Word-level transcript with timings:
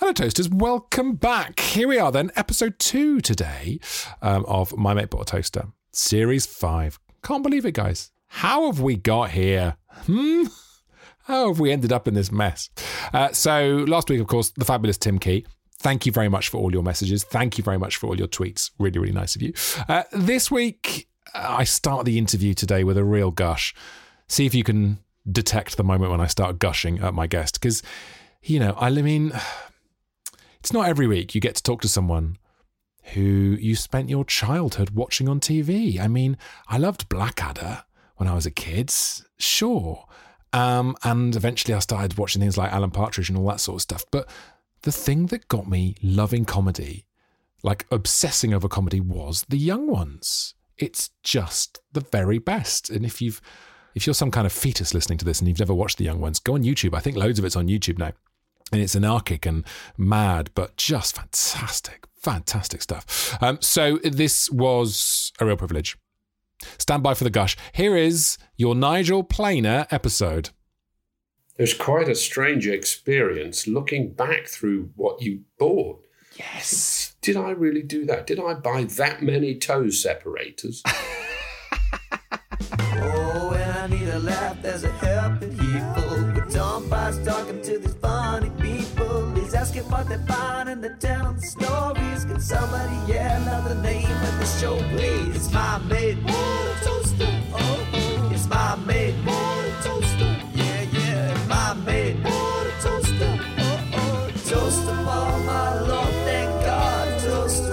Hello, 0.00 0.14
Toasters. 0.14 0.48
Welcome 0.48 1.16
back. 1.16 1.60
Here 1.60 1.86
we 1.86 1.98
are, 1.98 2.10
then, 2.10 2.30
episode 2.34 2.78
two 2.78 3.20
today 3.20 3.80
um, 4.22 4.46
of 4.46 4.74
My 4.74 4.94
Mate 4.94 5.10
Bought 5.10 5.28
a 5.28 5.32
Toaster, 5.32 5.66
series 5.92 6.46
five. 6.46 6.98
Can't 7.22 7.42
believe 7.42 7.66
it, 7.66 7.72
guys. 7.72 8.10
How 8.28 8.64
have 8.64 8.80
we 8.80 8.96
got 8.96 9.32
here? 9.32 9.76
Hmm? 10.06 10.44
How 11.24 11.48
have 11.48 11.60
we 11.60 11.70
ended 11.70 11.92
up 11.92 12.08
in 12.08 12.14
this 12.14 12.32
mess? 12.32 12.70
Uh, 13.12 13.30
so, 13.32 13.84
last 13.86 14.08
week, 14.08 14.22
of 14.22 14.26
course, 14.26 14.48
the 14.48 14.64
fabulous 14.64 14.96
Tim 14.96 15.18
Key. 15.18 15.44
Thank 15.80 16.06
you 16.06 16.12
very 16.12 16.30
much 16.30 16.48
for 16.48 16.56
all 16.56 16.72
your 16.72 16.82
messages. 16.82 17.22
Thank 17.22 17.58
you 17.58 17.62
very 17.62 17.78
much 17.78 17.98
for 17.98 18.06
all 18.06 18.16
your 18.16 18.26
tweets. 18.26 18.70
Really, 18.78 18.98
really 18.98 19.12
nice 19.12 19.36
of 19.36 19.42
you. 19.42 19.52
Uh, 19.86 20.04
this 20.12 20.50
week, 20.50 21.10
I 21.34 21.64
start 21.64 22.06
the 22.06 22.16
interview 22.16 22.54
today 22.54 22.84
with 22.84 22.96
a 22.96 23.04
real 23.04 23.30
gush. 23.30 23.74
See 24.28 24.46
if 24.46 24.54
you 24.54 24.64
can 24.64 25.00
detect 25.30 25.76
the 25.76 25.84
moment 25.84 26.10
when 26.10 26.22
I 26.22 26.26
start 26.26 26.58
gushing 26.58 27.00
at 27.00 27.12
my 27.12 27.26
guest. 27.26 27.60
Because, 27.60 27.82
you 28.42 28.58
know, 28.58 28.74
I 28.78 28.88
mean, 28.90 29.32
it's 30.60 30.72
not 30.72 30.88
every 30.88 31.06
week 31.06 31.34
you 31.34 31.40
get 31.40 31.56
to 31.56 31.62
talk 31.62 31.80
to 31.82 31.88
someone 31.88 32.36
who 33.14 33.20
you 33.60 33.74
spent 33.74 34.10
your 34.10 34.24
childhood 34.24 34.90
watching 34.90 35.28
on 35.28 35.40
TV. 35.40 35.98
I 35.98 36.06
mean, 36.06 36.36
I 36.68 36.78
loved 36.78 37.08
Blackadder 37.08 37.84
when 38.16 38.28
I 38.28 38.34
was 38.34 38.46
a 38.46 38.50
kid, 38.50 38.92
sure. 39.38 40.06
Um, 40.52 40.96
and 41.02 41.34
eventually 41.34 41.74
I 41.74 41.78
started 41.78 42.18
watching 42.18 42.40
things 42.40 42.58
like 42.58 42.72
Alan 42.72 42.90
Partridge 42.90 43.30
and 43.30 43.38
all 43.38 43.46
that 43.48 43.60
sort 43.60 43.76
of 43.76 43.82
stuff. 43.82 44.04
But 44.10 44.28
the 44.82 44.92
thing 44.92 45.26
that 45.26 45.48
got 45.48 45.68
me 45.68 45.96
loving 46.02 46.44
comedy, 46.44 47.06
like 47.62 47.86
obsessing 47.90 48.52
over 48.52 48.68
comedy, 48.68 49.00
was 49.00 49.44
the 49.48 49.58
young 49.58 49.86
ones. 49.86 50.54
It's 50.76 51.10
just 51.22 51.80
the 51.92 52.00
very 52.00 52.38
best. 52.38 52.90
And 52.90 53.04
if 53.04 53.22
you've 53.22 53.40
if 53.94 54.06
you're 54.06 54.14
some 54.14 54.30
kind 54.30 54.46
of 54.46 54.52
fetus 54.52 54.94
listening 54.94 55.18
to 55.18 55.24
this 55.24 55.40
and 55.40 55.48
you've 55.48 55.58
never 55.58 55.74
watched 55.74 55.98
the 55.98 56.04
young 56.04 56.20
ones, 56.20 56.38
go 56.38 56.54
on 56.54 56.62
YouTube. 56.62 56.94
I 56.94 57.00
think 57.00 57.16
loads 57.16 57.38
of 57.38 57.44
it's 57.44 57.56
on 57.56 57.66
YouTube 57.66 57.98
now 57.98 58.12
and 58.72 58.80
it's 58.80 58.94
anarchic 58.94 59.46
and 59.46 59.64
mad, 59.96 60.50
but 60.54 60.76
just 60.76 61.16
fantastic, 61.16 62.06
fantastic 62.16 62.82
stuff. 62.82 63.36
Um, 63.42 63.58
so 63.60 63.98
this 64.02 64.50
was 64.50 65.32
a 65.40 65.46
real 65.46 65.56
privilege. 65.56 65.96
Stand 66.78 67.02
by 67.02 67.14
for 67.14 67.24
the 67.24 67.30
gush. 67.30 67.56
Here 67.72 67.96
is 67.96 68.36
your 68.56 68.74
Nigel 68.74 69.24
Planer 69.24 69.86
episode. 69.90 70.50
It 71.56 71.62
was 71.62 71.74
quite 71.74 72.08
a 72.08 72.14
strange 72.14 72.66
experience 72.66 73.66
looking 73.66 74.12
back 74.12 74.46
through 74.46 74.90
what 74.96 75.22
you 75.22 75.42
bought. 75.58 76.04
Yes. 76.38 77.16
Did 77.20 77.36
I 77.36 77.50
really 77.50 77.82
do 77.82 78.06
that? 78.06 78.26
Did 78.26 78.40
I 78.40 78.54
buy 78.54 78.84
that 78.84 79.22
many 79.22 79.56
toe 79.56 79.90
separators? 79.90 80.82
Oh, 83.02 83.50
He's 89.80 89.88
asking 89.88 89.92
what 89.92 90.08
they're 90.08 90.36
finding, 90.36 90.80
they're 90.80 90.96
telling 90.96 91.40
stories. 91.40 92.24
Can 92.24 92.40
somebody 92.40 93.12
yell 93.12 93.48
out 93.48 93.68
the 93.68 93.74
name 93.76 94.10
of 94.10 94.38
the 94.38 94.44
show, 94.44 94.76
please? 94.90 95.36
It's 95.36 95.52
my 95.52 95.78
mate, 95.78 96.18
water 96.22 96.74
toaster. 96.82 97.28
Oh, 97.54 97.88
oh, 97.92 98.30
it's 98.32 98.46
my 98.46 98.76
mate, 98.86 99.14
water 99.24 99.72
toaster. 99.82 100.36
Yeah, 100.54 100.82
yeah, 100.92 101.32
it's 101.32 101.48
my 101.48 101.74
mate, 101.86 102.16
water 102.22 102.72
toaster. 102.82 103.38
Oh, 103.58 103.80
oh, 103.94 104.30
toaster 104.46 104.96
for 104.96 105.38
my 105.46 105.80
Lord, 105.80 106.14
thank 106.24 106.50
God, 106.64 107.20
toaster. 107.20 107.70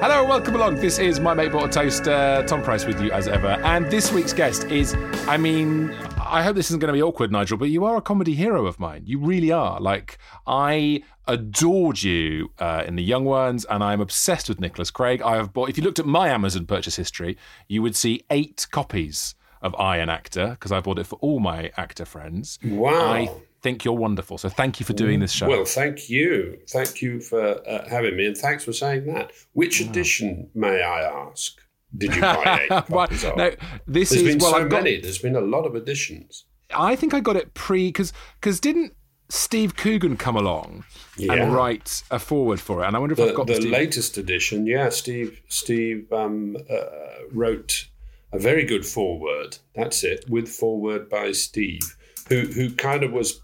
Hello, 0.00 0.24
welcome 0.24 0.54
along. 0.54 0.76
This 0.76 1.00
is 1.00 1.18
My 1.18 1.34
Mate 1.34 1.50
Bought 1.50 1.76
a 1.76 1.80
Toaster. 1.80 2.44
Tom 2.46 2.62
Price 2.62 2.84
with 2.86 3.00
you 3.00 3.10
as 3.10 3.26
ever. 3.26 3.58
And 3.64 3.90
this 3.90 4.12
week's 4.12 4.32
guest 4.32 4.62
is, 4.66 4.94
I 5.26 5.36
mean, 5.36 5.92
I 6.28 6.42
hope 6.42 6.56
this 6.56 6.66
isn't 6.70 6.80
going 6.80 6.92
to 6.92 6.96
be 6.96 7.02
awkward, 7.02 7.32
Nigel, 7.32 7.58
but 7.58 7.70
you 7.70 7.84
are 7.84 7.96
a 7.96 8.02
comedy 8.02 8.34
hero 8.34 8.66
of 8.66 8.78
mine. 8.78 9.02
You 9.06 9.18
really 9.18 9.50
are. 9.50 9.80
Like, 9.80 10.18
I 10.46 11.02
adored 11.26 12.02
you 12.02 12.50
uh, 12.58 12.84
in 12.86 12.96
The 12.96 13.02
Young 13.02 13.24
Ones, 13.24 13.64
and 13.64 13.82
I'm 13.82 14.00
obsessed 14.00 14.48
with 14.48 14.60
Nicholas 14.60 14.90
Craig. 14.90 15.22
I 15.22 15.36
have 15.36 15.52
bought, 15.52 15.68
if 15.68 15.76
you 15.76 15.84
looked 15.84 15.98
at 15.98 16.06
my 16.06 16.28
Amazon 16.28 16.66
purchase 16.66 16.96
history, 16.96 17.36
you 17.68 17.82
would 17.82 17.96
see 17.96 18.24
eight 18.30 18.66
copies 18.70 19.34
of 19.60 19.74
I, 19.76 19.96
an 19.96 20.08
Actor, 20.08 20.50
because 20.50 20.70
I 20.70 20.80
bought 20.80 20.98
it 20.98 21.06
for 21.06 21.16
all 21.16 21.40
my 21.40 21.72
actor 21.76 22.04
friends. 22.04 22.58
Wow. 22.64 23.12
I 23.12 23.30
think 23.60 23.84
you're 23.84 23.94
wonderful. 23.94 24.38
So 24.38 24.48
thank 24.48 24.78
you 24.78 24.86
for 24.86 24.92
doing 24.92 25.18
this 25.18 25.32
show. 25.32 25.48
Well, 25.48 25.64
thank 25.64 26.08
you. 26.08 26.58
Thank 26.68 27.02
you 27.02 27.20
for 27.20 27.66
uh, 27.68 27.88
having 27.88 28.16
me, 28.16 28.26
and 28.26 28.36
thanks 28.36 28.64
for 28.64 28.72
saying 28.72 29.12
that. 29.12 29.32
Which 29.54 29.80
edition, 29.80 30.48
may 30.54 30.82
I 30.82 31.02
ask, 31.02 31.60
did 31.96 32.14
you 32.14 32.20
buy 32.20 32.60
eight 32.62 32.70
Well, 32.88 33.06
copies 33.06 33.24
no, 33.24 33.50
this 33.86 34.10
There's 34.10 34.22
is 34.22 34.22
been 34.22 34.38
well, 34.38 34.50
so 34.52 34.58
I've 34.58 34.68
got, 34.70 34.82
many. 34.84 35.00
There's 35.00 35.18
been 35.18 35.36
a 35.36 35.40
lot 35.40 35.64
of 35.64 35.74
editions. 35.74 36.44
I 36.74 36.96
think 36.96 37.14
I 37.14 37.20
got 37.20 37.36
it 37.36 37.54
pre 37.54 37.88
because 37.88 38.12
because 38.40 38.60
didn't 38.60 38.94
Steve 39.30 39.76
Coogan 39.76 40.16
come 40.16 40.36
along 40.36 40.84
Yeah. 41.16 41.32
and 41.34 41.54
write 41.54 42.02
a 42.10 42.18
foreword 42.18 42.60
for 42.60 42.82
it? 42.82 42.86
And 42.86 42.96
I 42.96 42.98
wonder 42.98 43.14
if 43.14 43.20
I've 43.20 43.34
got 43.34 43.46
the 43.46 43.56
Steve- 43.56 43.70
latest 43.70 44.18
edition, 44.18 44.66
yeah, 44.66 44.88
Steve 44.90 45.40
Steve 45.48 46.12
um, 46.12 46.56
uh, 46.70 46.84
wrote 47.32 47.88
a 48.32 48.38
very 48.38 48.64
good 48.64 48.84
foreword. 48.84 49.56
That's 49.74 50.04
it, 50.04 50.24
with 50.28 50.48
foreword 50.48 51.08
by 51.08 51.32
Steve, 51.32 51.96
who 52.28 52.42
who 52.46 52.70
kind 52.74 53.02
of 53.02 53.12
was. 53.12 53.40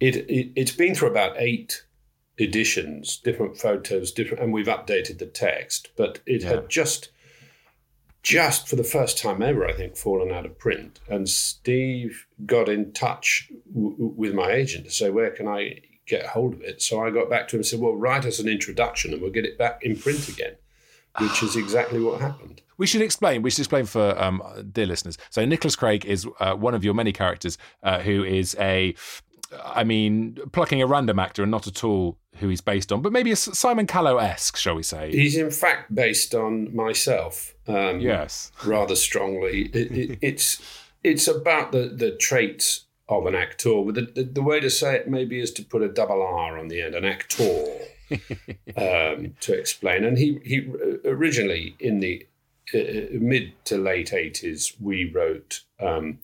It, 0.00 0.16
it 0.16 0.52
it's 0.56 0.72
been 0.72 0.94
through 0.94 1.10
about 1.10 1.34
eight 1.36 1.84
editions, 2.38 3.18
different 3.22 3.58
photos, 3.58 4.12
different, 4.12 4.42
and 4.42 4.52
we've 4.52 4.66
updated 4.66 5.18
the 5.18 5.26
text. 5.26 5.90
But 5.96 6.20
it 6.24 6.42
Yeah. 6.42 6.48
had 6.48 6.68
just, 6.70 7.10
just 8.22 8.68
for 8.68 8.76
the 8.76 8.84
first 8.84 9.18
time 9.18 9.42
ever, 9.42 9.66
I 9.66 9.72
think, 9.72 9.96
fallen 9.96 10.30
out 10.30 10.46
of 10.46 10.58
print. 10.58 11.00
And 11.08 11.28
Steve 11.28 12.26
got 12.44 12.68
in 12.68 12.92
touch 12.92 13.50
w- 13.72 13.94
with 13.98 14.34
my 14.34 14.50
agent 14.50 14.84
to 14.84 14.90
say, 14.90 15.10
where 15.10 15.30
can 15.30 15.48
I 15.48 15.80
get 16.06 16.26
hold 16.26 16.54
of 16.54 16.62
it? 16.62 16.82
So 16.82 17.04
I 17.04 17.10
got 17.10 17.30
back 17.30 17.48
to 17.48 17.56
him 17.56 17.60
and 17.60 17.66
said, 17.66 17.80
well, 17.80 17.94
write 17.94 18.26
us 18.26 18.38
an 18.38 18.48
introduction 18.48 19.12
and 19.12 19.22
we'll 19.22 19.30
get 19.30 19.46
it 19.46 19.56
back 19.56 19.82
in 19.82 19.96
print 19.96 20.28
again, 20.28 20.56
which 21.18 21.42
is 21.42 21.56
exactly 21.56 22.00
what 22.00 22.20
happened. 22.20 22.60
We 22.76 22.86
should 22.86 23.02
explain. 23.02 23.42
We 23.42 23.50
should 23.50 23.60
explain 23.60 23.84
for 23.84 24.18
um, 24.18 24.42
dear 24.72 24.86
listeners. 24.86 25.18
So 25.28 25.44
Nicholas 25.44 25.76
Craig 25.76 26.06
is 26.06 26.26
uh, 26.40 26.54
one 26.54 26.74
of 26.74 26.82
your 26.82 26.94
many 26.94 27.12
characters 27.12 27.58
uh, 27.82 28.00
who 28.00 28.24
is 28.24 28.56
a, 28.58 28.94
I 29.64 29.84
mean, 29.84 30.38
plucking 30.52 30.80
a 30.80 30.86
random 30.86 31.18
actor 31.18 31.42
and 31.42 31.50
not 31.50 31.66
at 31.66 31.82
all 31.82 32.18
who 32.36 32.48
he's 32.48 32.60
based 32.60 32.92
on, 32.92 33.02
but 33.02 33.12
maybe 33.12 33.34
Simon 33.34 33.86
Callow 33.86 34.18
esque, 34.18 34.56
shall 34.56 34.74
we 34.74 34.82
say? 34.82 35.10
He's 35.10 35.36
in 35.36 35.50
fact 35.50 35.94
based 35.94 36.34
on 36.34 36.74
myself. 36.74 37.54
Um, 37.66 38.00
yes. 38.00 38.52
rather 38.64 38.96
strongly. 38.96 39.66
It, 39.72 39.92
it, 39.92 40.18
it's 40.22 40.62
it's 41.02 41.26
about 41.28 41.72
the, 41.72 41.88
the 41.88 42.12
traits 42.12 42.84
of 43.08 43.26
an 43.26 43.34
actor. 43.34 43.70
The, 43.92 44.10
the, 44.14 44.22
the 44.22 44.42
way 44.42 44.60
to 44.60 44.70
say 44.70 44.96
it 44.96 45.08
maybe 45.08 45.40
is 45.40 45.50
to 45.52 45.64
put 45.64 45.82
a 45.82 45.88
double 45.88 46.22
R 46.22 46.58
on 46.58 46.68
the 46.68 46.82
end, 46.82 46.94
an 46.94 47.04
actor, 47.04 47.66
um, 48.76 49.34
to 49.40 49.52
explain. 49.52 50.04
And 50.04 50.16
he 50.16 50.40
he 50.44 50.72
originally 51.04 51.76
in 51.80 52.00
the 52.00 52.26
uh, 52.72 53.18
mid 53.18 53.52
to 53.66 53.78
late 53.78 54.12
eighties, 54.12 54.74
we 54.80 55.10
wrote 55.10 55.62
um, 55.80 56.20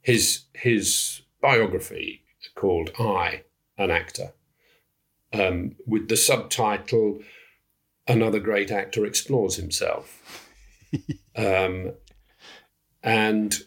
his 0.00 0.44
his 0.54 1.22
biography 1.40 2.22
called 2.54 2.90
"I, 2.98 3.42
an 3.76 3.90
Actor," 3.90 4.32
um, 5.32 5.76
with 5.86 6.08
the 6.08 6.16
subtitle 6.16 7.20
"Another 8.06 8.40
Great 8.40 8.70
Actor 8.70 9.06
Explores 9.06 9.56
Himself." 9.56 10.48
um, 11.36 11.92
and 13.02 13.62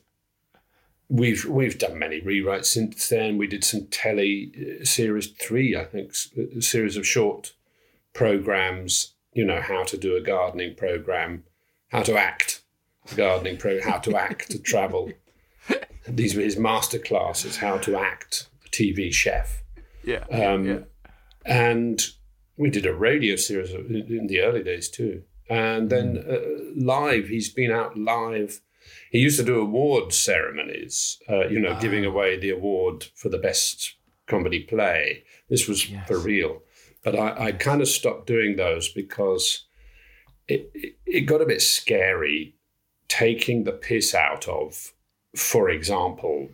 we've 1.10 1.46
we've 1.46 1.78
done 1.78 2.00
many 2.00 2.22
rewrites 2.22 2.66
since 2.66 3.10
then. 3.10 3.38
We 3.38 3.48
did 3.48 3.64
some 3.64 3.88
telly 3.88 4.52
uh, 4.82 4.86
series 4.86 5.28
three, 5.28 5.76
I 5.76 5.86
think, 5.86 6.14
a 6.58 6.62
series 6.62 6.98
of 6.98 7.08
short 7.08 7.54
programs. 8.14 9.14
You 9.34 9.46
know 9.46 9.62
how 9.62 9.84
to 9.84 9.98
do 9.98 10.16
a 10.16 10.22
gardening 10.22 10.76
program, 10.76 11.44
how 11.90 12.04
to 12.04 12.18
act 12.18 12.62
a 13.12 13.16
gardening 13.16 13.58
pro, 13.58 13.82
how 13.82 13.98
to 14.00 14.16
act 14.16 14.52
to 14.52 14.60
travel. 14.60 15.12
These 16.08 16.36
were 16.36 16.42
his 16.42 16.58
master 16.58 17.00
classes, 17.00 17.58
how 17.58 17.78
to 17.80 17.98
act 17.98 18.48
TV 18.76 19.12
chef. 19.14 19.64
Yeah. 20.04 20.26
Um, 20.32 20.66
yeah. 20.66 20.80
and 21.46 22.02
we 22.58 22.70
did 22.70 22.86
a 22.86 22.94
radio 22.94 23.36
series 23.36 23.72
in 23.72 24.28
the 24.28 24.42
early 24.42 24.64
days 24.64 24.90
too. 24.90 25.24
And 25.50 25.90
then 25.90 26.24
uh, 26.30 26.40
live, 26.76 27.28
he's 27.28 27.52
been 27.52 27.72
out 27.72 27.98
live 27.98 28.62
he 29.10 29.20
used 29.20 29.40
to 29.40 29.46
do 29.46 29.60
award 29.60 30.14
ceremonies, 30.14 31.20
uh, 31.30 31.48
you 31.48 31.60
know, 31.60 31.78
giving 31.80 32.06
away 32.06 32.38
the 32.38 32.50
award 32.50 33.06
for 33.16 33.30
the 33.30 33.38
best 33.38 33.96
comedy 34.28 34.62
play. 34.62 35.24
This 35.50 35.68
was 35.68 35.84
for 36.08 36.20
real. 36.20 36.62
But 37.04 37.16
I, 37.16 37.46
I 37.46 37.52
kind 37.52 37.82
of 37.82 37.88
stopped 37.88 38.28
doing 38.28 38.56
those 38.56 38.90
because 38.90 39.66
it, 40.48 40.70
it, 40.74 40.96
it 41.06 41.22
got 41.22 41.42
a 41.42 41.46
bit 41.46 41.62
scary 41.62 42.56
taking 43.08 43.64
the 43.64 43.72
piss 43.72 44.16
out 44.16 44.48
of, 44.48 44.94
for 45.36 45.70
example, 45.70 46.50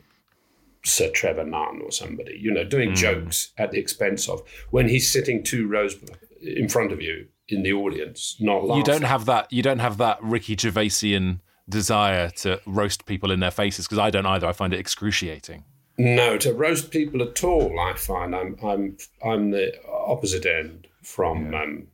Sir 0.83 1.09
Trevor 1.09 1.45
Nunn 1.45 1.81
or 1.83 1.91
somebody, 1.91 2.37
you 2.39 2.51
know, 2.51 2.63
doing 2.63 2.95
jokes 2.95 3.51
at 3.57 3.71
the 3.71 3.79
expense 3.79 4.27
of 4.27 4.41
when 4.71 4.89
he's 4.89 5.11
sitting 5.11 5.43
two 5.43 5.67
rows 5.67 5.95
in 6.41 6.67
front 6.69 6.91
of 6.91 7.01
you 7.01 7.27
in 7.47 7.63
the 7.63 7.73
audience, 7.73 8.35
not 8.39 8.63
laughing. 8.63 8.77
You 8.77 8.83
don't 8.83 9.03
have 9.03 9.25
that. 9.25 9.51
You 9.51 9.61
don't 9.61 9.79
have 9.79 9.97
that 9.97 10.21
Ricky 10.23 10.55
Gervaisian 10.55 11.41
desire 11.69 12.29
to 12.29 12.59
roast 12.65 13.05
people 13.05 13.31
in 13.31 13.39
their 13.39 13.51
faces 13.51 13.85
because 13.85 13.99
I 13.99 14.09
don't 14.09 14.25
either. 14.25 14.47
I 14.47 14.53
find 14.53 14.73
it 14.73 14.79
excruciating. 14.79 15.65
No, 15.97 16.37
to 16.37 16.53
roast 16.53 16.89
people 16.89 17.21
at 17.21 17.43
all, 17.43 17.79
I 17.79 17.93
find 17.93 18.35
I'm 18.35 18.57
I'm 18.63 18.97
I'm 19.23 19.51
the 19.51 19.73
opposite 19.87 20.45
end 20.45 20.87
from 21.03 21.53
um, 21.53 21.87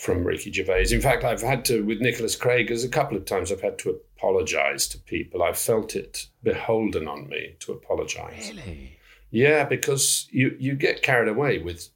from 0.00 0.24
Ricky 0.24 0.50
Gervais. 0.50 0.86
In 0.92 1.02
fact, 1.02 1.24
I've 1.24 1.42
had 1.42 1.62
to 1.66 1.84
with 1.84 2.00
Nicholas 2.00 2.34
Craig. 2.34 2.68
There's 2.68 2.84
a 2.84 2.88
couple 2.88 3.18
of 3.18 3.26
times 3.26 3.52
I've 3.52 3.60
had 3.60 3.78
to 3.80 3.90
apologise 3.90 4.88
to 4.88 4.98
people. 4.98 5.42
I 5.42 5.52
felt 5.52 5.94
it 5.94 6.26
beholden 6.42 7.06
on 7.06 7.28
me 7.28 7.56
to 7.60 7.72
apologise. 7.72 8.48
Really? 8.48 8.98
Yeah, 9.30 9.64
because 9.64 10.26
you 10.30 10.56
you 10.58 10.74
get 10.74 11.02
carried 11.02 11.28
away 11.28 11.58
with 11.58 11.90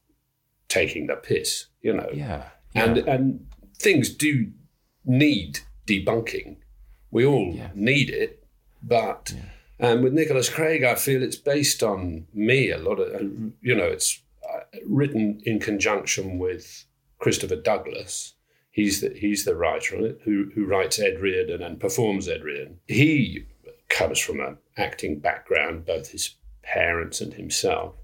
taking 0.68 1.06
the 1.06 1.16
piss, 1.16 1.66
you 1.80 1.94
know. 1.94 2.10
Yeah. 2.12 2.50
And 2.74 2.98
and 2.98 3.46
things 3.78 4.10
do 4.10 4.50
need 5.06 5.60
debunking. 5.86 6.56
We 7.10 7.24
all 7.24 7.58
need 7.74 8.10
it, 8.10 8.44
but 8.82 9.34
um, 9.80 10.02
with 10.02 10.12
Nicholas 10.12 10.50
Craig, 10.50 10.84
I 10.84 10.96
feel 10.96 11.22
it's 11.22 11.36
based 11.36 11.82
on 11.82 12.26
me 12.34 12.70
a 12.70 12.78
lot 12.78 13.00
of. 13.00 13.22
You 13.62 13.74
know, 13.74 13.86
it's 13.86 14.20
uh, 14.46 14.60
written 14.86 15.40
in 15.44 15.58
conjunction 15.58 16.38
with 16.38 16.84
Christopher 17.24 17.56
Douglas. 17.56 18.34
He's 18.70 19.00
the 19.00 19.08
he's 19.08 19.46
the 19.46 19.56
writer 19.56 19.96
on 19.96 20.04
it 20.04 20.20
who 20.24 20.50
who 20.54 20.66
writes 20.66 20.98
Ed 20.98 21.20
Reardon 21.20 21.62
and 21.62 21.80
performs 21.80 22.28
Ed 22.28 22.44
Reardon. 22.44 22.80
He 22.86 23.46
comes 23.88 24.18
from 24.18 24.40
an 24.40 24.58
acting 24.76 25.20
background, 25.20 25.86
both 25.86 26.10
his 26.10 26.34
parents 26.62 27.22
and 27.22 27.32
himself. 27.32 27.94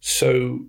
So 0.00 0.62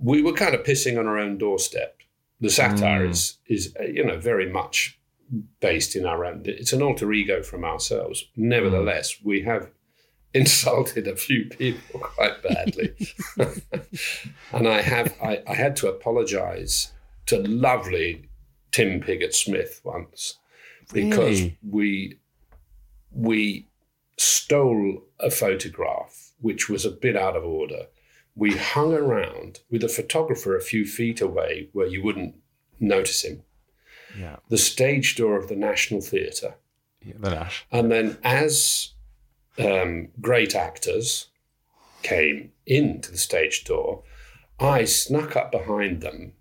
we 0.00 0.22
were 0.22 0.34
kind 0.34 0.54
of 0.54 0.62
pissing 0.62 1.00
on 1.00 1.08
our 1.08 1.18
own 1.18 1.36
doorstep. 1.36 1.98
The 2.40 2.48
satire 2.48 3.06
is 3.06 3.38
is 3.48 3.74
uh, 3.80 3.86
you 3.86 4.04
know 4.04 4.16
very 4.16 4.48
much 4.48 5.00
based 5.58 5.96
in 5.96 6.06
our 6.06 6.24
own. 6.24 6.42
It's 6.44 6.72
an 6.72 6.80
alter 6.80 7.12
ego 7.12 7.42
from 7.42 7.64
ourselves. 7.64 8.24
Nevertheless, 8.36 9.16
we 9.24 9.42
have 9.42 9.68
insulted 10.32 11.08
a 11.08 11.16
few 11.16 11.46
people 11.46 11.98
quite 11.98 12.40
badly, 12.40 12.94
and 14.52 14.68
I 14.68 14.80
have 14.82 15.12
I, 15.20 15.42
I 15.48 15.54
had 15.54 15.74
to 15.78 15.88
apologise 15.88 16.92
to 17.26 17.38
lovely 17.38 18.28
Tim 18.72 19.00
Pigott 19.00 19.34
Smith 19.34 19.80
once 19.84 20.38
because 20.92 21.40
Really? 21.40 21.58
we 21.68 22.18
we 23.12 23.66
stole 24.16 25.02
a 25.18 25.30
photograph 25.30 26.32
which 26.40 26.68
was 26.68 26.84
a 26.84 26.90
bit 26.90 27.16
out 27.16 27.36
of 27.36 27.44
order. 27.44 27.86
We 28.34 28.56
hung 28.56 28.94
around 28.94 29.60
with 29.70 29.82
a 29.84 29.88
photographer 29.88 30.56
a 30.56 30.60
few 30.62 30.86
feet 30.86 31.20
away 31.20 31.68
where 31.72 31.86
you 31.86 32.02
wouldn't 32.02 32.36
notice 32.78 33.24
him. 33.24 33.42
Yeah. 34.18 34.36
The 34.48 34.56
stage 34.58 35.16
door 35.16 35.36
of 35.36 35.48
the 35.48 35.56
National 35.56 36.00
Theatre. 36.00 36.54
yeah 37.04 37.14
the 37.18 37.30
Nash. 37.30 37.66
And 37.70 37.90
then, 37.92 38.18
as 38.24 38.92
um, 39.58 40.08
great 40.20 40.54
actors 40.54 41.28
came 42.02 42.52
into 42.66 43.10
the 43.12 43.18
stage 43.18 43.64
door, 43.64 44.02
I 44.58 44.84
snuck 44.84 45.36
up 45.36 45.52
behind 45.52 46.00
them 46.00 46.32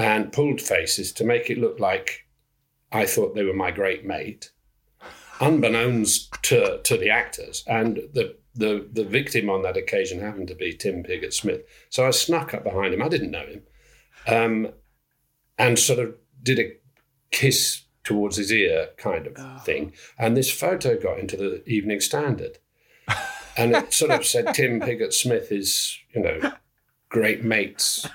and 0.00 0.32
pulled 0.32 0.62
faces 0.62 1.12
to 1.12 1.24
make 1.24 1.50
it 1.50 1.58
look 1.58 1.78
like 1.78 2.26
I 2.90 3.04
thought 3.04 3.34
they 3.34 3.44
were 3.44 3.52
my 3.52 3.70
great 3.70 4.04
mate, 4.04 4.50
unbeknownst 5.40 6.42
to, 6.44 6.80
to 6.82 6.96
the 6.96 7.10
actors. 7.10 7.62
And 7.66 7.96
the, 8.14 8.36
the, 8.54 8.88
the 8.90 9.04
victim 9.04 9.50
on 9.50 9.62
that 9.62 9.76
occasion 9.76 10.20
happened 10.20 10.48
to 10.48 10.54
be 10.54 10.72
Tim 10.72 11.02
Pigott 11.02 11.34
Smith. 11.34 11.62
So 11.90 12.06
I 12.06 12.12
snuck 12.12 12.54
up 12.54 12.64
behind 12.64 12.94
him. 12.94 13.02
I 13.02 13.08
didn't 13.08 13.30
know 13.30 13.46
him. 13.46 13.62
Um, 14.26 14.72
and 15.58 15.78
sort 15.78 15.98
of 15.98 16.14
did 16.42 16.58
a 16.58 16.72
kiss 17.30 17.82
towards 18.02 18.38
his 18.38 18.50
ear 18.50 18.88
kind 18.96 19.26
of 19.26 19.62
thing. 19.64 19.92
And 20.18 20.34
this 20.34 20.50
photo 20.50 20.98
got 20.98 21.18
into 21.18 21.36
the 21.36 21.62
Evening 21.66 22.00
Standard. 22.00 22.58
And 23.56 23.76
it 23.76 23.92
sort 23.92 24.12
of 24.12 24.24
said 24.24 24.54
Tim 24.54 24.80
Pigott 24.80 25.12
Smith 25.12 25.52
is, 25.52 25.98
you 26.14 26.22
know, 26.22 26.52
great 27.10 27.44
mates 27.44 28.08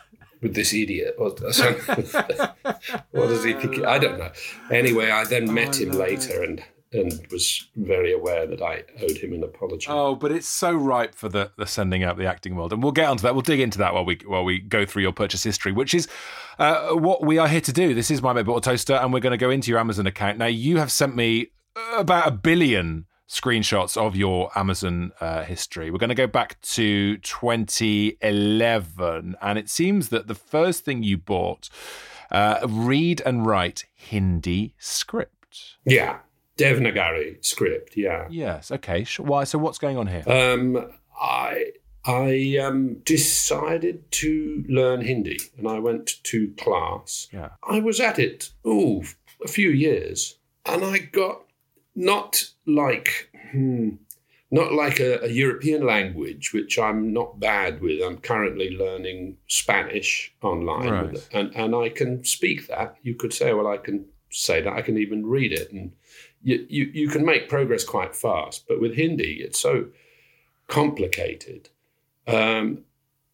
with 0.46 0.54
this 0.54 0.74
idiot. 0.74 1.16
Or 1.18 1.30
what 3.12 3.28
does 3.28 3.44
he 3.44 3.54
think? 3.54 3.84
I 3.84 3.98
don't 3.98 4.20
know. 4.20 4.32
Anyway, 4.72 5.10
I 5.10 5.26
then 5.26 5.52
met 5.52 5.82
him 5.82 5.92
later 5.92 6.44
and, 6.44 6.64
and 6.94 7.26
was 7.32 7.68
very 7.76 8.14
aware 8.14 8.46
that 8.46 8.62
I 8.62 8.84
owed 9.02 9.18
him 9.18 9.34
an 9.34 9.44
apology. 9.44 9.88
Oh, 9.90 10.14
but 10.16 10.32
it's 10.32 10.48
so 10.48 10.72
ripe 10.72 11.16
for 11.16 11.30
the, 11.30 11.52
the 11.58 11.66
sending 11.66 12.04
out 12.04 12.18
the 12.18 12.28
acting 12.28 12.56
world, 12.56 12.74
and 12.74 12.84
we'll 12.84 12.92
get 12.92 13.10
onto 13.10 13.24
that. 13.24 13.34
We'll 13.34 13.42
dig 13.42 13.60
into 13.60 13.80
that 13.80 13.96
while 13.96 14.06
we 14.06 14.20
while 14.28 14.44
we 14.44 14.60
go 14.60 14.86
through 14.86 15.02
your 15.02 15.14
purchase 15.14 15.44
history, 15.44 15.72
which 15.72 15.96
is 15.96 16.08
uh, 16.60 16.90
what 16.90 17.26
we 17.26 17.40
are 17.40 17.48
here 17.48 17.62
to 17.62 17.74
do. 17.74 17.96
This 17.96 18.12
is 18.12 18.22
my 18.22 18.40
a 18.40 18.62
toaster, 18.62 18.94
and 18.94 19.12
we're 19.12 19.20
going 19.22 19.32
to 19.32 19.38
go 19.38 19.50
into 19.50 19.72
your 19.72 19.80
Amazon 19.80 20.06
account. 20.06 20.38
Now, 20.38 20.46
you 20.46 20.78
have 20.78 20.92
sent 20.92 21.16
me 21.16 21.48
about 21.98 22.28
a 22.28 22.32
billion 22.32 23.08
screenshots 23.28 23.98
of 23.98 24.16
your 24.16 24.50
Amazon 24.56 25.12
uh, 25.20 25.44
history. 25.44 25.92
We're 25.92 25.98
going 25.98 26.08
to 26.10 26.16
go 26.16 26.28
back 26.28 26.62
to 26.62 27.18
2011, 27.18 29.36
and 29.42 29.60
it 29.60 29.70
seems 29.70 30.08
that 30.10 30.28
the 30.28 30.36
first 30.36 30.86
thing 30.86 31.04
you 31.04 31.18
bought, 31.18 31.70
uh, 32.32 32.66
read 32.68 33.22
and 33.26 33.46
write 33.46 33.86
Hindi 33.94 34.74
script. 34.78 35.76
Yeah, 35.86 36.20
Devnagari 36.58 37.44
script, 37.44 37.98
yeah. 37.98 38.28
Yes. 38.30 38.72
Okay. 38.72 39.06
Why? 39.18 39.44
So 39.44 39.60
what's 39.60 39.78
going 39.78 39.98
on 39.98 40.08
here? 40.08 40.24
Um, 40.28 40.92
I 41.20 41.72
I 42.06 42.58
um, 42.62 43.00
decided 43.06 44.10
to 44.12 44.64
learn 44.70 45.02
Hindi, 45.02 45.40
and 45.58 45.68
I 45.68 45.80
went 45.80 46.24
to 46.24 46.54
class. 46.58 47.28
Yeah. 47.32 47.50
I 47.64 47.80
was 47.80 48.00
at 48.00 48.20
it 48.20 48.52
oh 48.64 49.04
a 49.44 49.48
few 49.48 49.70
years, 49.70 50.38
and 50.66 50.86
I 50.86 51.00
got 51.00 51.45
not 51.96 52.50
like 52.66 53.30
hmm, 53.52 53.90
not 54.52 54.74
like 54.74 55.00
a, 55.00 55.24
a 55.24 55.30
European 55.30 55.86
language, 55.86 56.54
which 56.54 56.78
I'm 56.78 57.12
not 57.14 57.40
bad 57.40 57.82
with. 57.82 58.02
I'm 58.04 58.18
currently 58.18 58.70
learning 58.78 59.38
Spanish 59.48 60.34
online, 60.42 60.90
Right. 60.90 61.30
and 61.32 61.56
and 61.56 61.76
I 61.76 61.90
can 61.90 62.24
speak 62.24 62.68
that. 62.68 62.98
You 63.02 63.16
could 63.16 63.34
say, 63.34 63.54
well, 63.54 63.68
I 63.68 63.78
can 63.78 64.06
say 64.30 64.62
that. 64.62 64.74
I 64.74 64.82
can 64.82 64.98
even 64.98 65.26
read 65.26 65.52
it, 65.54 65.72
and 65.72 65.92
you 66.44 66.66
you, 66.70 66.86
you 66.94 67.08
can 67.08 67.26
make 67.26 67.50
progress 67.50 67.84
quite 67.84 68.16
fast. 68.16 68.68
But 68.68 68.80
with 68.82 68.96
Hindi, 68.96 69.42
it's 69.42 69.60
so 69.60 69.88
complicated. 70.68 71.70
Um, 72.28 72.84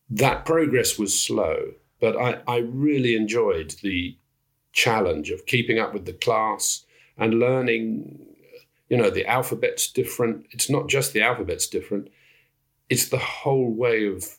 that 0.09 0.45
progress 0.45 0.99
was 0.99 1.17
slow, 1.17 1.71
but 1.99 2.17
I, 2.17 2.41
I 2.47 2.57
really 2.57 3.15
enjoyed 3.15 3.75
the 3.81 4.17
challenge 4.73 5.29
of 5.31 5.45
keeping 5.45 5.79
up 5.79 5.93
with 5.93 6.05
the 6.05 6.13
class 6.13 6.85
and 7.17 7.39
learning. 7.39 8.27
You 8.91 8.97
know, 8.97 9.09
the 9.09 9.25
alphabet's 9.25 9.89
different. 9.89 10.47
It's 10.51 10.69
not 10.69 10.89
just 10.89 11.13
the 11.13 11.21
alphabet's 11.21 11.65
different. 11.65 12.09
It's 12.89 13.07
the 13.07 13.17
whole 13.17 13.71
way 13.73 14.05
of 14.05 14.37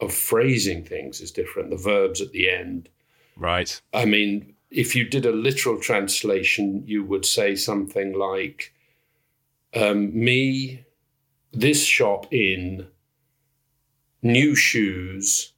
of 0.00 0.14
phrasing 0.14 0.84
things 0.84 1.20
is 1.20 1.32
different. 1.32 1.70
The 1.70 1.76
verbs 1.76 2.20
at 2.20 2.30
the 2.30 2.48
end. 2.48 2.88
Right. 3.36 3.80
I 3.92 4.04
mean, 4.04 4.54
if 4.70 4.94
you 4.94 5.04
did 5.04 5.26
a 5.26 5.32
literal 5.32 5.80
translation, 5.80 6.84
you 6.86 7.02
would 7.02 7.24
say 7.26 7.56
something 7.56 8.12
like, 8.12 8.72
um, 9.74 10.16
"Me, 10.16 10.84
this 11.50 11.84
shop 11.84 12.32
in, 12.32 12.86
new 14.22 14.54
shoes, 14.54 15.54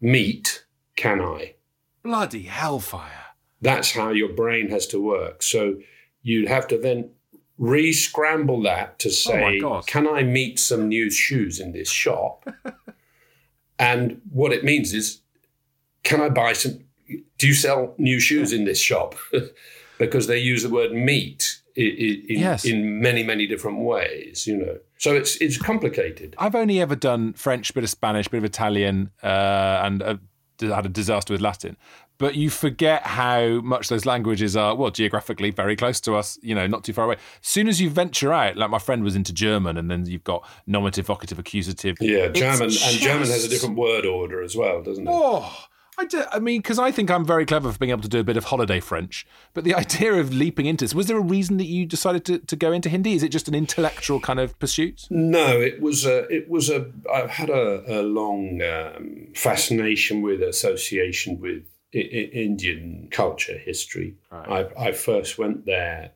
meat, 0.00 0.64
can 0.94 1.20
I?" 1.20 1.56
Bloody 2.04 2.42
hellfire. 2.42 3.34
That's 3.60 3.90
how 3.90 4.10
your 4.10 4.32
brain 4.32 4.70
has 4.70 4.86
to 4.88 5.02
work. 5.02 5.42
So 5.42 5.80
you'd 6.22 6.46
have 6.46 6.68
to 6.68 6.78
then 6.78 7.15
re-scramble 7.58 8.62
that 8.62 8.98
to 9.00 9.10
say, 9.10 9.60
God. 9.60 9.86
"Can 9.86 10.06
I 10.08 10.22
meet 10.22 10.58
some 10.58 10.88
new 10.88 11.10
shoes 11.10 11.58
in 11.60 11.72
this 11.72 11.90
shop?" 11.90 12.48
and 13.78 14.20
what 14.30 14.52
it 14.52 14.64
means 14.64 14.92
is, 14.92 15.20
"Can 16.02 16.20
I 16.20 16.28
buy 16.28 16.52
some? 16.52 16.80
Do 17.38 17.46
you 17.46 17.54
sell 17.54 17.94
new 17.98 18.18
shoes 18.20 18.52
in 18.52 18.64
this 18.64 18.78
shop?" 18.78 19.14
because 19.98 20.26
they 20.26 20.38
use 20.38 20.62
the 20.62 20.70
word 20.70 20.92
meet 20.92 21.60
in, 21.74 22.24
Yes. 22.28 22.64
in 22.64 23.00
many 23.00 23.22
many 23.22 23.46
different 23.46 23.78
ways. 23.80 24.46
You 24.46 24.56
know, 24.58 24.78
so 24.98 25.14
it's 25.14 25.36
it's 25.36 25.58
complicated. 25.58 26.34
I've 26.38 26.54
only 26.54 26.80
ever 26.80 26.96
done 26.96 27.32
French, 27.34 27.72
bit 27.74 27.84
of 27.84 27.90
Spanish, 27.90 28.28
bit 28.28 28.38
of 28.38 28.44
Italian, 28.44 29.10
uh, 29.22 29.80
and 29.84 30.02
a 30.02 30.20
had 30.60 30.86
a 30.86 30.88
disaster 30.88 31.34
with 31.34 31.40
Latin. 31.42 31.76
But 32.18 32.34
you 32.34 32.50
forget 32.50 33.02
how 33.02 33.60
much 33.60 33.88
those 33.88 34.06
languages 34.06 34.56
are, 34.56 34.74
well, 34.74 34.90
geographically 34.90 35.50
very 35.50 35.76
close 35.76 36.00
to 36.02 36.14
us, 36.14 36.38
you 36.42 36.54
know, 36.54 36.66
not 36.66 36.84
too 36.84 36.92
far 36.92 37.04
away. 37.04 37.14
As 37.14 37.48
soon 37.48 37.68
as 37.68 37.80
you 37.80 37.90
venture 37.90 38.32
out, 38.32 38.56
like 38.56 38.70
my 38.70 38.78
friend 38.78 39.02
was 39.02 39.16
into 39.16 39.32
German, 39.32 39.76
and 39.76 39.90
then 39.90 40.06
you've 40.06 40.24
got 40.24 40.46
nominative, 40.66 41.06
vocative, 41.06 41.38
accusative. 41.38 41.96
Yeah, 42.00 42.28
German 42.28 42.62
and 42.64 42.72
German 42.72 43.28
has 43.28 43.44
a 43.44 43.48
different 43.48 43.76
word 43.76 44.06
order 44.06 44.42
as 44.42 44.56
well, 44.56 44.82
doesn't 44.82 45.06
it? 45.06 45.10
Oh, 45.12 45.66
I, 45.98 46.04
do, 46.04 46.22
I 46.30 46.38
mean, 46.38 46.60
because 46.60 46.78
I 46.78 46.90
think 46.90 47.10
I'm 47.10 47.24
very 47.24 47.46
clever 47.46 47.72
for 47.72 47.78
being 47.78 47.90
able 47.90 48.02
to 48.02 48.08
do 48.08 48.20
a 48.20 48.24
bit 48.24 48.36
of 48.36 48.44
holiday 48.44 48.80
French. 48.80 49.26
But 49.54 49.64
the 49.64 49.74
idea 49.76 50.14
of 50.14 50.32
leaping 50.32 50.66
into 50.66 50.84
this, 50.84 50.94
was 50.94 51.06
there 51.06 51.16
a 51.16 51.22
reason 51.22 51.56
that 51.56 51.66
you 51.66 51.86
decided 51.86 52.24
to, 52.26 52.38
to 52.38 52.56
go 52.56 52.72
into 52.72 52.88
Hindi? 52.88 53.14
Is 53.14 53.22
it 53.22 53.30
just 53.30 53.48
an 53.48 53.54
intellectual 53.54 54.20
kind 54.20 54.38
of 54.38 54.58
pursuit? 54.58 55.06
No, 55.10 55.60
it 55.60 55.80
was 55.80 56.04
a. 56.04 56.28
It 56.28 56.48
was 56.50 56.68
a. 56.68 56.90
I've 57.12 57.30
had 57.30 57.50
a, 57.50 58.00
a 58.00 58.02
long 58.02 58.60
um, 58.62 59.28
fascination 59.34 60.22
with 60.22 60.42
association 60.42 61.40
with 61.40 61.64
Indian 62.00 63.08
culture 63.10 63.58
history. 63.58 64.16
I, 64.30 64.66
I 64.78 64.92
first 64.92 65.38
went 65.38 65.66
there 65.66 66.12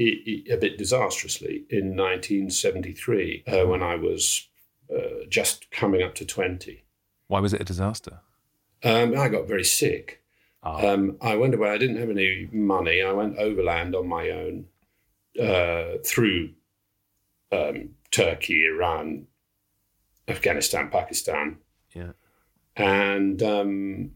a 0.00 0.56
bit 0.60 0.78
disastrously 0.78 1.64
in 1.70 1.96
1973 1.96 3.44
uh, 3.46 3.66
when 3.66 3.82
I 3.82 3.96
was 3.96 4.48
uh, 4.94 5.24
just 5.28 5.70
coming 5.70 6.02
up 6.02 6.14
to 6.16 6.24
20. 6.24 6.84
Why 7.26 7.40
was 7.40 7.52
it 7.52 7.60
a 7.60 7.64
disaster? 7.64 8.20
Um, 8.84 9.18
I 9.18 9.28
got 9.28 9.48
very 9.48 9.64
sick. 9.64 10.22
Um, 10.62 11.16
I 11.20 11.36
went 11.36 11.54
away. 11.54 11.70
I 11.70 11.78
didn't 11.78 11.96
have 11.98 12.10
any 12.10 12.48
money. 12.52 13.02
I 13.02 13.12
went 13.12 13.38
overland 13.38 13.94
on 13.94 14.06
my 14.08 14.30
own 14.30 14.66
uh, 15.40 15.98
through 16.04 16.50
um, 17.50 17.90
Turkey, 18.10 18.66
Iran, 18.66 19.26
Afghanistan, 20.28 20.90
Pakistan, 20.90 21.58
Yeah. 21.94 22.12
and 22.76 23.42
um, 23.42 24.10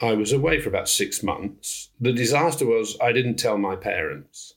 I 0.00 0.14
was 0.14 0.32
away 0.32 0.60
for 0.60 0.68
about 0.68 0.88
six 0.88 1.22
months. 1.22 1.90
The 2.00 2.12
disaster 2.12 2.66
was 2.66 2.96
I 3.00 3.12
didn't 3.12 3.36
tell 3.36 3.58
my 3.58 3.76
parents. 3.76 4.54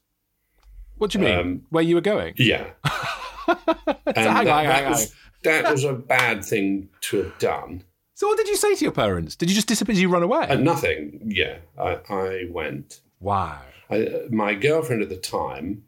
What 0.97 1.11
do 1.11 1.19
you 1.19 1.25
mean? 1.25 1.37
Um, 1.37 1.61
Where 1.69 1.83
you 1.83 1.95
were 1.95 2.01
going? 2.01 2.35
Yeah, 2.37 2.65
hang 2.85 3.57
on, 3.57 3.65
that, 3.65 4.15
hang 4.15 4.45
that 4.45 4.83
on, 4.85 4.91
was 4.91 5.13
that 5.43 5.71
was 5.71 5.83
a 5.83 5.93
bad 5.93 6.45
thing 6.45 6.89
to 7.01 7.23
have 7.23 7.37
done. 7.39 7.83
So 8.13 8.27
what 8.27 8.37
did 8.37 8.47
you 8.47 8.55
say 8.55 8.75
to 8.75 8.85
your 8.85 8.91
parents? 8.91 9.35
Did 9.35 9.49
you 9.49 9.55
just 9.55 9.67
disappear? 9.67 9.95
Did 9.95 10.01
you 10.01 10.09
run 10.09 10.21
away? 10.21 10.45
And 10.47 10.63
nothing. 10.63 11.21
Yeah, 11.25 11.57
I, 11.79 11.97
I 12.09 12.47
went. 12.51 13.01
wow. 13.19 13.61
I, 13.89 14.21
my 14.29 14.53
girlfriend 14.53 15.01
at 15.01 15.09
the 15.09 15.17
time, 15.17 15.83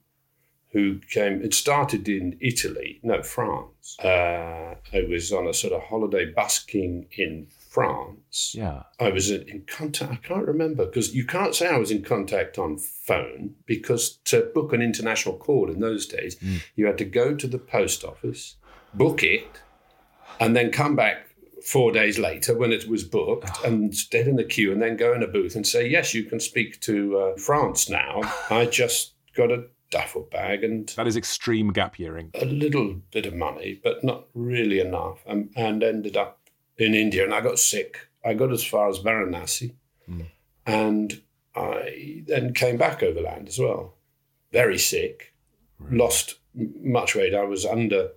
who 0.71 0.99
came, 1.11 1.41
it 1.43 1.53
started 1.53 2.09
in 2.09 2.35
Italy, 2.41 2.99
no, 3.03 3.21
France. 3.21 3.97
Uh, 4.03 4.75
I 4.93 5.05
was 5.07 5.31
on 5.31 5.47
a 5.47 5.53
sort 5.53 5.71
of 5.73 5.83
holiday 5.83 6.25
busking 6.25 7.05
in 7.15 7.47
France. 7.73 8.53
Yeah. 8.55 8.83
I 8.99 9.09
was 9.09 9.31
in, 9.31 9.63
contact, 9.67 10.11
I 10.11 10.15
can't 10.27 10.45
remember, 10.47 10.85
because 10.85 11.15
you 11.15 11.25
can't 11.25 11.55
say 11.55 11.67
I 11.67 11.77
was 11.77 11.89
in 11.89 12.03
contact 12.03 12.59
on 12.59 12.77
phone, 12.77 13.55
because 13.65 14.17
to 14.25 14.51
book 14.53 14.73
an 14.73 14.81
international 14.83 15.37
call 15.37 15.71
in 15.71 15.79
those 15.79 16.05
days, 16.05 16.37
you 16.75 16.85
had 16.85 16.99
to 16.99 17.05
go 17.05 17.33
to 17.35 17.47
the 17.47 17.57
post 17.57 18.03
office, 18.03 18.57
book 18.93 19.23
it, 19.23 19.61
and 20.39 20.55
then 20.55 20.71
come 20.71 20.95
back 20.95 21.29
four 21.65 21.91
days 21.91 22.19
later 22.19 22.55
when 22.55 22.71
it 22.71 22.87
was 22.87 23.03
booked 23.03 23.63
and 23.63 23.95
stand 23.95 24.27
in 24.27 24.35
the 24.35 24.43
queue 24.43 24.71
and 24.71 24.81
then 24.81 24.95
go 24.95 25.13
in 25.13 25.23
a 25.23 25.27
booth 25.27 25.55
and 25.55 25.65
say, 25.65 25.87
Yes, 25.87 26.13
you 26.13 26.23
can 26.25 26.39
speak 26.39 26.79
to 26.81 27.17
uh, 27.17 27.37
France 27.37 27.89
now. 27.89 28.21
I 28.51 28.65
just 28.65 29.13
got 29.35 29.49
a 29.51 29.63
duffel 29.89 30.27
bag 30.31 30.63
and 30.63 30.89
That 30.97 31.07
is 31.07 31.15
extreme 31.15 31.71
gap 31.71 31.97
yearing. 31.97 32.31
a 32.35 32.45
little 32.45 32.95
bit 33.11 33.25
of 33.25 33.33
money, 33.33 33.79
but 33.83 34.03
not 34.03 34.25
really 34.33 34.79
enough, 34.79 35.23
and, 35.25 35.51
and 35.55 35.81
ended 35.83 36.17
up 36.17 36.39
in 36.77 36.93
India. 36.93 37.23
And 37.23 37.33
I 37.33 37.41
got 37.41 37.59
sick. 37.59 38.07
I 38.25 38.33
got 38.33 38.51
as 38.51 38.63
far 38.63 38.87
as 38.89 38.99
Varanasi, 38.99 39.73
and 40.65 41.21
I 41.55 42.23
then 42.27 42.53
came 42.53 42.77
back 42.77 43.03
overland 43.03 43.47
as 43.47 43.59
well. 43.59 43.95
Very 44.51 44.77
sick, 44.79 45.33
lost 45.91 46.35
much 46.55 47.15
weight. 47.15 47.33
I 47.35 47.43
was 47.43 47.65
under, 47.65 48.09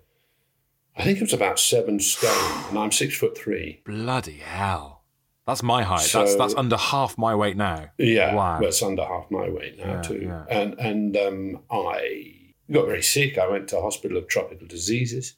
I 0.97 1.03
think 1.05 1.19
it 1.19 1.23
was 1.23 1.33
about 1.33 1.59
seven 1.59 1.99
stone, 2.01 2.65
and 2.69 2.79
I'm 2.79 2.93
six 2.93 3.17
foot 3.17 3.37
three. 3.37 3.81
Bloody 3.85 4.37
hell. 4.39 5.03
That's 5.47 5.63
my 5.63 5.83
height. 5.83 6.01
So- 6.01 6.21
that's 6.21 6.37
that's 6.37 6.55
under 6.55 6.77
half 6.77 7.17
my 7.19 7.35
weight 7.35 7.57
now. 7.57 7.91
Yeah, 7.99 8.35
Wow. 8.35 8.59
well, 8.61 8.69
it's 8.69 8.83
under 8.83 9.05
half 9.05 9.31
my 9.31 9.49
weight 9.49 9.79
now 9.79 9.95
Yeah, 9.97 10.03
too. 10.03 10.21
yeah. 10.23 10.45
And 10.49 10.75
and 10.79 11.17
um, 11.17 11.63
I 11.71 12.33
got 12.71 12.87
very 12.87 13.03
sick. 13.03 13.39
I 13.39 13.49
went 13.49 13.69
to 13.69 13.81
hospital 13.81 14.17
of 14.19 14.29
tropical 14.29 14.67
diseases 14.67 15.35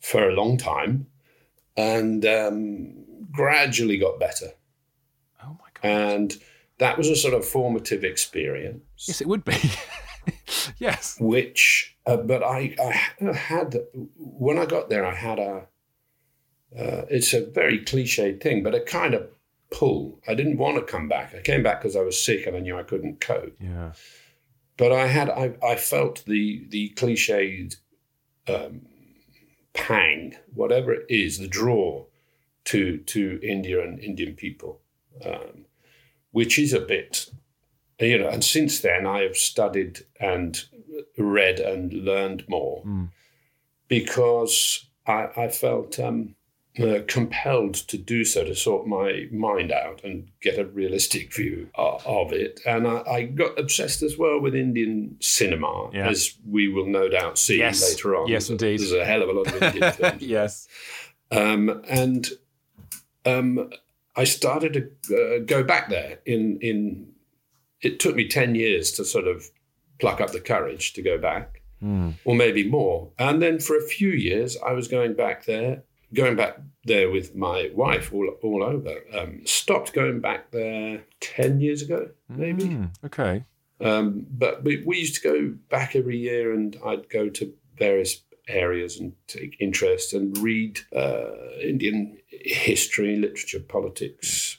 for 0.00 0.28
a 0.28 0.32
long 0.34 0.56
time, 0.56 1.06
and 1.78 2.26
um, 2.26 3.04
gradually 3.30 3.96
got 3.98 4.18
better. 4.18 4.48
Oh 5.42 5.50
my 5.50 5.70
god. 5.74 5.88
And 5.88 6.36
that 6.78 6.98
was 6.98 7.08
a 7.08 7.16
sort 7.16 7.34
of 7.34 7.44
formative 7.44 8.04
experience, 8.04 9.06
yes, 9.06 9.20
it 9.20 9.28
would 9.28 9.44
be. 9.44 9.56
yes. 10.78 11.16
which. 11.20 11.96
Uh, 12.06 12.16
but 12.16 12.42
I, 12.42 12.74
I 12.82 13.32
had 13.32 13.76
when 14.16 14.58
I 14.58 14.66
got 14.66 14.90
there, 14.90 15.06
I 15.06 15.14
had 15.14 15.38
a. 15.38 15.66
Uh, 16.78 17.06
it's 17.08 17.32
a 17.32 17.46
very 17.46 17.78
cliched 17.78 18.42
thing, 18.42 18.62
but 18.62 18.74
a 18.74 18.80
kind 18.80 19.14
of 19.14 19.28
pull. 19.70 20.20
I 20.28 20.34
didn't 20.34 20.58
want 20.58 20.76
to 20.76 20.82
come 20.82 21.08
back. 21.08 21.34
I 21.34 21.40
came 21.40 21.62
back 21.62 21.80
because 21.80 21.96
I 21.96 22.02
was 22.02 22.22
sick 22.22 22.46
and 22.46 22.56
I 22.56 22.60
knew 22.60 22.76
I 22.78 22.82
couldn't 22.82 23.20
cope. 23.20 23.56
Yeah. 23.60 23.92
but 24.76 24.92
I 24.92 25.06
had 25.06 25.30
I, 25.30 25.54
I 25.62 25.76
felt 25.76 26.24
the 26.26 26.66
the 26.68 26.92
cliched 26.96 27.76
um, 28.48 28.87
pang, 29.78 30.36
whatever 30.54 30.92
it 30.92 31.06
is, 31.08 31.38
the 31.38 31.48
draw 31.48 32.04
to 32.64 32.98
to 32.98 33.40
India 33.42 33.82
and 33.82 33.98
Indian 34.00 34.34
people, 34.34 34.80
um, 35.24 35.64
which 36.32 36.58
is 36.58 36.72
a 36.72 36.80
bit, 36.80 37.30
you 37.98 38.18
know. 38.18 38.28
And 38.28 38.44
since 38.44 38.80
then, 38.80 39.06
I 39.06 39.22
have 39.22 39.36
studied 39.36 40.00
and 40.20 40.62
read 41.16 41.60
and 41.60 41.92
learned 41.92 42.44
more 42.48 42.82
because 43.88 44.86
I, 45.06 45.28
I 45.36 45.48
felt. 45.48 45.98
Um, 45.98 46.34
uh, 46.80 47.00
compelled 47.06 47.74
to 47.74 47.98
do 47.98 48.24
so 48.24 48.44
to 48.44 48.54
sort 48.54 48.86
my 48.86 49.26
mind 49.32 49.72
out 49.72 50.02
and 50.04 50.28
get 50.40 50.58
a 50.58 50.64
realistic 50.64 51.34
view 51.34 51.68
of, 51.74 52.06
of 52.06 52.32
it. 52.32 52.60
And 52.66 52.86
I, 52.86 53.02
I 53.06 53.22
got 53.24 53.58
obsessed 53.58 54.02
as 54.02 54.16
well 54.18 54.40
with 54.40 54.54
Indian 54.54 55.16
cinema, 55.20 55.90
Yeah. 55.92 56.08
as 56.08 56.34
we 56.48 56.68
will 56.68 56.86
no 56.86 57.08
doubt 57.08 57.38
see 57.38 57.58
Yes. 57.58 57.82
later 57.82 58.16
on. 58.16 58.28
Yes, 58.28 58.48
There's 58.48 58.50
a- 58.62 58.66
indeed. 58.66 58.80
There's 58.80 58.92
a 58.92 59.04
hell 59.04 59.22
of 59.22 59.28
a 59.28 59.32
lot 59.32 59.46
of 59.48 59.62
Indian 59.62 59.92
films. 59.98 60.22
yes. 60.22 60.68
Um, 61.30 61.82
and 61.88 62.28
um, 63.26 63.70
I 64.16 64.24
started 64.24 64.72
to 65.08 65.16
uh, 65.16 65.38
go 65.44 65.62
back 65.62 65.88
there. 65.90 66.18
In 66.26 66.58
in 66.60 67.12
it 67.80 68.00
took 68.00 68.16
me 68.16 68.26
ten 68.26 68.54
years 68.54 68.90
to 68.92 69.04
sort 69.04 69.26
of 69.26 69.44
pluck 70.00 70.20
up 70.20 70.30
the 70.32 70.40
courage 70.40 70.92
to 70.94 71.02
go 71.02 71.18
back, 71.18 71.60
or 72.24 72.34
maybe 72.34 72.68
more. 72.68 73.10
And 73.18 73.40
then 73.42 73.58
for 73.60 73.76
a 73.76 73.82
few 73.86 74.10
years, 74.10 74.56
I 74.66 74.72
was 74.72 74.88
going 74.88 75.14
back 75.14 75.44
there, 75.44 75.82
going 76.14 76.36
back 76.36 76.58
there 76.84 77.10
with 77.10 77.34
my 77.34 77.70
wife 77.74 78.12
all 78.12 78.28
all 78.42 78.62
over. 78.62 78.96
Um, 79.14 79.42
stopped 79.44 79.92
going 79.92 80.20
back 80.20 80.50
there 80.50 81.04
ten 81.20 81.60
years 81.60 81.82
ago, 81.82 82.10
maybe. 82.28 82.66
Hmm, 82.66 82.84
okay. 83.04 83.44
Um, 83.80 84.26
but 84.30 84.64
we, 84.64 84.82
we 84.84 84.98
used 84.98 85.22
to 85.22 85.28
go 85.28 85.54
back 85.70 85.94
every 85.94 86.18
year, 86.18 86.52
and 86.52 86.76
I'd 86.84 87.08
go 87.08 87.28
to 87.28 87.52
various 87.76 88.22
areas 88.48 88.98
and 88.98 89.12
take 89.26 89.56
interest 89.60 90.14
and 90.14 90.36
read 90.38 90.80
uh, 90.96 91.30
Indian 91.62 92.18
history, 92.26 93.16
literature, 93.16 93.60
politics, 93.60 94.57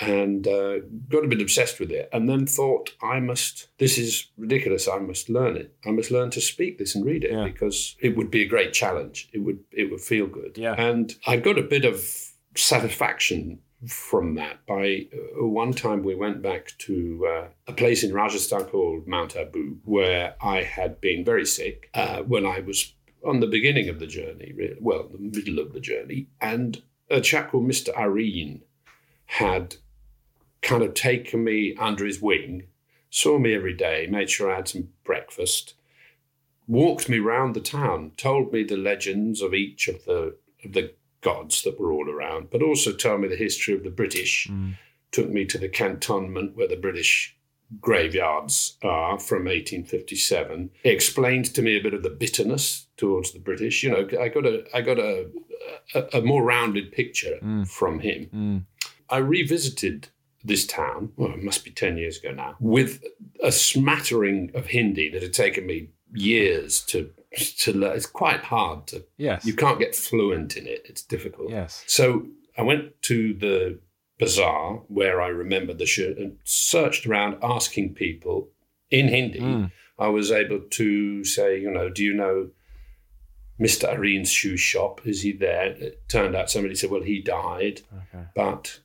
and 0.00 0.46
uh, 0.48 0.78
got 1.08 1.24
a 1.24 1.28
bit 1.28 1.40
obsessed 1.40 1.78
with 1.78 1.90
it. 1.92 2.08
And 2.12 2.28
then 2.28 2.46
thought, 2.46 2.90
I 3.02 3.20
must. 3.20 3.68
This 3.78 3.96
is 3.98 4.28
ridiculous. 4.36 4.88
I 4.88 4.98
must 4.98 5.28
learn 5.28 5.56
it. 5.56 5.74
I 5.86 5.90
must 5.90 6.10
learn 6.10 6.30
to 6.30 6.40
speak 6.40 6.78
this 6.78 6.94
and 6.94 7.04
read 7.04 7.24
it 7.24 7.30
Yeah. 7.32 7.44
because 7.44 7.96
it 8.00 8.16
would 8.16 8.30
be 8.30 8.42
a 8.42 8.48
great 8.48 8.72
challenge. 8.72 9.28
It 9.32 9.38
would 9.38 9.60
it 9.70 9.90
would 9.90 10.00
feel 10.00 10.26
good. 10.26 10.56
Yeah. 10.56 10.74
And 10.76 11.14
I 11.26 11.36
got 11.36 11.58
a 11.58 11.62
bit 11.62 11.84
of 11.84 12.04
satisfaction 12.56 13.58
from 13.86 14.34
that. 14.36 14.64
By 14.66 15.06
uh, 15.12 15.46
one 15.46 15.72
time, 15.74 16.02
we 16.02 16.14
went 16.14 16.40
back 16.42 16.72
to 16.78 17.26
uh, 17.28 17.48
a 17.68 17.72
place 17.72 18.02
in 18.02 18.12
Rajasthan 18.14 18.64
called 18.64 19.06
Mount 19.06 19.36
Abu, 19.36 19.76
where 19.84 20.34
I 20.42 20.62
had 20.62 21.00
been 21.00 21.24
very 21.24 21.44
sick 21.44 21.90
uh, 21.94 22.22
when 22.22 22.46
I 22.46 22.60
was 22.60 22.94
on 23.24 23.40
the 23.40 23.46
beginning 23.46 23.88
of 23.88 23.98
the 24.00 24.06
journey, 24.06 24.52
really, 24.56 24.76
well, 24.80 25.08
the 25.08 25.18
middle 25.18 25.58
of 25.58 25.72
the 25.72 25.80
journey. 25.80 26.26
And 26.40 26.82
a 27.10 27.20
chap 27.20 27.50
called 27.50 27.66
Mr. 27.68 27.94
Areen 27.94 28.62
had 29.26 29.76
kind 30.64 30.82
of 30.82 30.94
taken 30.94 31.44
me 31.44 31.76
under 31.78 32.04
his 32.04 32.20
wing, 32.20 32.64
saw 33.10 33.38
me 33.38 33.54
every 33.54 33.74
day, 33.74 34.08
made 34.10 34.30
sure 34.30 34.50
I 34.50 34.56
had 34.56 34.68
some 34.68 34.88
breakfast, 35.04 35.74
walked 36.66 37.08
me 37.08 37.18
round 37.18 37.54
the 37.54 37.60
town, 37.60 38.12
told 38.16 38.52
me 38.52 38.64
the 38.64 38.76
legends 38.76 39.40
of 39.40 39.54
each 39.54 39.86
of 39.86 40.04
the 40.04 40.36
of 40.64 40.72
the 40.72 40.94
gods 41.20 41.62
that 41.62 41.78
were 41.78 41.92
all 41.92 42.10
around, 42.10 42.50
but 42.50 42.62
also 42.62 42.92
told 42.92 43.20
me 43.20 43.28
the 43.28 43.36
history 43.36 43.74
of 43.74 43.84
the 43.84 43.90
British. 43.90 44.48
Hmm. 44.48 44.72
Took 45.12 45.30
me 45.30 45.44
to 45.44 45.58
the 45.58 45.68
cantonment 45.68 46.56
where 46.56 46.66
the 46.66 46.76
British 46.76 47.36
graveyards 47.80 48.76
are 48.82 49.18
from 49.18 49.44
1857. 49.44 50.70
He 50.82 50.90
explained 50.90 51.54
to 51.54 51.62
me 51.62 51.76
a 51.76 51.82
bit 51.82 51.94
of 51.94 52.02
the 52.02 52.10
bitterness 52.10 52.88
towards 52.96 53.32
the 53.32 53.38
British. 53.38 53.84
You 53.84 53.90
know, 53.90 54.08
I 54.20 54.28
got 54.28 54.44
a 54.44 54.64
I 54.74 54.80
got 54.80 54.98
a 54.98 55.30
a, 55.94 56.18
a 56.18 56.22
more 56.22 56.42
rounded 56.42 56.90
picture 56.90 57.36
hmm. 57.38 57.64
from 57.64 58.00
him. 58.00 58.24
Hmm. 58.26 58.58
I 59.08 59.18
revisited 59.18 60.08
this 60.44 60.66
town, 60.66 61.10
well, 61.16 61.32
it 61.32 61.42
must 61.42 61.64
be 61.64 61.70
10 61.70 61.96
years 61.96 62.18
ago 62.18 62.30
now, 62.32 62.56
with 62.60 63.02
a 63.42 63.50
smattering 63.50 64.50
of 64.54 64.66
Hindi 64.66 65.08
that 65.10 65.22
had 65.22 65.32
taken 65.32 65.66
me 65.66 65.88
years 66.12 66.80
to 66.86 67.10
to 67.58 67.72
learn. 67.72 67.96
It's 67.96 68.06
quite 68.06 68.40
hard 68.44 68.86
to, 68.88 69.04
Yes. 69.16 69.44
you 69.44 69.54
can't 69.54 69.80
get 69.80 69.96
fluent 69.96 70.56
in 70.56 70.68
it. 70.68 70.82
It's 70.88 71.02
difficult. 71.02 71.50
Yes. 71.50 71.82
So 71.88 72.26
I 72.56 72.62
went 72.62 73.02
to 73.02 73.34
the 73.34 73.80
bazaar 74.20 74.82
where 74.86 75.20
I 75.20 75.26
remember 75.26 75.74
the 75.74 75.84
show 75.86 76.14
and 76.16 76.36
searched 76.44 77.06
around 77.06 77.38
asking 77.42 77.94
people 77.94 78.50
in 78.88 79.08
Hindi. 79.08 79.40
Mm. 79.40 79.72
I 79.98 80.06
was 80.08 80.30
able 80.30 80.60
to 80.60 81.24
say, 81.24 81.60
you 81.60 81.70
know, 81.72 81.88
do 81.88 82.04
you 82.04 82.14
know 82.14 82.50
Mr. 83.60 83.92
Areen's 83.92 84.30
shoe 84.30 84.56
shop? 84.56 85.00
Is 85.04 85.22
he 85.22 85.32
there? 85.32 85.66
It 85.66 86.08
turned 86.08 86.36
out 86.36 86.50
somebody 86.50 86.76
said, 86.76 86.90
well, 86.90 87.02
he 87.02 87.20
died, 87.20 87.80
Okay. 87.92 88.26
but 88.36 88.80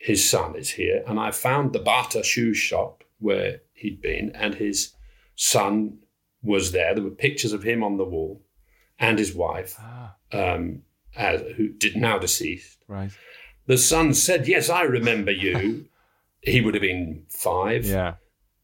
his 0.00 0.28
son 0.28 0.56
is 0.56 0.70
here. 0.70 1.04
And 1.06 1.20
I 1.20 1.30
found 1.30 1.72
the 1.72 1.78
Bata 1.78 2.22
shoe 2.24 2.54
shop 2.54 3.04
where 3.18 3.60
he'd 3.74 4.00
been, 4.00 4.30
and 4.34 4.54
his 4.54 4.94
son 5.36 5.98
was 6.42 6.72
there. 6.72 6.94
There 6.94 7.04
were 7.04 7.10
pictures 7.10 7.52
of 7.52 7.62
him 7.62 7.84
on 7.84 7.98
the 7.98 8.04
wall 8.04 8.42
and 8.98 9.18
his 9.18 9.34
wife, 9.34 9.76
Ah, 9.78 10.16
um, 10.32 10.82
as, 11.14 11.42
who 11.56 11.68
did 11.68 11.96
now 11.96 12.18
deceased. 12.18 12.78
right. 12.88 13.10
The 13.66 13.76
son 13.78 14.14
said, 14.14 14.48
Yes, 14.48 14.68
I 14.70 14.82
remember 14.82 15.30
you. 15.30 15.86
he 16.40 16.60
would 16.62 16.74
have 16.74 16.80
been 16.82 17.24
five. 17.28 17.84
Yeah. 17.84 18.14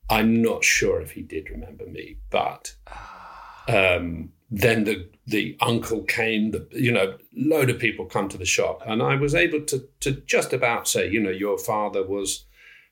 I'm 0.08 0.40
not 0.40 0.64
sure 0.64 1.00
if 1.02 1.10
he 1.12 1.22
did 1.22 1.50
remember 1.50 1.84
me, 1.86 2.16
but 2.30 2.74
um, 3.68 4.32
then 4.50 4.84
the 4.84 5.08
the 5.26 5.56
uncle 5.60 6.02
came. 6.02 6.52
The 6.52 6.66
you 6.72 6.92
know, 6.92 7.16
load 7.36 7.70
of 7.70 7.78
people 7.78 8.04
come 8.04 8.28
to 8.28 8.38
the 8.38 8.44
shop, 8.44 8.82
and 8.86 9.02
I 9.02 9.16
was 9.16 9.34
able 9.34 9.62
to 9.62 9.88
to 10.00 10.12
just 10.12 10.52
about 10.52 10.88
say, 10.88 11.10
you 11.10 11.20
know, 11.20 11.30
your 11.30 11.58
father 11.58 12.06
was 12.06 12.44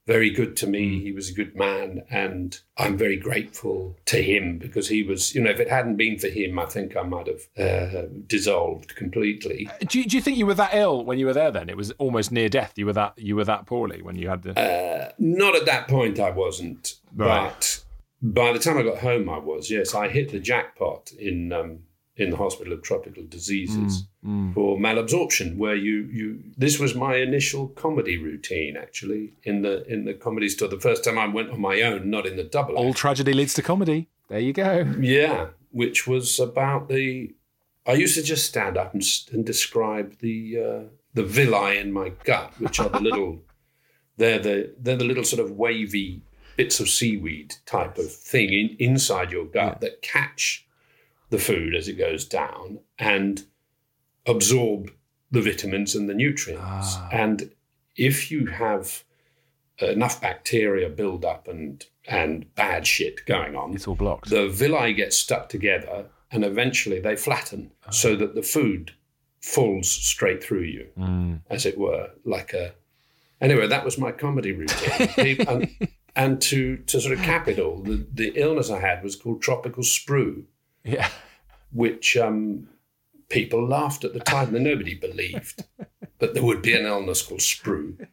very 0.06 0.30
good 0.30 0.56
to 0.56 0.66
me. 0.66 1.00
He 1.00 1.12
was 1.12 1.30
a 1.30 1.34
good 1.34 1.56
man, 1.56 2.02
and 2.10 2.58
I'm 2.76 2.98
very 2.98 3.16
grateful 3.16 3.96
to 4.06 4.22
him 4.22 4.58
because 4.58 4.88
he 4.88 5.02
was, 5.02 5.34
you 5.34 5.40
know, 5.40 5.50
if 5.50 5.60
it 5.60 5.70
hadn't 5.70 5.96
been 5.96 6.18
for 6.18 6.28
him, 6.28 6.58
I 6.58 6.66
think 6.66 6.96
I 6.96 7.02
might 7.02 7.26
have 7.26 7.48
uh, 7.58 8.06
dissolved 8.26 8.96
completely. 8.96 9.68
Do 9.86 9.98
you, 9.98 10.06
do 10.06 10.16
you 10.16 10.22
think 10.22 10.36
you 10.36 10.46
were 10.46 10.54
that 10.54 10.74
ill 10.74 11.04
when 11.04 11.18
you 11.18 11.26
were 11.26 11.32
there? 11.32 11.50
Then 11.50 11.70
it 11.70 11.76
was 11.76 11.90
almost 11.92 12.32
near 12.32 12.48
death. 12.50 12.74
You 12.76 12.86
were 12.86 12.92
that 12.92 13.14
you 13.16 13.36
were 13.36 13.44
that 13.44 13.66
poorly 13.66 14.02
when 14.02 14.16
you 14.16 14.28
had 14.28 14.42
the. 14.42 14.58
Uh, 14.58 15.12
not 15.18 15.56
at 15.56 15.64
that 15.66 15.88
point, 15.88 16.20
I 16.20 16.30
wasn't. 16.30 16.96
Right. 17.14 17.50
But 17.54 17.83
by 18.24 18.52
the 18.52 18.58
time 18.58 18.78
I 18.78 18.82
got 18.82 18.98
home, 18.98 19.28
I 19.28 19.38
was. 19.38 19.70
Yes, 19.70 19.94
I 19.94 20.08
hit 20.08 20.32
the 20.32 20.40
jackpot 20.40 21.12
in 21.12 21.52
um, 21.52 21.80
in 22.16 22.30
the 22.30 22.36
Hospital 22.36 22.72
of 22.72 22.82
Tropical 22.82 23.24
Diseases 23.24 24.06
for 24.54 24.78
malabsorption, 24.78 25.58
where 25.58 25.74
you 25.74 26.08
you. 26.10 26.42
This 26.56 26.78
was 26.78 26.94
my 26.94 27.16
initial 27.16 27.68
comedy 27.68 28.16
routine, 28.16 28.76
actually, 28.78 29.34
in 29.42 29.60
the 29.60 29.86
in 29.86 30.06
the 30.06 30.14
comedy 30.14 30.48
store. 30.48 30.68
The 30.68 30.80
first 30.80 31.04
time 31.04 31.18
I 31.18 31.26
went 31.28 31.50
on 31.50 31.60
my 31.60 31.82
own, 31.82 32.08
not 32.08 32.26
in 32.26 32.36
the 32.36 32.44
double. 32.44 32.76
All 32.76 32.90
act. 32.90 32.96
tragedy 32.96 33.34
leads 33.34 33.52
to 33.54 33.62
comedy. 33.62 34.08
There 34.28 34.40
you 34.40 34.54
go. 34.54 34.90
Yeah, 34.98 35.48
which 35.70 36.06
was 36.06 36.40
about 36.40 36.88
the. 36.88 37.34
I 37.86 37.92
used 37.92 38.14
to 38.14 38.22
just 38.22 38.46
stand 38.46 38.78
up 38.78 38.94
and, 38.94 39.04
and 39.32 39.44
describe 39.44 40.18
the 40.20 40.58
uh, 40.58 40.80
the 41.12 41.24
villi 41.24 41.76
in 41.76 41.92
my 41.92 42.12
gut, 42.24 42.54
which 42.58 42.80
are 42.80 42.88
the 42.88 43.00
little. 43.00 43.40
They're 44.16 44.38
the 44.38 44.72
they're 44.78 44.94
the 44.94 45.04
little 45.04 45.24
sort 45.24 45.44
of 45.44 45.50
wavy 45.50 46.22
bits 46.56 46.80
of 46.80 46.88
seaweed 46.88 47.56
type 47.66 47.98
of 47.98 48.12
thing 48.12 48.52
in, 48.52 48.76
inside 48.78 49.32
your 49.32 49.44
gut 49.46 49.80
that 49.80 50.02
catch 50.02 50.66
the 51.30 51.38
food 51.38 51.74
as 51.74 51.88
it 51.88 51.94
goes 51.94 52.24
down 52.24 52.78
and 52.98 53.44
absorb 54.26 54.90
the 55.30 55.42
vitamins 55.42 55.94
and 55.94 56.08
the 56.08 56.14
nutrients. 56.14 56.62
Ah. 56.96 57.08
And 57.12 57.50
if 57.96 58.30
you 58.30 58.46
have 58.46 59.04
enough 59.78 60.20
bacteria 60.20 60.88
build 60.88 61.24
up 61.24 61.48
and 61.48 61.84
and 62.06 62.54
bad 62.54 62.86
shit 62.86 63.24
going 63.26 63.56
on, 63.56 63.74
It's 63.74 63.88
all 63.88 63.94
blocked. 63.94 64.30
the 64.30 64.48
villi 64.48 64.92
get 64.92 65.12
stuck 65.12 65.48
together 65.48 66.06
and 66.30 66.44
eventually 66.44 67.00
they 67.00 67.16
flatten 67.16 67.70
ah. 67.86 67.90
so 67.90 68.14
that 68.16 68.34
the 68.34 68.42
food 68.42 68.92
falls 69.40 69.90
straight 69.90 70.42
through 70.42 70.62
you, 70.62 70.86
mm. 70.98 71.40
as 71.50 71.66
it 71.66 71.76
were, 71.76 72.10
like 72.24 72.54
a. 72.54 72.72
Anyway, 73.40 73.66
that 73.66 73.84
was 73.84 73.98
my 73.98 74.10
comedy 74.10 74.52
routine. 74.52 75.08
People- 75.16 75.62
and, 76.16 76.40
to, 76.42 76.76
to 76.78 77.00
sort 77.00 77.18
of 77.18 77.24
cap 77.24 77.48
it 77.48 77.58
all, 77.58 77.78
the, 77.78 78.06
the 78.12 78.32
illness 78.34 78.70
I 78.70 78.80
had 78.80 79.02
was 79.02 79.16
called 79.16 79.42
tropical 79.42 79.82
sprue, 79.82 80.44
yeah. 80.84 81.08
which 81.72 82.16
um, 82.16 82.68
people 83.28 83.66
laughed 83.66 84.04
at 84.04 84.12
the 84.12 84.20
time 84.20 84.54
and 84.54 84.64
nobody 84.64 84.94
believed 84.94 85.64
that 86.18 86.34
there 86.34 86.42
would 86.42 86.62
be 86.62 86.74
an 86.74 86.86
illness 86.86 87.22
called 87.22 87.40
sprue. 87.40 88.06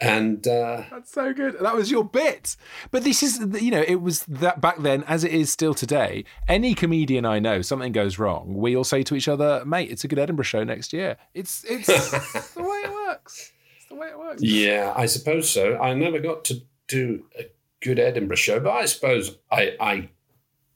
And 0.00 0.46
uh, 0.48 0.84
That's 0.90 1.12
so 1.12 1.34
good. 1.34 1.58
That 1.60 1.76
was 1.76 1.90
your 1.90 2.04
bit. 2.04 2.56
But 2.90 3.04
this 3.04 3.22
is, 3.22 3.38
you 3.60 3.70
know, 3.70 3.84
it 3.86 3.96
was 3.96 4.20
that 4.24 4.60
back 4.60 4.78
then, 4.78 5.04
as 5.04 5.24
it 5.24 5.32
is 5.32 5.52
still 5.52 5.74
today. 5.74 6.24
Any 6.48 6.74
comedian 6.74 7.26
I 7.26 7.38
know, 7.38 7.60
something 7.60 7.92
goes 7.92 8.18
wrong, 8.18 8.54
we 8.54 8.74
all 8.74 8.84
say 8.84 9.02
to 9.02 9.14
each 9.14 9.28
other, 9.28 9.62
"Mate, 9.66 9.90
it's 9.90 10.02
a 10.02 10.08
good 10.08 10.18
Edinburgh 10.18 10.44
show 10.44 10.64
next 10.64 10.94
year." 10.94 11.18
It's 11.34 11.64
it's 11.64 11.86
the 12.54 12.62
way 12.62 12.82
it 12.84 12.92
works. 12.92 13.52
It's 13.90 13.96
the 13.96 14.00
way 14.00 14.08
it 14.08 14.18
works. 14.18 14.42
Yeah, 14.42 14.92
I 14.96 15.06
suppose 15.06 15.50
so. 15.50 15.76
I 15.78 15.94
never 15.94 16.20
got 16.20 16.44
to 16.46 16.62
do 16.88 17.24
a 17.38 17.46
good 17.80 17.98
Edinburgh 17.98 18.36
show, 18.36 18.60
but 18.60 18.70
I 18.70 18.84
suppose 18.84 19.36
I, 19.50 19.74
I 19.80 20.08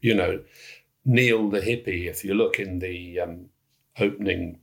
you 0.01 0.15
know, 0.15 0.43
Neil 1.05 1.49
the 1.49 1.61
hippie. 1.61 2.09
If 2.09 2.25
you 2.25 2.35
look 2.35 2.59
in 2.59 2.81
the 2.81 3.21
um, 3.21 3.47
opening 4.01 4.59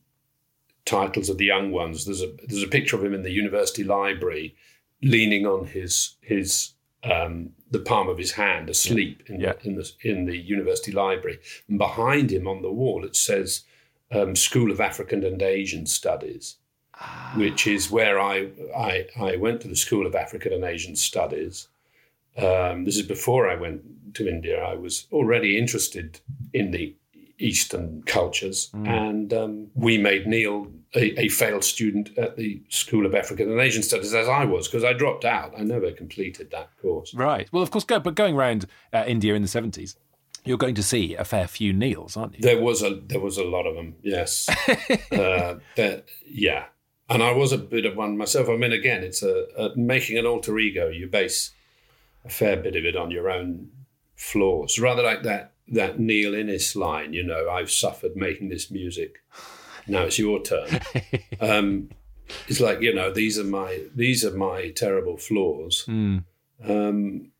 titles 0.85 1.29
of 1.29 1.37
the 1.37 1.45
young 1.45 1.71
ones, 1.71 2.05
there's 2.05 2.21
a 2.21 2.31
there's 2.47 2.63
a 2.63 2.67
picture 2.67 2.95
of 2.97 3.03
him 3.03 3.13
in 3.13 3.23
the 3.23 3.31
university 3.31 3.83
library, 3.83 4.55
leaning 5.01 5.45
on 5.45 5.65
his 5.67 6.15
his 6.21 6.73
um, 7.03 7.51
the 7.69 7.79
palm 7.79 8.09
of 8.09 8.17
his 8.17 8.33
hand, 8.33 8.69
asleep 8.69 9.23
in, 9.27 9.39
Yeah. 9.39 9.53
the, 9.53 9.67
in 9.69 9.75
the 9.75 9.91
in 10.03 10.25
the 10.25 10.37
university 10.37 10.91
library. 10.91 11.39
And 11.69 11.77
behind 11.77 12.31
him 12.31 12.47
on 12.47 12.61
the 12.61 12.71
wall, 12.71 13.05
it 13.05 13.15
says 13.15 13.63
um, 14.11 14.35
School 14.35 14.71
of 14.71 14.81
African 14.81 15.23
and 15.23 15.41
Asian 15.41 15.85
Studies 15.85 16.57
which 17.35 17.67
is 17.67 17.89
where 17.89 18.19
I, 18.19 18.49
I 18.75 19.07
I 19.19 19.35
went 19.37 19.61
to 19.61 19.67
the 19.67 19.75
School 19.75 20.05
of 20.05 20.15
African 20.15 20.53
and 20.53 20.63
Asian 20.63 20.95
Studies. 20.95 21.67
Um, 22.37 22.85
this 22.85 22.97
is 22.97 23.05
before 23.05 23.49
I 23.49 23.55
went 23.55 24.15
to 24.15 24.27
India. 24.27 24.61
I 24.63 24.75
was 24.75 25.07
already 25.11 25.57
interested 25.57 26.19
in 26.53 26.71
the 26.71 26.95
Eastern 27.39 28.03
cultures, 28.03 28.69
and 28.73 29.33
um, 29.33 29.67
we 29.73 29.97
made 29.97 30.27
Neil 30.27 30.67
a, 30.95 31.19
a 31.21 31.29
failed 31.29 31.63
student 31.63 32.17
at 32.17 32.35
the 32.35 32.61
School 32.69 33.05
of 33.05 33.15
African 33.15 33.49
and 33.49 33.59
Asian 33.59 33.81
Studies, 33.83 34.13
as 34.13 34.27
I 34.27 34.45
was, 34.45 34.67
because 34.67 34.83
I 34.83 34.93
dropped 34.93 35.25
out. 35.25 35.53
I 35.57 35.63
never 35.63 35.91
completed 35.91 36.51
that 36.51 36.69
course. 36.81 37.13
Right. 37.13 37.49
Well, 37.51 37.63
of 37.63 37.71
course, 37.71 37.83
go, 37.83 37.99
but 37.99 38.15
going 38.15 38.35
around 38.35 38.65
uh, 38.93 39.05
India 39.07 39.33
in 39.33 39.41
the 39.41 39.47
seventies, 39.47 39.95
you're 40.45 40.57
going 40.57 40.75
to 40.75 40.83
see 40.83 41.15
a 41.15 41.23
fair 41.23 41.47
few 41.47 41.73
Neils, 41.73 42.17
aren't 42.17 42.35
you? 42.35 42.41
There 42.41 42.61
was 42.61 42.81
a 42.81 42.95
there 42.95 43.19
was 43.19 43.37
a 43.37 43.43
lot 43.43 43.65
of 43.65 43.75
them. 43.75 43.95
Yes, 44.01 44.49
uh, 45.11 45.55
that 45.75 46.05
yeah, 46.25 46.65
and 47.11 47.21
I 47.21 47.33
was 47.33 47.51
a 47.51 47.57
bit 47.57 47.85
of 47.85 47.97
one 47.97 48.17
myself. 48.17 48.47
I 48.47 48.55
mean, 48.55 48.71
again, 48.71 49.03
it's 49.03 49.21
a, 49.21 49.45
a 49.57 49.75
making 49.75 50.17
an 50.17 50.25
alter 50.25 50.57
ego. 50.57 50.87
You 50.87 51.07
base 51.07 51.51
a 52.23 52.29
fair 52.29 52.55
bit 52.55 52.77
of 52.77 52.85
it 52.85 52.95
on 52.95 53.11
your 53.11 53.29
own 53.29 53.69
flaws, 54.15 54.79
rather 54.79 55.03
like 55.03 55.23
that 55.23 55.51
that 55.67 55.99
Neil 55.99 56.33
Innes 56.33 56.75
line. 56.75 57.11
You 57.11 57.23
know, 57.23 57.49
I've 57.49 57.69
suffered 57.69 58.15
making 58.15 58.47
this 58.47 58.71
music. 58.71 59.21
Now 59.87 60.03
it's 60.03 60.19
your 60.19 60.41
turn. 60.41 60.79
um, 61.41 61.89
it's 62.47 62.61
like 62.61 62.79
you 62.79 62.93
know 62.93 63.11
these 63.11 63.37
are 63.37 63.43
my 63.43 63.81
these 63.93 64.23
are 64.23 64.35
my 64.35 64.69
terrible 64.69 65.17
flaws. 65.17 65.85
Mm. 65.89 66.23
Um, 66.63 67.31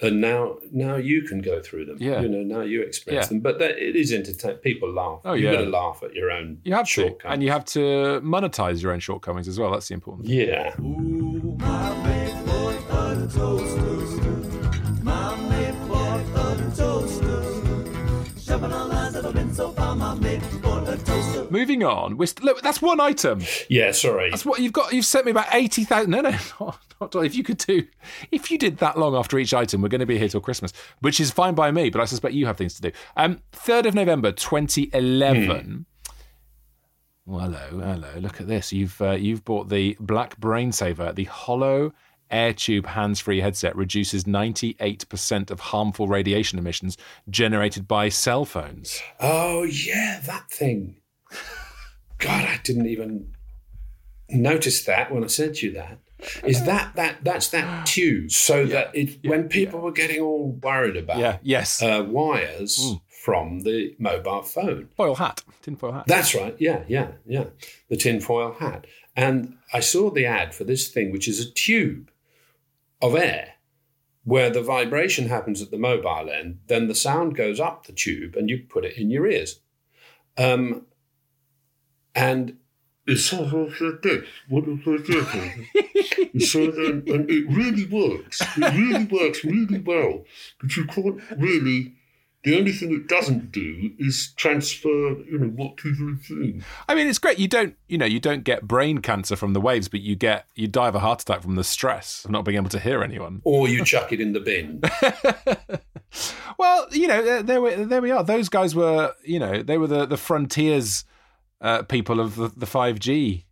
and 0.00 0.20
now, 0.20 0.56
now 0.72 0.96
you 0.96 1.22
can 1.22 1.40
go 1.40 1.62
through 1.62 1.84
them. 1.86 1.96
Yeah. 2.00 2.20
You 2.20 2.28
know, 2.28 2.42
now 2.42 2.62
you 2.62 2.82
experience 2.82 3.26
Yeah. 3.26 3.28
them. 3.28 3.40
But 3.40 3.58
that, 3.60 3.78
it 3.78 3.96
is 3.96 4.12
entertaining. 4.12 4.58
People 4.58 4.92
laugh. 4.92 5.20
Oh, 5.24 5.34
You've 5.34 5.52
yeah. 5.52 5.58
got 5.58 5.64
to 5.64 5.70
laugh 5.70 6.02
at 6.02 6.14
your 6.14 6.30
own 6.30 6.58
You 6.64 6.74
have 6.74 6.86
to, 6.86 6.90
shortcomings. 6.92 7.34
and 7.34 7.42
you 7.42 7.50
have 7.50 7.64
to 7.66 7.80
monetize 8.24 8.82
your 8.82 8.92
own 8.92 9.00
shortcomings 9.00 9.48
as 9.48 9.58
well. 9.58 9.70
That's 9.70 9.88
the 9.88 9.94
important. 9.94 10.26
thing. 10.26 10.38
Yeah. 10.48 10.74
Ooh, 10.80 11.56
my 11.58 11.94
Moving 21.54 21.84
on, 21.84 22.16
we're 22.16 22.26
st- 22.26 22.42
look, 22.42 22.62
that's 22.62 22.82
one 22.82 22.98
item. 22.98 23.40
Yeah, 23.70 23.92
sorry. 23.92 24.28
That's 24.28 24.44
what 24.44 24.58
you've 24.58 24.72
got. 24.72 24.92
You've 24.92 25.04
sent 25.04 25.24
me 25.24 25.30
about 25.30 25.54
eighty 25.54 25.84
thousand. 25.84 26.10
No, 26.10 26.20
no, 26.20 26.30
not, 26.60 26.80
not, 27.00 27.24
if 27.24 27.36
you 27.36 27.44
could 27.44 27.58
do, 27.58 27.86
if 28.32 28.50
you 28.50 28.58
did 28.58 28.78
that 28.78 28.98
long 28.98 29.14
after 29.14 29.38
each 29.38 29.54
item, 29.54 29.80
we're 29.80 29.88
going 29.88 30.00
to 30.00 30.04
be 30.04 30.18
here 30.18 30.28
till 30.28 30.40
Christmas, 30.40 30.72
which 30.98 31.20
is 31.20 31.30
fine 31.30 31.54
by 31.54 31.70
me. 31.70 31.90
But 31.90 32.00
I 32.00 32.06
suspect 32.06 32.34
you 32.34 32.46
have 32.46 32.56
things 32.56 32.74
to 32.74 32.82
do. 32.82 32.90
Um, 33.16 33.38
third 33.52 33.86
of 33.86 33.94
November, 33.94 34.32
twenty 34.32 34.90
eleven. 34.92 35.86
Well, 37.24 37.52
hello, 37.52 37.80
hello. 37.80 38.18
Look 38.18 38.40
at 38.40 38.48
this. 38.48 38.72
You've 38.72 39.00
uh, 39.00 39.12
you've 39.12 39.44
bought 39.44 39.68
the 39.68 39.96
Black 40.00 40.36
Brain 40.38 40.72
Saver, 40.72 41.12
the 41.12 41.24
hollow 41.24 41.92
air 42.32 42.52
tube 42.52 42.86
hands-free 42.86 43.38
headset 43.38 43.76
reduces 43.76 44.24
98% 44.24 45.50
of 45.52 45.60
harmful 45.60 46.08
radiation 46.08 46.58
emissions 46.58 46.96
generated 47.30 47.86
by 47.86 48.08
cell 48.08 48.44
phones. 48.44 49.00
Oh, 49.20 49.62
yeah, 49.62 50.20
that 50.26 50.50
thing. 50.50 50.96
God, 52.24 52.44
I 52.44 52.60
didn't 52.62 52.86
even 52.86 53.32
notice 54.30 54.84
that 54.84 55.12
when 55.12 55.24
I 55.24 55.28
said 55.28 55.54
to 55.56 55.66
you 55.66 55.72
that. 55.74 55.98
Is 56.42 56.64
that 56.64 56.96
that 56.96 57.16
that's 57.22 57.48
that 57.50 57.86
tube? 57.94 58.30
So 58.30 58.64
that 58.66 58.94
it 58.94 59.18
when 59.28 59.48
people 59.48 59.80
were 59.80 59.92
getting 59.92 60.20
all 60.20 60.52
worried 60.52 60.96
about 60.96 61.18
Yeah. 61.18 61.38
Yes. 61.42 61.82
uh, 61.82 62.04
wires 62.08 62.94
from 63.24 63.60
the 63.60 63.94
mobile 63.98 64.42
phone. 64.42 64.88
foil 64.96 65.14
hat. 65.16 65.42
Tinfoil 65.62 65.92
hat. 65.92 66.04
That's 66.06 66.34
right. 66.34 66.54
Yeah, 66.58 66.84
yeah, 66.88 67.08
yeah. 67.26 67.44
The 67.88 67.96
tinfoil 67.96 68.54
hat. 68.58 68.86
And 69.16 69.56
I 69.72 69.80
saw 69.80 70.10
the 70.10 70.26
ad 70.26 70.54
for 70.54 70.64
this 70.64 70.88
thing, 70.88 71.10
which 71.12 71.28
is 71.28 71.40
a 71.40 71.50
tube 71.50 72.10
of 73.00 73.14
air 73.14 73.52
where 74.24 74.48
the 74.50 74.62
vibration 74.62 75.28
happens 75.28 75.60
at 75.60 75.70
the 75.70 75.76
mobile 75.78 76.30
end, 76.30 76.58
then 76.68 76.88
the 76.88 76.94
sound 76.94 77.36
goes 77.36 77.60
up 77.60 77.84
the 77.86 77.92
tube 77.92 78.34
and 78.36 78.48
you 78.48 78.58
put 78.68 78.84
it 78.84 78.96
in 78.96 79.10
your 79.10 79.26
ears. 79.26 79.60
Um, 80.38 80.86
and 82.14 82.56
it 83.06 83.18
sounds 83.18 83.52
like 83.52 84.02
this. 84.02 84.26
What 84.48 84.64
is 84.64 84.80
it? 84.86 86.42
so 86.42 86.70
then, 86.70 87.04
and 87.06 87.30
it 87.30 87.46
really 87.50 87.86
works. 87.86 88.40
It 88.56 88.74
really 88.74 89.04
works 89.04 89.44
really 89.44 89.78
well. 89.78 90.24
But 90.60 90.76
you 90.76 90.86
can't 90.86 91.20
really. 91.36 91.94
The 92.44 92.58
only 92.58 92.72
thing 92.72 92.92
it 92.92 93.08
doesn't 93.08 93.52
do 93.52 93.90
is 93.98 94.34
transfer, 94.36 94.88
you 94.88 95.38
know, 95.38 95.46
what 95.46 95.78
people 95.78 96.10
are 96.10 96.22
saying. 96.22 96.62
I 96.86 96.94
mean, 96.94 97.06
it's 97.06 97.18
great. 97.18 97.38
You 97.38 97.48
don't, 97.48 97.74
you 97.88 97.96
know, 97.96 98.04
you 98.04 98.20
don't 98.20 98.44
get 98.44 98.68
brain 98.68 98.98
cancer 98.98 99.34
from 99.34 99.54
the 99.54 99.62
waves, 99.62 99.88
but 99.88 100.00
you 100.00 100.14
get, 100.14 100.44
you 100.54 100.68
die 100.68 100.88
of 100.88 100.94
a 100.94 100.98
heart 100.98 101.22
attack 101.22 101.40
from 101.40 101.54
the 101.54 101.64
stress 101.64 102.22
of 102.26 102.30
not 102.30 102.44
being 102.44 102.56
able 102.56 102.68
to 102.68 102.78
hear 102.78 103.02
anyone. 103.02 103.40
Or 103.44 103.66
you 103.66 103.82
chuck 103.82 104.12
it 104.12 104.20
in 104.20 104.34
the 104.34 104.40
bin. 104.40 104.82
Well, 106.58 106.86
you 106.92 107.08
know, 107.08 107.22
there, 107.22 107.42
there, 107.42 107.60
we, 107.60 107.74
there 107.74 108.02
we 108.02 108.10
are. 108.10 108.22
Those 108.22 108.48
guys 108.48 108.74
were, 108.74 109.14
you 109.24 109.38
know, 109.38 109.62
they 109.62 109.78
were 109.78 109.86
the 109.86 110.06
the 110.06 110.16
frontiers 110.16 111.04
uh, 111.60 111.82
people 111.82 112.20
of 112.20 112.36
the, 112.36 112.48
the 112.48 112.66
5G 112.66 113.44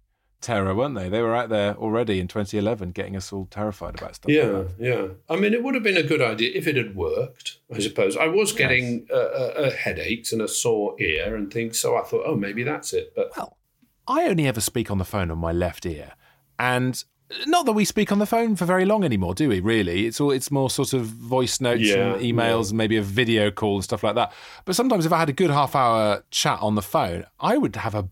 terror, 0.42 0.74
weren't 0.74 0.94
they? 0.94 1.08
They 1.08 1.22
were 1.22 1.34
out 1.34 1.48
there 1.48 1.74
already 1.76 2.20
in 2.20 2.28
2011, 2.28 2.90
getting 2.90 3.16
us 3.16 3.32
all 3.32 3.46
terrified 3.46 3.98
about 3.98 4.16
stuff. 4.16 4.30
Yeah, 4.30 4.44
that. 4.44 4.70
yeah. 4.78 5.06
I 5.30 5.36
mean, 5.38 5.54
it 5.54 5.62
would 5.62 5.74
have 5.74 5.84
been 5.84 5.96
a 5.96 6.02
good 6.02 6.20
idea 6.20 6.50
if 6.54 6.66
it 6.66 6.76
had 6.76 6.94
worked. 6.94 7.58
I 7.72 7.78
suppose 7.78 8.16
I 8.16 8.26
was 8.26 8.52
getting 8.52 9.06
uh, 9.10 9.16
uh, 9.16 9.52
uh, 9.56 9.70
headaches 9.70 10.32
and 10.32 10.42
a 10.42 10.48
sore 10.48 11.00
ear 11.00 11.34
and 11.34 11.50
things, 11.50 11.80
so 11.80 11.96
I 11.96 12.02
thought, 12.02 12.24
oh, 12.26 12.36
maybe 12.36 12.64
that's 12.64 12.92
it. 12.92 13.12
But 13.16 13.30
Well, 13.36 13.56
I 14.06 14.24
only 14.24 14.46
ever 14.46 14.60
speak 14.60 14.90
on 14.90 14.98
the 14.98 15.04
phone 15.04 15.30
on 15.30 15.38
my 15.38 15.52
left 15.52 15.86
ear, 15.86 16.12
and 16.58 17.02
not 17.46 17.66
that 17.66 17.72
we 17.72 17.84
speak 17.84 18.12
on 18.12 18.18
the 18.18 18.26
phone 18.26 18.56
for 18.56 18.64
very 18.64 18.84
long 18.84 19.04
anymore, 19.04 19.34
do 19.34 19.48
we? 19.48 19.60
Really, 19.60 20.06
it's 20.06 20.20
all 20.20 20.30
it's 20.30 20.50
more 20.50 20.70
sort 20.70 20.92
of 20.92 21.06
voice 21.06 21.60
notes 21.60 21.82
Yeah, 21.82 22.14
and 22.14 22.22
emails, 22.22 22.68
and 22.70 22.78
maybe 22.78 22.96
a 22.96 23.02
video 23.02 23.50
call 23.50 23.76
and 23.76 23.84
stuff 23.84 24.02
like 24.02 24.14
that. 24.14 24.32
But 24.64 24.74
sometimes, 24.76 25.06
if 25.06 25.12
I 25.12 25.18
had 25.18 25.28
a 25.28 25.32
good 25.32 25.50
half 25.50 25.74
hour 25.74 26.24
chat 26.30 26.58
on 26.60 26.74
the 26.74 26.82
phone, 26.82 27.24
I 27.40 27.56
would 27.56 27.76
have 27.76 27.94
a 27.94 28.08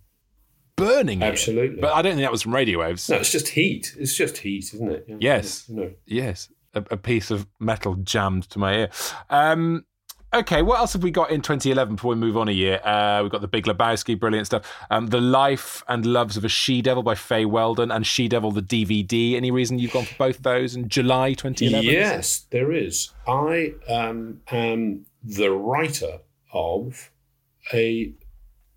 burning 0.76 1.22
ear. 1.22 1.28
Absolutely. 1.28 1.80
But 1.80 1.92
I 1.92 2.02
don't 2.02 2.12
think 2.12 2.22
that 2.22 2.32
was 2.32 2.42
from 2.42 2.54
radio 2.54 2.80
waves. 2.80 3.08
no, 3.08 3.16
it's 3.16 3.30
just 3.32 3.48
heat. 3.48 3.94
It's 3.98 4.14
just 4.16 4.38
heat, 4.38 4.72
isn't 4.74 4.90
it? 4.90 5.04
Yeah. 5.08 5.16
Yes. 5.20 5.68
No. 5.68 5.90
Yes, 6.06 6.48
a, 6.74 6.84
a 6.90 6.96
piece 6.96 7.30
of 7.30 7.46
metal 7.58 7.94
jammed 7.96 8.48
to 8.50 8.58
my 8.58 8.74
ear. 8.76 8.90
Um, 9.28 9.84
okay, 10.32 10.62
what 10.62 10.78
else 10.78 10.92
have 10.92 11.02
we 11.02 11.10
got 11.10 11.30
in 11.30 11.42
2011 11.42 11.96
before 11.96 12.10
we 12.10 12.16
move 12.16 12.36
on 12.36 12.48
a 12.48 12.52
year? 12.52 12.80
Uh, 12.84 13.20
we've 13.22 13.30
got 13.30 13.40
The 13.40 13.48
Big 13.48 13.64
Lebowski, 13.64 14.18
brilliant 14.18 14.46
stuff. 14.46 14.70
Um, 14.90 15.08
the 15.08 15.20
Life 15.20 15.82
and 15.88 16.06
Loves 16.06 16.36
of 16.36 16.44
a 16.44 16.48
She 16.48 16.82
Devil 16.82 17.02
by 17.02 17.14
Fay 17.14 17.44
Weldon 17.44 17.90
and 17.90 18.06
She 18.06 18.28
Devil 18.28 18.52
the 18.52 18.62
DVD. 18.62 19.34
Any 19.34 19.50
reason 19.50 19.78
you've 19.78 19.92
gone 19.92 20.04
for 20.04 20.16
both 20.16 20.42
those 20.42 20.74
in 20.74 20.88
July 20.88 21.34
2011? 21.34 21.88
Yes, 21.88 22.46
there 22.50 22.72
is. 22.72 23.10
I 23.26 23.74
um, 23.88 24.40
am 24.50 25.06
the 25.22 25.50
writer 25.50 26.20
of 26.52 27.10
a 27.72 28.12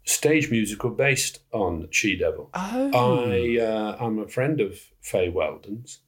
stage 0.06 0.52
musical 0.52 0.90
based 0.90 1.40
on 1.52 1.88
She 1.92 2.16
Devil. 2.18 2.50
Oh. 2.54 3.30
I 3.30 3.58
uh, 3.60 3.98
I'm 4.00 4.20
a 4.20 4.28
friend 4.28 4.60
of 4.60 4.80
Fay 5.02 5.30
Weldon's, 5.30 6.00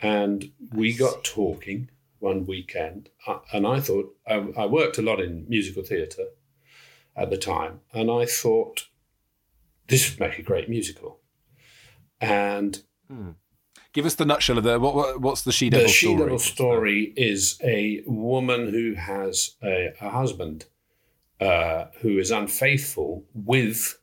and 0.00 0.50
we 0.72 0.94
got 0.94 1.24
talking 1.24 1.90
one 2.20 2.46
weekend, 2.46 3.10
uh, 3.26 3.40
and 3.52 3.66
I 3.66 3.80
thought 3.80 4.14
I, 4.26 4.34
I 4.56 4.66
worked 4.66 4.98
a 4.98 5.02
lot 5.02 5.20
in 5.20 5.46
musical 5.48 5.82
theatre 5.82 6.28
at 7.16 7.30
the 7.30 7.36
time, 7.36 7.80
and 7.92 8.10
I 8.10 8.26
thought 8.26 8.86
this 9.88 10.10
would 10.10 10.20
make 10.20 10.38
a 10.38 10.42
great 10.42 10.68
musical. 10.68 11.18
And 12.20 12.82
Give 13.92 14.06
us 14.06 14.14
the 14.14 14.24
nutshell 14.24 14.58
of 14.58 14.64
the 14.64 14.78
what, 14.78 14.94
what, 14.94 15.20
what's 15.20 15.42
the 15.42 15.50
She 15.50 15.68
Devil 15.68 15.86
the 15.86 15.92
She 15.92 16.06
story? 16.06 16.18
Devil 16.18 16.38
story 16.38 17.12
is 17.16 17.58
a 17.62 18.02
woman 18.06 18.68
who 18.68 18.94
has 18.94 19.56
a, 19.62 19.92
a 20.00 20.10
husband 20.10 20.66
uh, 21.40 21.86
who 22.00 22.18
is 22.18 22.30
unfaithful 22.30 23.24
with 23.34 23.98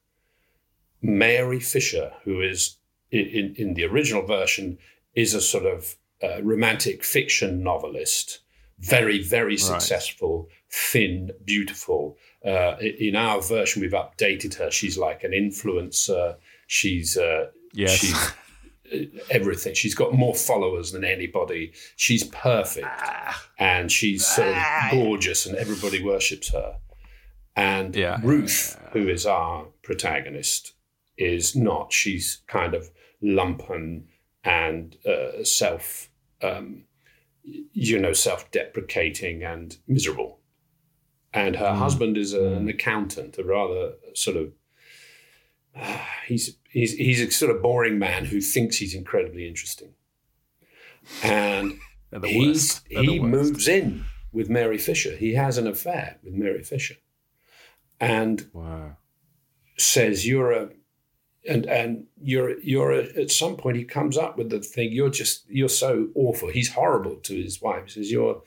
Mary 1.02 1.60
Fisher, 1.60 2.12
who 2.24 2.42
is 2.42 2.78
in, 3.12 3.56
in 3.58 3.74
the 3.76 3.86
original 3.86 4.26
version 4.26 4.78
is 5.14 5.34
a 5.34 5.42
sort 5.42 5.66
of 5.66 5.96
uh, 6.24 6.42
romantic 6.44 7.04
fiction 7.04 7.64
novelist, 7.64 8.40
very 8.80 9.22
very 9.24 9.58
successful, 9.58 10.50
thin, 10.72 11.32
beautiful. 11.46 12.18
Uh, 12.46 12.76
in 12.80 13.16
our 13.16 13.42
version, 13.42 13.82
we've 13.82 13.92
updated 13.92 14.56
her. 14.56 14.70
She's 14.72 14.98
like 14.98 15.24
an 15.24 15.32
influencer. 15.32 16.36
She's 16.68 17.18
uh, 17.18 17.48
Yes. 17.74 17.92
she's 17.98 18.32
everything. 19.30 19.74
She's 19.74 19.96
got 19.96 20.14
more 20.14 20.34
followers 20.34 20.92
than 20.92 21.04
anybody. 21.04 21.74
She's 21.98 22.24
perfect, 22.26 22.88
and 23.60 23.92
she's 23.92 24.26
sort 24.26 24.48
of 24.56 24.64
gorgeous, 24.92 25.46
and 25.46 25.56
everybody 25.58 26.02
worships 26.04 26.50
her. 26.54 26.78
And 27.56 27.96
Yeah. 27.96 28.20
Ruth, 28.24 28.80
who 28.94 29.08
is 29.10 29.26
our 29.26 29.66
protagonist, 29.84 30.74
is 31.18 31.56
not. 31.56 31.92
She's 31.92 32.42
kind 32.48 32.74
of 32.74 32.90
lumpen 33.24 34.04
and 34.48 34.96
uh, 35.06 35.44
self, 35.44 36.10
um, 36.42 36.86
you 37.44 38.00
know, 38.00 38.14
self-deprecating 38.14 39.44
and 39.44 39.78
miserable. 39.88 40.40
And 41.34 41.58
her 41.58 41.74
husband 41.76 42.18
is 42.18 42.34
an 42.34 42.68
accountant, 42.70 43.38
a 43.38 43.44
rather 43.44 43.94
sort 44.14 44.38
of 44.38 44.54
he's 46.28 46.58
he's 46.70 46.94
he's 46.94 47.22
a 47.22 47.30
sort 47.30 47.54
of 47.56 47.62
boring 47.62 48.00
man 48.00 48.26
who 48.26 48.42
thinks 48.42 48.78
he's 48.78 48.96
incredibly 48.96 49.48
interesting, 49.48 49.94
and 51.22 51.78
he's 52.24 52.48
worst. 52.48 52.88
They're 52.90 53.02
the 53.04 53.12
he 53.12 53.20
moves 53.20 53.68
in 53.68 54.06
with 54.32 54.50
Mary 54.50 54.78
Fisher. 54.78 55.16
He 55.16 55.34
has 55.36 55.58
an 55.58 55.68
affair 55.68 56.18
with 56.24 56.34
Mary 56.34 56.64
Fisher, 56.64 56.96
and 58.00 58.50
Wow. 58.54 58.98
says 59.78 60.26
you're 60.26 60.52
a 60.54 60.70
and 61.48 61.66
and 61.66 62.06
you're 62.22 62.60
you're 62.60 62.92
a, 62.92 63.04
at 63.20 63.32
some 63.32 63.56
point 63.56 63.78
he 63.78 63.84
comes 63.84 64.18
up 64.18 64.38
with 64.38 64.50
the 64.50 64.60
thing 64.60 64.92
you're 64.92 65.10
just 65.10 65.50
you're 65.50 65.70
so 65.70 66.10
awful. 66.16 66.50
He's 66.50 66.74
horrible 66.74 67.16
to 67.16 67.42
his 67.42 67.62
wife. 67.62 67.86
He 67.86 67.92
says 67.92 68.12
you're 68.12 68.42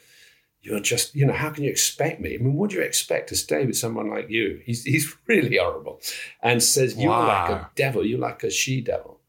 you're 0.62 0.80
just 0.80 1.14
you 1.14 1.26
know 1.26 1.32
how 1.32 1.50
can 1.50 1.64
you 1.64 1.70
expect 1.70 2.20
me? 2.20 2.34
I 2.34 2.38
mean 2.38 2.54
what 2.54 2.70
do 2.70 2.76
you 2.76 2.82
expect 2.82 3.28
to 3.30 3.36
stay 3.36 3.66
with 3.66 3.76
someone 3.76 4.10
like 4.10 4.30
you? 4.30 4.60
He's 4.64 4.84
he's 4.84 5.14
really 5.26 5.56
horrible. 5.56 6.00
And 6.42 6.62
says 6.62 6.96
you're 6.96 7.10
like 7.10 7.50
a 7.50 7.70
devil. 7.74 8.04
You're 8.04 8.18
like 8.18 8.44
a 8.44 8.50
she 8.50 8.80
devil. 8.80 9.20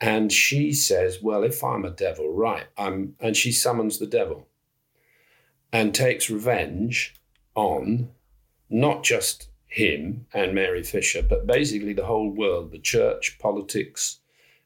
And 0.00 0.32
she 0.32 0.72
says 0.72 1.20
well 1.22 1.42
if 1.42 1.64
i'm 1.64 1.84
a 1.84 1.90
devil 1.90 2.32
right 2.32 2.66
i'm 2.76 3.16
and 3.18 3.36
she 3.36 3.50
summons 3.50 3.98
the 3.98 4.06
devil 4.06 4.46
and 5.72 5.94
takes 5.94 6.30
revenge 6.30 7.14
on 7.54 8.10
not 8.70 9.02
just 9.02 9.48
him 9.68 10.26
and 10.32 10.54
Mary 10.54 10.82
Fisher, 10.82 11.22
but 11.22 11.46
basically 11.46 11.92
the 11.92 12.04
whole 12.04 12.30
world, 12.30 12.72
the 12.72 12.78
church, 12.78 13.38
politics, 13.38 14.18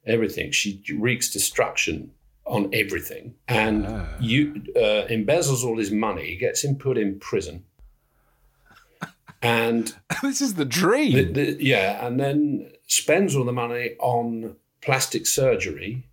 everything. 0.06 0.52
She 0.52 0.82
wreaks 0.96 1.30
destruction 1.30 2.12
on 2.44 2.70
everything 2.72 3.34
and 3.46 3.86
you 4.20 4.62
uh, 4.76 5.06
embezzles 5.08 5.64
all 5.64 5.78
his 5.78 5.90
money, 5.90 6.36
gets 6.36 6.64
him 6.64 6.76
put 6.76 6.96
in 6.96 7.18
prison. 7.18 7.64
And 9.44 9.92
this 10.22 10.40
is 10.40 10.54
the 10.54 10.64
dream. 10.64 11.14
the, 11.14 11.24
the, 11.24 11.56
yeah, 11.58 12.06
and 12.06 12.20
then 12.20 12.70
spends 12.86 13.34
all 13.34 13.44
the 13.44 13.52
money 13.52 13.96
on 13.98 14.54
plastic 14.80 15.26
surgery 15.26 16.06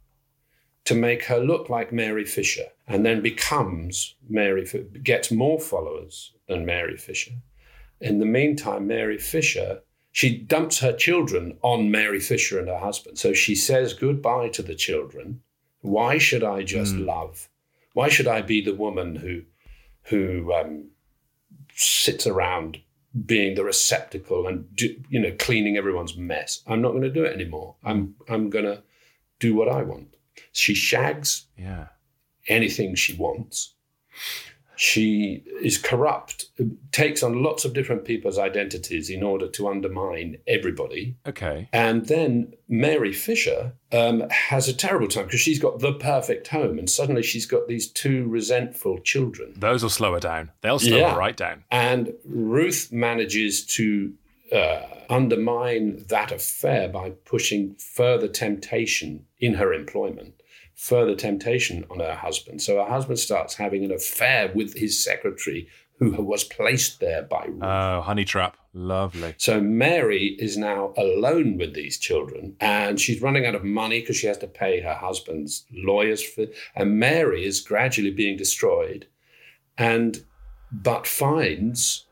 to 0.86 0.96
make 0.96 1.26
her 1.26 1.38
look 1.38 1.70
like 1.70 1.94
Mary 1.94 2.26
Fisher, 2.26 2.66
and 2.88 3.06
then 3.06 3.22
becomes 3.22 4.16
Mary, 4.28 4.66
gets 5.04 5.30
more 5.30 5.60
followers 5.60 6.34
than 6.48 6.66
Mary 6.66 6.98
Fisher. 6.98 7.34
In 8.02 8.20
the 8.20 8.26
meantime, 8.26 8.88
Mary 8.88 9.18
Fisher, 9.18 9.82
she 10.12 10.38
dumps 10.38 10.80
her 10.80 10.94
children 10.94 11.58
on 11.62 11.92
Mary 11.92 12.20
Fisher 12.20 12.60
and 12.60 12.68
her 12.68 12.80
husband. 12.80 13.18
So 13.18 13.34
she 13.34 13.56
says 13.56 13.94
goodbye 13.94 14.50
to 14.50 14.62
the 14.62 14.76
children. 14.76 15.42
Why 15.82 16.18
should 16.18 16.44
I 16.44 16.64
just 16.64 16.96
love? 16.96 17.50
Why 17.94 18.10
should 18.10 18.28
I 18.28 18.42
be 18.42 18.62
the 18.62 18.76
woman 18.76 19.16
who, 19.16 19.44
who 20.04 20.54
um, 20.54 20.90
sits 21.74 22.28
around 22.28 22.80
being 23.26 23.56
the 23.56 23.64
receptacle 23.64 24.48
and 24.48 24.74
do, 24.76 24.96
you 25.10 25.20
know 25.20 25.34
cleaning 25.40 25.78
everyone's 25.78 26.16
mess. 26.16 26.62
I'm 26.68 26.82
not 26.82 26.92
going 26.92 27.04
to 27.04 27.10
do 27.10 27.24
it 27.24 27.34
anymore. 27.34 27.76
I'm 27.84 28.16
I'm 28.28 28.50
going 28.50 28.66
to 28.66 28.84
do 29.40 29.56
what 29.56 29.70
I 29.70 29.82
want. 29.84 30.16
She 30.52 30.74
shags 30.74 31.48
yeah. 31.58 31.88
anything 32.48 32.96
she 32.96 33.16
wants. 33.16 33.74
She 34.82 35.44
is 35.62 35.78
corrupt, 35.78 36.46
takes 36.94 37.22
on 37.22 37.44
lots 37.44 37.66
of 37.66 37.74
different 37.74 38.06
people's 38.06 38.38
identities 38.38 39.10
in 39.10 39.22
order 39.24 39.46
to 39.50 39.68
undermine 39.68 40.38
everybody. 40.48 41.18
Okay. 41.28 41.68
And 41.74 42.06
then 42.06 42.54
Mary 42.70 43.12
Fisher 43.12 43.74
um, 43.92 44.24
has 44.30 44.70
a 44.70 44.74
terrible 44.74 45.10
time 45.10 45.26
because 45.26 45.42
she's 45.42 45.60
got 45.60 45.80
the 45.80 45.92
perfect 45.92 46.48
home, 46.48 46.80
and 46.80 46.90
suddenly 46.90 47.24
she's 47.24 47.46
got 47.46 47.68
these 47.68 47.88
two 47.92 48.26
resentful 48.30 49.00
children. 49.00 49.54
Those 49.58 49.84
will 49.84 49.90
slow 49.90 50.14
her 50.14 50.22
down. 50.22 50.52
They'll 50.62 50.80
slow 50.80 50.98
Yeah. 51.00 51.12
her 51.12 51.20
right 51.20 51.36
down. 51.36 51.66
And 51.70 52.14
Ruth 52.24 52.90
manages 52.90 53.66
to 53.76 54.14
uh, 54.54 54.82
undermine 55.10 56.06
that 56.08 56.32
affair 56.32 56.88
by 56.88 57.10
pushing 57.26 57.76
further 57.76 58.30
temptation 58.30 59.26
in 59.42 59.56
her 59.56 59.74
employment, 59.74 60.36
further 60.80 61.14
temptation 61.14 61.86
on 61.92 62.00
her 62.00 62.16
husband. 62.16 62.62
So 62.62 62.78
her 62.78 62.90
husband 62.90 63.20
starts 63.20 63.56
having 63.56 63.84
an 63.84 63.92
affair 63.92 64.50
with 64.56 64.76
his 64.76 65.04
secretary, 65.04 65.68
who 65.98 66.24
was 66.24 66.46
placed 66.46 67.02
there 67.02 67.24
by 67.24 67.44
Ruth. 67.48 67.62
Oh, 67.62 68.02
honey 68.02 68.24
trap. 68.24 68.56
Lovely. 68.74 69.36
So 69.38 69.60
Mary 69.60 70.38
is 70.40 70.56
now 70.56 70.94
alone 70.96 71.58
with 71.58 71.74
these 71.74 71.98
children 71.98 72.56
and 72.62 73.02
she's 73.02 73.22
running 73.22 73.46
out 73.46 73.56
of 73.56 73.66
money 73.66 74.00
because 74.00 74.16
she 74.16 74.28
has 74.28 74.38
to 74.38 74.48
pay 74.48 74.80
her 74.80 74.94
husband's 74.94 75.66
lawyers 75.74 76.24
for 76.24 76.46
and 76.76 76.98
Mary 76.98 77.44
is 77.44 77.60
gradually 77.60 78.12
being 78.12 78.38
destroyed 78.38 79.08
and 79.78 80.24
but 80.72 81.06
finds 81.06 82.06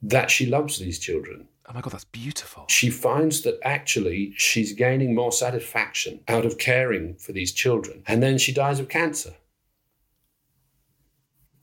that 0.00 0.30
she 0.30 0.46
loves 0.46 0.78
these 0.78 0.98
children. 0.98 1.47
Oh 1.68 1.72
my 1.74 1.80
god, 1.82 1.92
that's 1.92 2.04
beautiful. 2.04 2.64
She 2.68 2.88
finds 2.88 3.42
that 3.42 3.58
actually 3.62 4.32
she's 4.36 4.72
gaining 4.72 5.14
more 5.14 5.32
satisfaction 5.32 6.20
out 6.26 6.46
of 6.46 6.56
caring 6.58 7.14
for 7.16 7.32
these 7.32 7.52
children. 7.52 8.02
And 8.06 8.22
then 8.22 8.38
she 8.38 8.52
dies 8.52 8.80
of 8.80 8.88
cancer. 8.88 9.34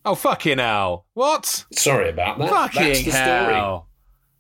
Oh 0.08 0.14
fucking 0.16 0.60
hell! 0.60 1.06
What? 1.14 1.66
Sorry 1.72 2.10
about 2.10 2.38
that. 2.38 2.52
That's 2.52 2.76
fucking 2.76 3.06
the 3.06 3.12
story. 3.12 3.16
hell! 3.54 3.88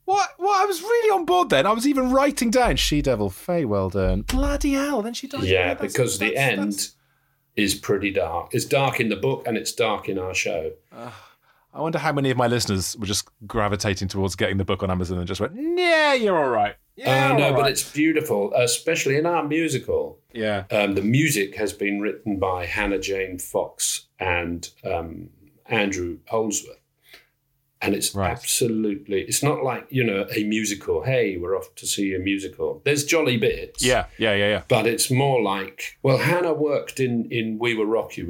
What? 0.05 0.29
What? 0.37 0.61
I 0.61 0.65
was 0.65 0.81
really 0.83 1.09
on 1.09 1.25
board 1.25 1.49
then. 1.49 1.65
I 1.65 1.71
was 1.71 1.87
even 1.87 2.11
writing 2.11 2.51
down 2.51 2.75
she 2.75 3.01
devil 3.01 3.31
Faye. 3.31 3.65
Well 3.65 3.89
done. 3.89 4.21
Bloody 4.21 4.73
hell! 4.73 5.01
Then 5.01 5.15
she 5.15 5.27
dies. 5.27 5.45
Yeah, 5.49 5.73
that's- 5.73 5.93
because 5.93 6.19
the 6.19 6.27
that's- 6.27 6.51
end 6.51 6.59
that's- 6.73 6.95
is 7.55 7.73
pretty 7.73 8.11
dark. 8.11 8.53
It's 8.53 8.65
dark 8.65 8.99
in 8.99 9.09
the 9.09 9.15
book 9.15 9.47
and 9.47 9.57
it's 9.57 9.71
dark 9.71 10.07
in 10.07 10.19
our 10.19 10.35
show. 10.35 10.73
I 11.75 11.81
wonder 11.81 11.99
how 11.99 12.13
many 12.13 12.29
of 12.31 12.37
my 12.37 12.47
listeners 12.47 12.95
were 12.97 13.05
just 13.05 13.27
gravitating 13.45 14.07
towards 14.07 14.35
getting 14.35 14.57
the 14.57 14.63
book 14.65 14.81
on 14.81 14.89
Amazon 14.89 15.17
and 15.17 15.27
just 15.27 15.41
went, 15.41 15.53
"Yeah, 15.55 16.13
you're 16.13 16.37
all 16.37 16.49
right." 16.49 16.75
Yeah, 16.95 17.33
Uh, 17.33 17.37
no, 17.37 17.49
all 17.49 17.61
but 17.61 17.69
it's 17.71 17.91
beautiful, 17.91 18.53
especially 18.55 19.17
in 19.17 19.25
our 19.25 19.43
musical. 19.45 20.19
yeah. 20.33 20.63
Um, 20.71 20.95
the 20.95 21.01
music 21.01 21.55
has 21.55 21.73
been 21.73 21.99
written 21.99 22.39
by 22.39 22.65
Hannah 22.65 22.99
Jane 22.99 23.37
Fox 23.37 24.07
and 24.19 24.69
um, 24.85 25.29
Andrew 25.65 26.19
Holdsworth. 26.27 26.79
And 27.81 27.93
it's 27.93 28.15
Right. 28.15 28.31
absolutely, 28.31 29.21
it's 29.23 29.43
not 29.43 29.61
like, 29.63 29.85
you 29.89 30.03
know, 30.03 30.25
a 30.35 30.43
musical. 30.45 31.03
Hey, 31.03 31.35
we're 31.37 31.55
off 31.57 31.75
to 31.75 31.85
see 31.85 32.15
a 32.15 32.19
musical. 32.19 32.81
There's 32.85 33.03
jolly 33.03 33.35
bits. 33.37 33.83
Yeah, 33.85 34.05
yeah, 34.17 34.33
yeah, 34.33 34.47
yeah. 34.49 34.61
But 34.69 34.87
it's 34.87 35.11
more 35.11 35.41
like, 35.41 35.97
well, 36.01 36.17
Hannah 36.17 36.53
worked 36.53 36.99
in, 37.01 37.29
in 37.29 37.59
We 37.59 37.75
Will 37.75 37.85
Rock 37.85 38.15
You. 38.17 38.25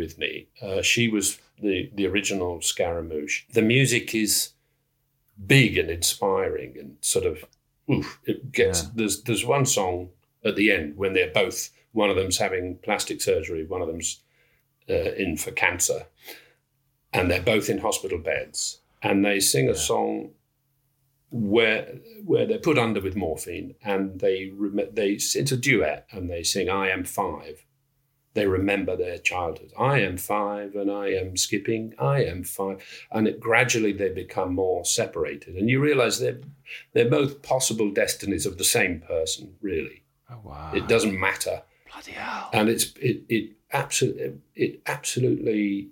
Uh, 0.62 0.82
she 0.82 1.08
was 1.08 1.40
the, 1.62 1.90
the 1.96 2.08
original 2.08 2.62
Scaramouche. 2.62 3.44
The 3.54 3.62
music 3.62 4.14
is 4.16 4.52
big 5.46 5.78
and 5.78 5.90
inspiring 5.90 6.76
and 6.80 6.98
sort 7.02 7.26
of, 7.26 7.46
oof, 7.92 8.20
it 8.26 8.52
gets, 8.52 8.84
Yeah. 8.84 8.90
there's, 8.96 9.22
there's 9.24 9.46
one 9.46 9.66
song 9.66 10.10
at 10.44 10.56
the 10.56 10.72
end 10.72 10.98
when 10.98 11.14
they're 11.14 11.32
both, 11.32 11.70
one 11.92 12.10
of 12.10 12.16
them's 12.16 12.38
having 12.38 12.78
plastic 12.84 13.22
surgery, 13.22 13.66
one 13.66 13.82
of 13.82 13.88
them's 13.88 14.22
uh, 14.90 14.94
in 15.14 15.38
for 15.38 15.52
cancer, 15.52 16.06
and 17.14 17.30
they're 17.32 17.42
both 17.42 17.70
in 17.70 17.80
hospital 17.80 18.18
beds. 18.20 18.80
And 19.02 19.24
they 19.24 19.40
sing 19.40 19.70
a 19.70 19.76
song 19.76 20.32
where 21.32 21.96
where 22.24 22.46
they're 22.46 22.60
put 22.60 22.78
under 22.78 23.02
with 23.02 23.16
morphine 23.16 23.76
and 23.84 24.20
they 24.20 24.52
they 24.94 25.10
it's 25.12 25.36
a 25.52 25.58
duet 25.58 26.08
and 26.12 26.30
they 26.30 26.44
sing 26.44 26.70
I 26.70 26.90
am 26.90 27.04
5 27.04 27.66
they 28.36 28.46
remember 28.46 28.96
their 28.96 29.18
childhood 29.18 29.72
I 29.78 30.00
am 30.02 30.18
5 30.18 30.76
and 30.76 30.92
I 30.92 31.08
am 31.14 31.36
skipping 31.38 31.94
I 32.00 32.24
am 32.24 32.44
5 32.44 32.84
and 33.12 33.28
it 33.28 33.40
gradually 33.40 33.92
they 33.94 34.10
become 34.10 34.54
more 34.54 34.86
separated 34.86 35.56
and 35.56 35.70
you 35.70 35.82
realize 35.82 36.20
they're 36.20 36.40
they're 36.94 37.10
both 37.10 37.42
possible 37.42 37.90
destinies 37.92 38.46
of 38.46 38.58
the 38.58 38.64
same 38.64 39.00
person 39.00 39.56
really 39.62 40.04
Oh 40.30 40.40
wow. 40.44 40.72
it 40.76 40.88
doesn't 40.88 41.20
matter 41.20 41.64
Bloody 41.92 42.12
hell. 42.12 42.50
and 42.54 42.70
it's 42.70 42.86
it 43.02 43.24
it 43.30 43.52
absolutely 43.74 44.34
it 44.54 44.82
absolutely 44.86 45.90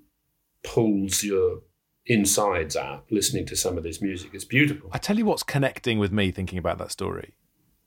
pulls 0.63 1.23
your 1.23 1.61
insides 2.05 2.75
out 2.75 3.05
listening 3.09 3.45
to 3.45 3.55
some 3.55 3.77
of 3.77 3.83
this 3.83 4.01
music 4.01 4.31
it's 4.33 4.43
beautiful 4.45 4.89
I 4.93 4.97
tell 4.97 5.17
you 5.17 5.25
what's 5.25 5.43
connecting 5.43 5.99
with 5.99 6.11
me 6.11 6.31
thinking 6.31 6.57
about 6.59 6.77
that 6.79 6.91
story. 6.91 7.33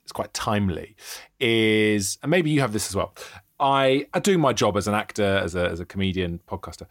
It's 0.04 0.12
quite 0.12 0.32
timely. 0.32 0.94
Is 1.40 2.16
and 2.22 2.30
maybe 2.30 2.48
you 2.50 2.60
have 2.60 2.72
this 2.72 2.88
as 2.88 2.94
well. 2.96 3.12
I 3.58 4.06
I 4.12 4.20
do 4.20 4.38
my 4.38 4.52
job 4.52 4.76
as 4.76 4.86
an 4.86 4.94
actor, 4.94 5.24
as 5.24 5.54
a 5.54 5.68
as 5.68 5.80
a 5.80 5.84
comedian, 5.86 6.40
podcaster. 6.48 6.86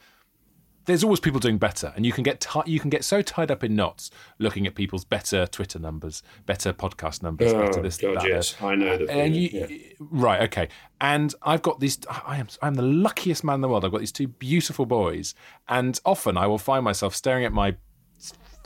There's 0.85 1.03
always 1.03 1.19
people 1.19 1.39
doing 1.39 1.57
better, 1.57 1.91
and 1.95 2.05
you 2.05 2.11
can 2.11 2.23
get 2.23 2.39
ti 2.39 2.59
you 2.67 2.79
can 2.79 2.91
get 2.91 3.03
so 3.03 3.23
tied 3.23 3.49
up 3.49 3.63
in 3.63 3.75
knots 3.75 4.11
looking 4.37 4.67
at 4.67 4.75
people's 4.75 5.03
better 5.03 5.47
Twitter 5.47 5.79
numbers, 5.79 6.21
better 6.45 6.73
podcast 6.73 7.23
numbers, 7.23 7.53
Oh, 7.53 7.59
better 7.65 7.81
this, 7.81 7.97
God, 7.97 8.17
that, 8.17 8.27
yes, 8.27 8.55
I 8.61 8.75
know 8.75 8.95
the 8.97 9.09
and 9.09 9.35
you, 9.35 9.49
yeah. 9.51 9.67
right, 9.99 10.41
okay. 10.43 10.69
And 11.01 11.33
I've 11.41 11.63
got 11.63 11.79
these. 11.79 11.97
I 12.07 12.37
am. 12.37 12.47
I'm 12.61 12.75
the 12.75 12.83
luckiest 12.83 13.43
man 13.43 13.55
in 13.55 13.61
the 13.61 13.67
world. 13.67 13.83
I've 13.83 13.91
got 13.91 13.99
these 14.01 14.11
two 14.11 14.27
beautiful 14.27 14.85
boys, 14.85 15.33
and 15.67 15.99
often 16.05 16.37
I 16.37 16.45
will 16.45 16.59
find 16.59 16.85
myself 16.85 17.15
staring 17.15 17.45
at 17.45 17.51
my 17.51 17.77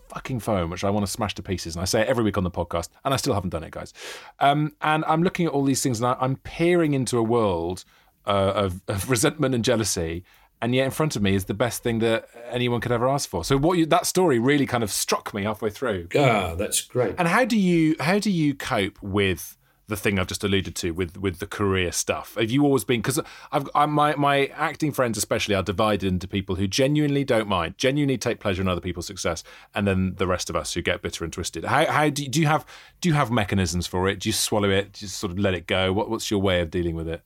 fucking 0.09 0.39
phone, 0.39 0.69
which 0.69 0.83
I 0.83 0.89
want 0.89 1.05
to 1.05 1.11
smash 1.11 1.35
to 1.35 1.43
pieces. 1.43 1.75
And 1.75 1.81
I 1.81 1.85
say 1.85 2.01
it 2.01 2.07
every 2.07 2.23
week 2.23 2.37
on 2.37 2.43
the 2.43 2.51
podcast, 2.51 2.89
and 3.05 3.13
I 3.13 3.17
still 3.17 3.33
haven't 3.33 3.51
done 3.51 3.63
it, 3.63 3.71
guys. 3.71 3.93
Um, 4.39 4.73
and 4.81 5.05
I'm 5.05 5.23
looking 5.23 5.45
at 5.45 5.51
all 5.53 5.63
these 5.63 5.81
things, 5.81 5.99
and 5.99 6.07
I, 6.07 6.17
I'm 6.19 6.37
peering 6.37 6.93
into 6.93 7.17
a 7.17 7.23
world 7.23 7.85
uh, 8.25 8.53
of, 8.55 8.81
of 8.87 9.09
resentment 9.15 9.55
and 9.55 9.63
jealousy. 9.63 10.23
And 10.61 10.75
yet, 10.75 10.83
in 10.83 10.91
front 10.91 11.15
of 11.15 11.21
me 11.21 11.35
is 11.35 11.45
the 11.45 11.53
best 11.53 11.83
thing 11.83 11.99
that 11.99 12.27
anyone 12.49 12.81
could 12.81 12.91
ever 12.91 13.07
ask 13.07 13.29
for. 13.29 13.45
So, 13.45 13.55
what 13.57 13.77
you, 13.77 13.85
that 13.85 14.05
story 14.05 14.39
really 14.39 14.65
kind 14.65 14.83
of 14.83 14.91
struck 14.91 15.33
me 15.33 15.43
halfway 15.43 15.69
through. 15.69 16.09
Ah, 16.17 16.55
that's 16.55 16.81
great. 16.81 17.15
And 17.17 17.29
how 17.29 17.45
do 17.45 17.57
you 17.57 17.95
how 18.01 18.19
do 18.19 18.29
you 18.29 18.53
cope 18.53 19.01
with 19.01 19.55
the 19.89 19.97
thing 19.97 20.17
I've 20.17 20.27
just 20.27 20.43
alluded 20.43 20.75
to 20.77 20.91
with 20.91 21.17
with 21.17 21.39
the 21.39 21.45
career 21.47 21.91
stuff? 21.91 22.35
Have 22.35 22.49
you 22.49 22.63
always 22.63 22.83
been 22.85 23.01
because 23.01 23.19
I've 23.51 23.67
I, 23.75 23.85
my 23.85 24.15
my 24.15 24.47
acting 24.47 24.91
friends 24.91 25.17
especially 25.17 25.55
are 25.55 25.63
divided 25.63 26.07
into 26.07 26.27
people 26.27 26.55
who 26.55 26.67
genuinely 26.67 27.23
don't 27.23 27.47
mind, 27.47 27.77
genuinely 27.77 28.17
take 28.17 28.39
pleasure 28.39 28.61
in 28.61 28.67
other 28.67 28.81
people's 28.81 29.07
success, 29.07 29.43
and 29.75 29.85
then 29.87 30.15
the 30.15 30.27
rest 30.27 30.49
of 30.49 30.55
us 30.55 30.73
who 30.73 30.81
get 30.81 31.01
bitter 31.01 31.23
and 31.23 31.33
twisted. 31.33 31.65
How 31.65 31.85
how 31.85 32.09
do 32.09 32.23
you, 32.23 32.29
do 32.29 32.39
you 32.39 32.47
have 32.47 32.65
do 33.01 33.09
you 33.09 33.15
have 33.15 33.29
mechanisms 33.29 33.85
for 33.87 34.07
it? 34.07 34.19
Do 34.19 34.29
you 34.29 34.33
swallow 34.33 34.69
it? 34.69 34.93
Do 34.93 35.05
you 35.05 35.09
sort 35.09 35.31
of 35.33 35.39
let 35.39 35.53
it 35.53 35.67
go? 35.67 35.91
What 35.91 36.09
what's 36.09 36.31
your 36.31 36.39
way 36.39 36.61
of 36.61 36.71
dealing 36.71 36.95
with 36.95 37.09
it? 37.09 37.21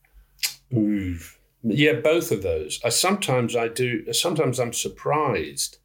Ooh. 0.73 1.17
Yeah, 1.65 1.93
both 1.93 2.32
of 2.32 2.43
those. 2.43 2.82
I 2.84 2.89
sometimes 2.89 3.56
I 3.56 3.67
do. 3.69 4.12
Sometimes 4.12 4.60
I'm 4.60 4.73
surprised 4.73 5.78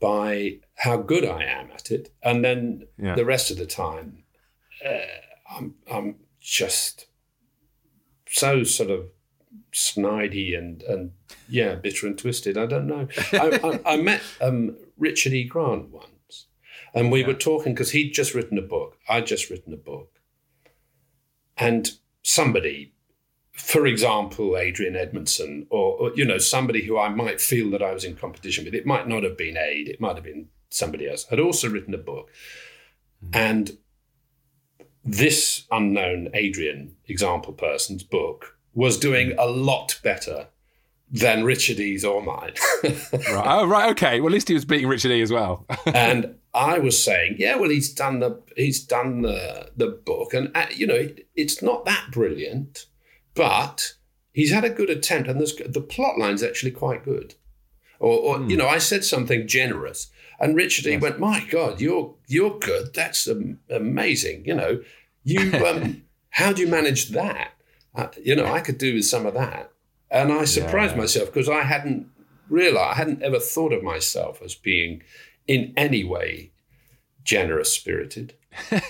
by 0.00 0.58
how 0.76 0.96
good 0.96 1.24
I 1.26 1.44
am 1.44 1.70
at 1.72 1.90
it, 1.90 2.10
and 2.22 2.42
then 2.44 2.86
Yeah. 2.98 3.14
the 3.14 3.24
rest 3.26 3.50
of 3.50 3.58
the 3.58 3.66
time, 3.66 4.24
uh, 4.82 4.98
I'm 5.54 5.74
I'm 5.90 6.16
just 6.40 7.06
so 8.28 8.64
sort 8.64 8.90
of 8.90 9.06
snidey 9.72 10.56
and 10.56 10.82
and 10.82 11.12
yeah, 11.48 11.74
bitter 11.74 12.06
and 12.06 12.18
twisted. 12.18 12.56
I 12.56 12.66
don't 12.66 12.86
know. 12.86 13.08
I, 13.32 13.80
I, 13.84 13.94
I 13.94 13.96
met 13.96 14.22
um, 14.40 14.76
Richard 14.96 15.32
E. 15.32 15.44
Grant 15.44 15.90
once, 15.90 16.46
and 16.94 17.10
we 17.10 17.24
were 17.24 17.34
talking 17.34 17.74
because 17.74 17.90
he'd 17.90 18.12
just 18.12 18.34
written 18.34 18.58
a 18.58 18.62
book. 18.62 18.96
I'd 19.08 19.26
just 19.26 19.50
written 19.50 19.72
a 19.72 19.78
book, 19.78 20.20
and 21.56 21.90
somebody 22.22 22.92
for 23.60 23.86
example, 23.86 24.56
Adrian 24.56 24.96
Edmondson, 24.96 25.66
or, 25.70 25.96
or, 25.96 26.12
you 26.14 26.24
know 26.24 26.38
somebody 26.38 26.82
who 26.82 26.98
I 26.98 27.08
might 27.10 27.40
feel 27.40 27.70
that 27.70 27.82
I 27.82 27.92
was 27.92 28.04
in 28.04 28.16
competition 28.16 28.64
with. 28.64 28.74
It 28.74 28.86
might 28.86 29.06
not 29.06 29.22
have 29.22 29.36
been 29.36 29.56
Ade. 29.56 29.88
It 29.88 30.00
might 30.00 30.14
have 30.14 30.24
been 30.24 30.48
somebody 30.70 31.08
else. 31.08 31.24
Had 31.26 31.40
also 31.40 31.68
written 31.68 31.92
a 31.92 31.98
book, 31.98 32.30
and 33.32 33.76
this 35.04 35.64
unknown 35.70 36.28
Adrian 36.34 36.96
example 37.08 37.52
person's 37.52 38.02
book 38.02 38.56
was 38.74 38.98
doing 38.98 39.34
a 39.38 39.46
lot 39.46 39.98
better 40.02 40.48
than 41.10 41.44
Richard 41.44 41.80
E's 41.80 42.04
or 42.04 42.22
mine. 42.22 42.54
Right. 43.12 43.46
Oh 43.46 43.66
right, 43.66 43.90
okay. 43.90 44.20
Well, 44.20 44.28
at 44.28 44.32
least 44.32 44.48
he 44.48 44.54
was 44.54 44.64
beating 44.64 44.88
Richard 44.88 45.10
E 45.10 45.20
as 45.20 45.30
well. 45.30 45.66
and 45.86 46.36
I 46.54 46.78
was 46.78 47.02
saying, 47.02 47.36
yeah, 47.38 47.56
well, 47.56 47.70
he's 47.70 47.92
done 47.92 48.20
the 48.20 48.40
he's 48.56 48.82
done 48.82 49.22
the 49.22 49.70
the 49.76 49.88
book, 49.88 50.34
and 50.34 50.50
uh, 50.54 50.66
you 50.74 50.86
know, 50.86 50.94
it, 50.94 51.28
it's 51.36 51.62
not 51.62 51.84
that 51.84 52.08
brilliant, 52.10 52.86
but 53.34 53.94
he's 54.32 54.50
had 54.50 54.64
a 54.64 54.70
good 54.70 54.90
attempt, 54.90 55.28
and 55.28 55.38
there's, 55.38 55.54
the 55.54 55.80
plot 55.80 56.18
line's 56.18 56.42
actually 56.42 56.72
quite 56.72 57.04
good. 57.04 57.34
Or, 57.98 58.18
or 58.38 58.42
you 58.48 58.56
know, 58.56 58.66
I 58.66 58.78
said 58.78 59.04
something 59.04 59.46
generous, 59.46 60.10
and 60.40 60.56
Richard 60.56 60.86
E 60.86 60.96
went, 60.96 61.18
"My 61.20 61.44
God, 61.50 61.80
you're 61.80 62.14
you're 62.26 62.58
good. 62.58 62.94
That's 62.94 63.28
um, 63.28 63.58
amazing. 63.68 64.44
You 64.46 64.54
know, 64.54 64.82
you 65.24 65.52
um, 65.66 66.02
how 66.30 66.52
do 66.52 66.62
you 66.62 66.68
manage 66.68 67.08
that? 67.10 67.52
Uh, 67.94 68.08
you 68.22 68.34
know, 68.36 68.46
I 68.46 68.60
could 68.60 68.78
do 68.78 68.94
with 68.94 69.04
some 69.04 69.26
of 69.26 69.34
that." 69.34 69.70
And 70.10 70.32
I 70.32 70.44
surprised 70.44 70.94
Yeah. 70.94 71.02
myself 71.02 71.26
because 71.32 71.48
I 71.48 71.62
hadn't 71.62 72.08
realized 72.48 72.90
I 72.90 72.94
hadn't 72.94 73.22
ever 73.22 73.38
thought 73.38 73.72
of 73.72 73.82
myself 73.84 74.42
as 74.42 74.54
being 74.56 75.02
in 75.46 75.72
any 75.76 76.02
way 76.02 76.50
generous 77.22 77.72
spirited. 77.72 78.34
uh, 78.72 78.80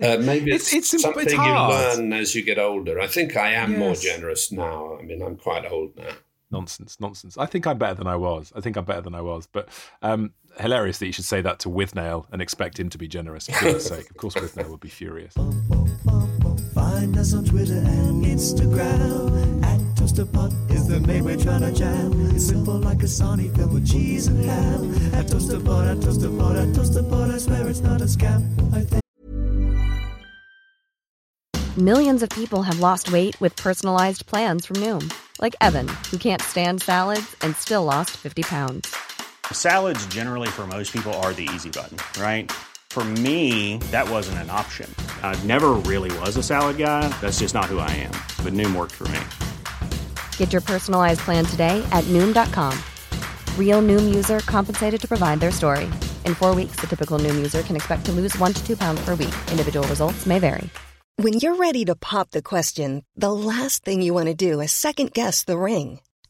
maybe 0.00 0.50
it's, 0.52 0.72
It's- 0.72 0.94
it's- 0.94 1.02
something 1.02 1.28
you 1.28 1.36
learn 1.36 2.12
as 2.14 2.34
you 2.34 2.42
get 2.42 2.58
older. 2.58 2.98
I 3.00 3.06
think 3.06 3.36
I 3.36 3.52
am 3.52 3.78
more 3.78 3.94
generous 3.94 4.50
now. 4.50 4.96
I 4.98 5.02
mean, 5.02 5.20
I'm 5.22 5.36
quite 5.36 5.70
old 5.70 5.96
now. 5.96 6.14
Nonsense, 6.50 6.98
nonsense. 7.00 7.36
I 7.38 7.46
think 7.46 7.66
I'm 7.66 7.78
better 7.78 7.94
than 7.94 8.06
I 8.06 8.16
was. 8.16 8.52
I 8.56 8.60
think 8.60 8.76
I'm 8.76 8.84
better 8.84 9.00
than 9.02 9.14
I 9.14 9.20
was. 9.22 9.46
But 9.46 9.68
um, 10.02 10.32
hilarious 10.58 10.98
that 10.98 11.06
you 11.06 11.12
should 11.12 11.24
say 11.24 11.40
that 11.40 11.58
to 11.60 11.68
Withnail 11.68 12.26
and 12.32 12.42
expect 12.42 12.78
him 12.78 12.90
to 12.90 12.98
be 12.98 13.08
generous. 13.08 13.46
For 13.46 13.58
goodness 13.60 13.86
sake, 13.86 14.10
of 14.10 14.16
course, 14.16 14.34
Withnail 14.34 14.70
would 14.70 14.80
be 14.80 14.88
furious. 14.88 15.34
Find 16.74 17.16
us 17.18 17.34
on 17.34 17.44
Twitter 17.44 17.74
and 17.74 18.24
Instagram. 18.24 19.62
At 19.64 19.80
ToasterPod 19.96 20.70
is 20.70 20.88
the 20.88 21.00
name 21.00 21.24
we're 21.24 21.36
trying 21.36 21.60
to 21.62 21.72
jam. 21.72 22.30
It's 22.34 22.46
simple 22.46 22.78
like 22.78 23.02
a 23.02 23.06
Sony 23.06 23.54
filled 23.56 23.72
with 23.72 23.90
cheese 23.90 24.26
and 24.26 24.44
ham. 24.44 24.94
At 25.14 25.26
ToasterPod, 25.26 25.90
at 25.90 25.98
ToasterPod, 25.98 26.62
at 26.62 26.68
ToasterPod, 26.74 27.34
I 27.34 27.38
swear 27.38 27.68
it's 27.68 27.80
not 27.80 28.00
a 28.00 28.04
scam. 28.04 28.74
I 28.74 28.84
think. 28.84 29.02
Millions 31.76 32.22
of 32.22 32.28
people 32.30 32.62
have 32.62 32.80
lost 32.80 33.10
weight 33.10 33.40
with 33.40 33.56
personalized 33.56 34.26
plans 34.26 34.66
from 34.66 34.76
Noom, 34.76 35.10
like 35.40 35.56
Evan, 35.62 35.88
who 36.10 36.18
can't 36.18 36.42
stand 36.42 36.82
salads 36.82 37.34
and 37.40 37.56
still 37.56 37.84
lost 37.84 38.10
50 38.10 38.42
pounds. 38.42 38.94
Salads, 39.50 40.04
generally, 40.06 40.48
for 40.48 40.66
most 40.66 40.92
people, 40.92 41.10
are 41.24 41.32
the 41.32 41.48
easy 41.54 41.70
button, 41.70 41.96
right? 42.20 42.52
For 42.90 43.02
me, 43.02 43.78
that 43.90 44.06
wasn't 44.06 44.36
an 44.38 44.50
option. 44.50 44.94
I 45.22 45.34
never 45.44 45.70
really 45.70 46.16
was 46.18 46.36
a 46.36 46.42
salad 46.42 46.76
guy. 46.76 47.08
That's 47.22 47.38
just 47.38 47.54
not 47.54 47.64
who 47.64 47.78
I 47.78 47.90
am. 47.90 48.12
But 48.44 48.52
Noom 48.52 48.76
worked 48.76 48.92
for 48.92 49.08
me. 49.08 49.20
Get 50.36 50.52
your 50.52 50.60
personalized 50.60 51.20
plan 51.20 51.46
today 51.46 51.82
at 51.90 52.04
Noom.com. 52.12 52.78
Real 53.56 53.80
Noom 53.80 54.14
user 54.14 54.40
compensated 54.40 55.00
to 55.00 55.08
provide 55.08 55.40
their 55.40 55.50
story. 55.50 55.84
In 56.26 56.34
four 56.34 56.54
weeks, 56.54 56.76
the 56.76 56.86
typical 56.86 57.18
Noom 57.18 57.36
user 57.36 57.62
can 57.62 57.76
expect 57.76 58.04
to 58.04 58.12
lose 58.12 58.36
one 58.38 58.52
to 58.52 58.62
two 58.66 58.76
pounds 58.76 59.02
per 59.06 59.14
week. 59.14 59.34
Individual 59.50 59.86
results 59.88 60.26
may 60.26 60.38
vary. 60.38 60.68
When 61.16 61.34
you're 61.34 61.56
ready 61.56 61.84
to 61.86 61.94
pop 61.94 62.30
the 62.30 62.42
question, 62.42 63.04
the 63.16 63.32
last 63.32 63.84
thing 63.84 64.02
you 64.02 64.12
want 64.12 64.26
to 64.26 64.34
do 64.34 64.60
is 64.60 64.72
second 64.72 65.12
guess 65.12 65.44
the 65.44 65.58
ring. 65.58 66.00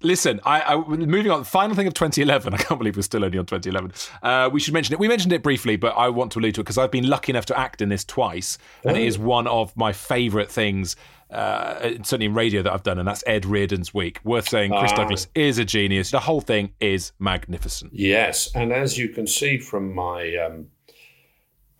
Listen, 0.00 0.40
I, 0.44 0.60
I 0.60 0.76
moving 0.76 1.30
on. 1.32 1.42
Final 1.44 1.74
thing 1.74 1.86
of 1.88 1.94
2011. 1.94 2.54
I 2.54 2.56
can't 2.56 2.78
believe 2.78 2.96
we're 2.96 3.02
still 3.02 3.24
only 3.24 3.36
on 3.38 3.46
2011. 3.46 3.92
Uh, 4.22 4.48
we 4.52 4.60
should 4.60 4.72
mention 4.74 4.92
it. 4.92 4.98
We 5.00 5.08
mentioned 5.08 5.32
it 5.32 5.42
briefly, 5.42 5.76
but 5.76 5.88
I 5.96 6.08
want 6.08 6.32
to 6.32 6.38
allude 6.38 6.54
to 6.56 6.60
it 6.60 6.64
because 6.64 6.78
I've 6.78 6.90
been 6.92 7.08
lucky 7.08 7.32
enough 7.32 7.46
to 7.46 7.58
act 7.58 7.82
in 7.82 7.88
this 7.88 8.04
twice, 8.04 8.58
and 8.84 8.96
it 8.96 9.02
is 9.04 9.18
one 9.18 9.46
of 9.48 9.76
my 9.76 9.92
favourite 9.92 10.50
things. 10.50 10.94
Uh, 11.30 11.90
certainly 12.04 12.24
in 12.24 12.32
radio 12.32 12.62
that 12.62 12.72
I've 12.72 12.82
done, 12.84 12.98
and 12.98 13.06
that's 13.06 13.22
Ed 13.26 13.44
Reardon's 13.44 13.92
week. 13.92 14.18
Worth 14.24 14.48
saying, 14.48 14.72
Chris 14.72 14.92
Ah. 14.94 14.96
Douglas 14.96 15.26
is 15.34 15.58
a 15.58 15.64
genius. 15.64 16.10
The 16.10 16.20
whole 16.20 16.40
thing 16.40 16.72
is 16.80 17.12
magnificent. 17.18 17.92
Yes, 17.92 18.48
and 18.54 18.72
as 18.72 18.96
you 18.96 19.10
can 19.10 19.26
see 19.26 19.58
from 19.58 19.94
my 19.94 20.34
um, 20.36 20.68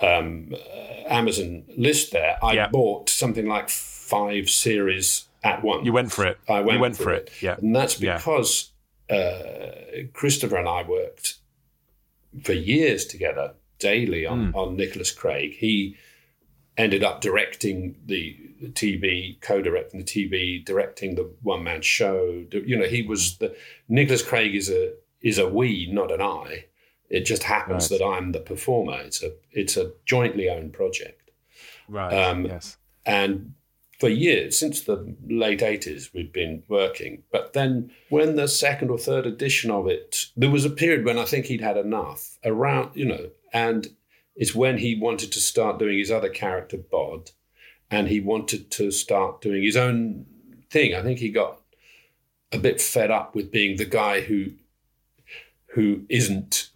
um, 0.01 0.53
uh, 0.55 1.09
Amazon 1.09 1.65
list 1.79 2.13
there, 2.13 2.37
I 2.43 2.53
Yeah. 2.55 2.69
bought 2.69 3.09
something 3.09 3.47
like 3.47 3.71
five 3.71 4.51
series 4.51 5.28
at 5.45 5.63
once. 5.63 5.85
You 5.85 5.93
went 5.93 6.13
for 6.13 6.27
it. 6.27 6.39
I 6.49 6.61
went, 6.61 6.73
You 6.73 6.81
went 6.81 6.97
for, 6.97 7.03
for 7.05 7.13
it. 7.13 7.29
it, 7.29 7.43
yeah. 7.43 7.57
and 7.59 7.75
that's 7.75 8.01
Yeah. 8.01 8.17
because 8.17 8.73
uh, 9.11 10.07
Christopher 10.13 10.57
and 10.57 10.69
I 10.69 10.83
worked 10.83 11.37
for 12.43 12.53
years 12.53 13.05
together 13.07 13.55
daily 13.79 14.27
on 14.27 14.49
Hmm. 14.53 14.57
on 14.57 14.77
Nicholas 14.77 15.11
Craig. 15.11 15.55
He 15.59 15.97
ended 16.77 17.03
up 17.03 17.21
directing 17.21 17.97
the 18.07 18.37
TV, 18.73 19.41
co-directing 19.41 19.99
the 20.01 20.05
TV, 20.05 20.65
directing 20.65 21.15
the 21.15 21.31
one-man 21.43 21.83
show. 21.83 22.45
You 22.53 22.77
know, 22.77 22.87
he 22.87 23.03
was 23.03 23.39
the 23.39 23.57
Nicholas 23.89 24.23
Craig 24.23 24.55
is 24.55 24.69
a 24.71 24.93
is 25.21 25.39
a 25.39 25.49
we, 25.49 25.89
not 25.91 26.13
an 26.13 26.21
I. 26.21 26.65
It 27.09 27.25
just 27.25 27.43
happens 27.45 27.91
Right. 27.91 27.99
that 27.99 28.05
I'm 28.05 28.33
the 28.33 28.41
performer. 28.41 29.01
It's 29.01 29.23
a 29.23 29.33
it's 29.53 29.77
a 29.77 29.93
jointly 30.05 30.49
owned 30.51 30.73
project. 30.73 31.31
Right. 31.89 32.13
Um, 32.13 32.45
yes. 32.47 32.77
And 33.07 33.55
for 33.99 34.09
years, 34.09 34.57
since 34.57 34.83
the 34.83 35.15
late 35.29 35.61
80s, 35.61 36.15
we'd 36.15 36.33
been 36.33 36.63
working. 36.69 37.25
But 37.33 37.53
then 37.53 37.91
when 38.11 38.37
the 38.37 38.47
second 38.47 38.91
or 38.91 38.99
third 38.99 39.27
edition 39.27 39.71
of 39.71 39.89
it, 39.89 40.27
there 40.37 40.51
was 40.51 40.65
a 40.65 40.71
period 40.71 41.05
when 41.05 41.19
I 41.19 41.25
think 41.25 41.47
he'd 41.47 41.61
had 41.61 41.77
enough 41.77 42.39
around, 42.45 42.95
you 42.95 43.05
know, 43.05 43.31
and 43.53 43.89
it's 44.37 44.55
when 44.55 44.79
he 44.79 44.95
wanted 44.95 45.33
to 45.33 45.41
start 45.41 45.81
doing 45.81 45.99
his 45.99 46.13
other 46.13 46.29
character, 46.29 46.77
Bod, 46.77 47.33
and 47.91 48.07
he 48.07 48.21
wanted 48.21 48.71
to 48.73 48.93
start 48.93 49.41
doing 49.41 49.65
his 49.65 49.77
own 49.77 50.27
thing. 50.71 50.95
I 50.95 51.03
think 51.03 51.19
he 51.19 51.31
got 51.31 51.61
a 52.53 52.59
bit 52.59 52.81
fed 52.81 53.11
up 53.11 53.35
with 53.35 53.51
being 53.51 53.77
the 53.77 53.85
guy 53.85 54.21
who 54.21 54.53
who 55.75 56.03
isn't 56.09 56.71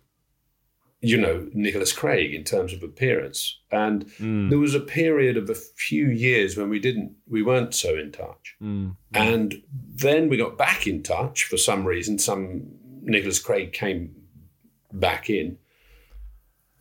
you 1.05 1.17
know 1.17 1.49
Nicholas 1.53 1.93
Craig 1.93 2.33
in 2.33 2.45
terms 2.45 2.73
of 2.73 2.83
appearance. 2.83 3.59
And 3.71 4.07
Mm. 4.19 4.51
there 4.51 4.59
was 4.59 4.75
a 4.75 4.81
period 4.81 5.37
of 5.37 5.51
a 5.51 5.55
few 5.55 6.09
years 6.09 6.57
when 6.57 6.69
we 6.71 6.79
didn't 6.79 7.11
we 7.29 7.43
weren't 7.43 7.75
so 7.75 7.91
in 7.99 8.13
touch. 8.13 8.55
Mm. 8.63 8.97
and 9.15 9.63
then 10.05 10.29
we 10.29 10.37
got 10.37 10.57
back 10.57 10.87
in 10.87 11.03
touch 11.03 11.45
for 11.45 11.57
some 11.57 11.85
reason. 11.85 12.19
Some 12.19 12.45
Nicholas 13.03 13.41
Craig 13.41 13.73
came 13.73 14.15
back 14.93 15.29
in 15.29 15.59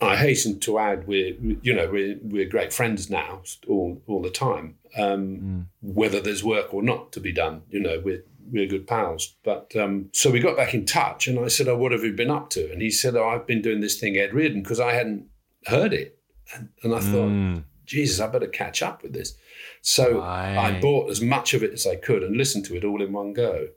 I 0.01 0.15
hasten 0.15 0.59
to 0.61 0.79
add 0.79 1.07
we're 1.07 1.35
you 1.61 1.73
know 1.73 1.89
we're 1.91 2.17
we're 2.23 2.49
great 2.49 2.73
friends 2.73 3.09
now 3.09 3.41
all 3.67 4.01
all 4.07 4.21
the 4.21 4.31
time 4.31 4.75
um, 4.97 5.69
whether 5.81 6.19
there's 6.19 6.43
work 6.43 6.73
or 6.73 6.81
not 6.81 7.11
to 7.13 7.19
be 7.19 7.31
done 7.31 7.61
you 7.69 7.79
know 7.79 8.01
we're 8.03 8.23
we're 8.51 8.67
good 8.67 8.87
pals. 8.87 9.35
But 9.43 9.73
um, 9.77 10.09
so 10.11 10.29
we 10.31 10.39
got 10.41 10.57
back 10.57 10.73
in 10.73 10.85
touch 10.85 11.27
and 11.27 11.39
I 11.39 11.47
said 11.47 11.67
oh 11.67 11.77
what 11.77 11.91
have 11.91 12.03
you 12.03 12.11
been 12.13 12.31
up 12.31 12.49
to? 12.51 12.71
And 12.71 12.81
he 12.81 12.89
said 12.89 13.15
oh 13.15 13.29
I've 13.29 13.47
been 13.47 13.61
doing 13.61 13.79
this 13.81 13.99
thing 13.99 14.17
Ed 14.17 14.33
Reardon 14.33 14.61
because 14.63 14.79
I 14.79 14.93
hadn't 14.93 15.27
heard 15.67 15.93
it. 15.93 16.17
And, 16.53 16.69
and 16.83 16.93
I 16.95 16.99
thought 16.99 17.29
Mm. 17.29 17.63
Jesus 17.85 18.19
I 18.19 18.27
better 18.27 18.47
catch 18.47 18.81
up 18.81 19.03
with 19.03 19.13
this. 19.13 19.35
So 19.81 20.21
I 20.21 20.79
bought 20.81 21.09
as 21.09 21.21
much 21.21 21.53
of 21.53 21.63
it 21.63 21.71
as 21.73 21.85
I 21.87 21.95
could 21.95 22.23
and 22.23 22.35
listened 22.35 22.65
to 22.65 22.75
it 22.75 22.83
all 22.83 23.01
in 23.01 23.13
one 23.13 23.33
go. 23.33 23.67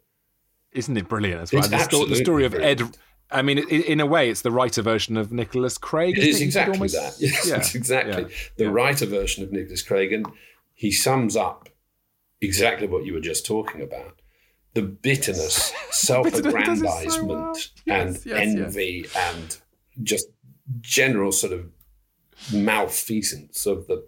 Isn't 0.72 0.96
it 0.96 1.08
brilliant 1.08 1.42
as 1.42 1.52
well? 1.52 1.62
The, 1.68 1.78
sto- 1.78 2.06
the 2.06 2.16
story 2.16 2.44
of 2.44 2.54
Ed. 2.54 2.82
I 3.30 3.42
mean, 3.42 3.58
in, 3.58 4.00
a 4.00 4.06
way, 4.06 4.30
it's 4.30 4.42
the 4.42 4.50
writer 4.52 4.82
version 4.82 5.16
of 5.16 5.32
Nicholas 5.32 5.76
Craig. 5.78 6.16
It 6.18 6.24
is 6.24 6.40
exactly 6.40 6.74
almost- 6.74 6.94
that. 6.94 7.14
Yes, 7.20 7.46
Yeah. 7.48 7.56
it's 7.56 7.74
exactly 7.74 8.22
Yeah. 8.22 8.28
the 8.56 8.64
Yeah. 8.64 8.70
writer 8.70 9.06
version 9.06 9.42
of 9.42 9.50
Nicholas 9.52 9.82
Craig, 9.82 10.12
and 10.12 10.26
he 10.74 10.92
sums 10.92 11.34
up 11.36 11.68
exactly 12.40 12.86
what 12.86 13.04
you 13.04 13.12
were 13.14 13.20
just 13.20 13.44
talking 13.46 13.80
about: 13.82 14.20
the 14.74 14.82
bitterness, 14.82 15.72
self-aggrandizement, 15.90 17.70
Yes, 17.86 17.86
and 17.86 18.14
yes, 18.14 18.26
yes. 18.26 18.40
envy, 18.40 19.06
and 19.16 19.56
just 20.02 20.28
general 20.80 21.32
sort 21.32 21.52
of 21.52 21.70
malfeasance 22.52 23.66
of 23.66 23.86
the 23.86 24.04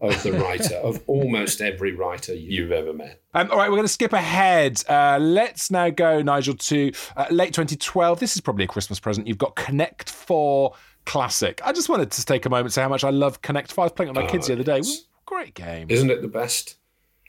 of 0.00 0.22
the 0.22 0.32
writer, 0.40 0.74
of 0.76 1.02
almost 1.06 1.60
every 1.60 1.92
writer 1.92 2.34
you've 2.34 2.72
ever 2.72 2.92
met. 2.92 3.22
Um, 3.32 3.50
all 3.50 3.56
right, 3.58 3.68
we're 3.68 3.76
going 3.76 3.86
to 3.86 3.92
skip 3.92 4.12
ahead. 4.12 4.82
Uh, 4.88 5.18
let's 5.20 5.70
now 5.70 5.90
go, 5.90 6.22
Nigel, 6.22 6.54
to 6.54 6.92
uh, 7.16 7.26
late 7.30 7.52
2012. 7.54 8.20
This 8.20 8.34
is 8.34 8.40
probably 8.40 8.64
a 8.64 8.68
Christmas 8.68 9.00
present. 9.00 9.26
You've 9.26 9.38
got 9.38 9.56
Connect 9.56 10.10
4 10.10 10.72
Classic. 11.06 11.60
I 11.64 11.72
just 11.72 11.88
wanted 11.88 12.10
to 12.12 12.24
take 12.24 12.46
a 12.46 12.50
moment 12.50 12.68
to 12.68 12.72
say 12.72 12.82
how 12.82 12.88
much 12.88 13.04
I 13.04 13.10
love 13.10 13.42
Connect 13.42 13.72
4. 13.72 13.82
I 13.82 13.86
was 13.86 13.92
playing 13.92 14.08
it 14.08 14.12
with 14.12 14.24
my 14.24 14.28
Oh, 14.28 14.32
kids 14.32 14.46
the 14.46 14.54
other 14.54 14.64
day. 14.64 14.82
Great 15.26 15.54
game. 15.54 15.86
Isn't 15.90 16.10
it 16.10 16.22
the 16.22 16.28
best? 16.28 16.76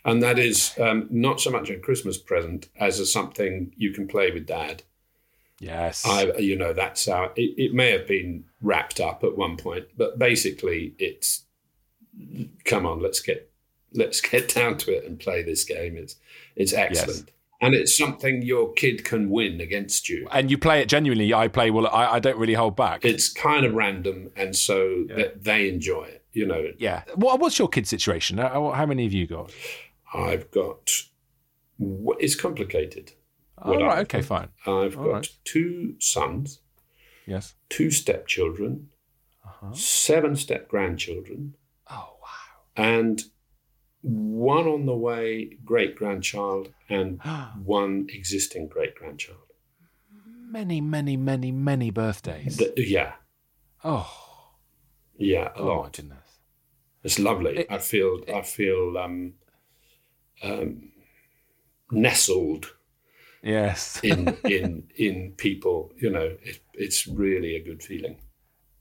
And 0.03 0.21
that 0.21 0.37
is 0.37 0.77
um, 0.79 1.07
not 1.09 1.41
so 1.41 1.49
much 1.49 1.69
a 1.69 1.77
Christmas 1.79 2.17
present 2.17 2.69
as 2.79 2.99
a 2.99 3.05
something 3.05 3.73
you 3.75 3.91
can 3.91 4.07
play 4.07 4.31
with 4.31 4.45
dad. 4.45 4.83
Yes. 5.59 6.05
I, 6.05 6.31
you 6.37 6.55
know, 6.55 6.73
that's 6.73 7.07
how 7.07 7.31
it, 7.35 7.53
it 7.57 7.73
may 7.73 7.91
have 7.91 8.05
been 8.07 8.45
wrapped 8.61 8.99
up 8.99 9.23
at 9.23 9.37
one 9.37 9.57
point, 9.57 9.85
but 9.97 10.19
basically, 10.19 10.93
it's 10.99 11.44
come 12.65 12.85
on, 12.85 13.01
let's 13.01 13.19
get 13.19 13.51
let's 13.93 14.21
get 14.21 14.49
down 14.55 14.77
to 14.79 14.91
it 14.95 15.05
and 15.05 15.19
play 15.19 15.43
this 15.43 15.63
game. 15.63 15.97
It's 15.97 16.15
it's 16.55 16.73
excellent, 16.73 17.31
and 17.61 17.73
it's 17.73 17.95
something 17.97 18.41
your 18.41 18.73
kid 18.73 19.03
can 19.03 19.29
win 19.29 19.59
against 19.61 20.09
you. 20.09 20.27
and 20.31 20.49
you 20.51 20.57
play 20.57 20.81
it 20.81 20.89
genuinely. 20.89 21.33
I 21.33 21.47
play, 21.47 21.71
well, 21.71 21.87
I, 21.87 22.13
I 22.13 22.19
don't 22.19 22.37
really 22.37 22.53
hold 22.53 22.75
back. 22.75 23.03
It's 23.05 23.31
kind 23.31 23.65
of 23.65 23.73
random, 23.73 24.31
and 24.35 24.55
so 24.55 25.05
that 25.09 25.43
they 25.43 25.69
enjoy 25.69 26.03
it. 26.05 26.23
You 26.33 26.45
know, 26.45 26.67
yeah. 26.77 27.03
What, 27.15 27.39
what's 27.39 27.57
your 27.57 27.69
kid 27.69 27.87
situation? 27.87 28.37
How, 28.39 28.71
how 28.71 28.85
many 28.85 29.03
have 29.03 29.13
you 29.13 29.25
got? 29.25 29.51
I've 30.13 30.51
got 30.51 30.91
it's 31.79 32.35
complicated. 32.35 33.13
Oh, 33.61 33.81
right, 33.81 33.99
okay, 33.99 34.21
fine. 34.21 34.49
I've 34.65 34.97
All 34.97 35.05
got 35.05 35.11
right. 35.13 35.29
two 35.45 35.95
sons 35.99 36.59
Yes. 37.25 37.55
two 37.69 37.89
stepchildren, 37.89 38.89
uh-huh. 39.45 39.73
seven 39.73 40.35
step 40.35 40.67
grandchildren. 40.67 41.55
And 42.75 43.23
one 44.01 44.67
on 44.67 44.85
the 44.85 44.95
way 44.95 45.57
great 45.65 45.95
grandchild 45.95 46.71
and 46.89 47.19
one 47.63 48.07
existing 48.09 48.67
great 48.67 48.95
grandchild. 48.95 49.39
Many, 50.47 50.79
many, 50.81 51.17
many, 51.17 51.51
many 51.51 51.89
birthdays. 51.91 52.61
Yeah, 52.77 53.13
oh, 53.83 54.09
yeah, 55.17 55.49
a 55.55 55.59
oh 55.59 55.65
my 55.65 55.71
lot. 55.75 55.93
goodness. 55.93 56.17
It's 57.03 57.19
lovely. 57.19 57.57
It- 57.59 57.67
I 57.71 57.77
feel 57.79 58.21
I 58.33 58.41
feel 58.41 58.97
um, 58.97 59.33
um, 60.43 60.91
nestled 61.91 62.73
Yes. 63.43 63.99
in 64.03 64.37
in 64.45 64.87
in 64.95 65.33
people. 65.37 65.91
You 65.97 66.09
know, 66.11 66.37
it, 66.41 66.59
it's 66.73 67.07
really 67.07 67.55
a 67.55 67.63
good 67.63 67.83
feeling. 67.83 68.17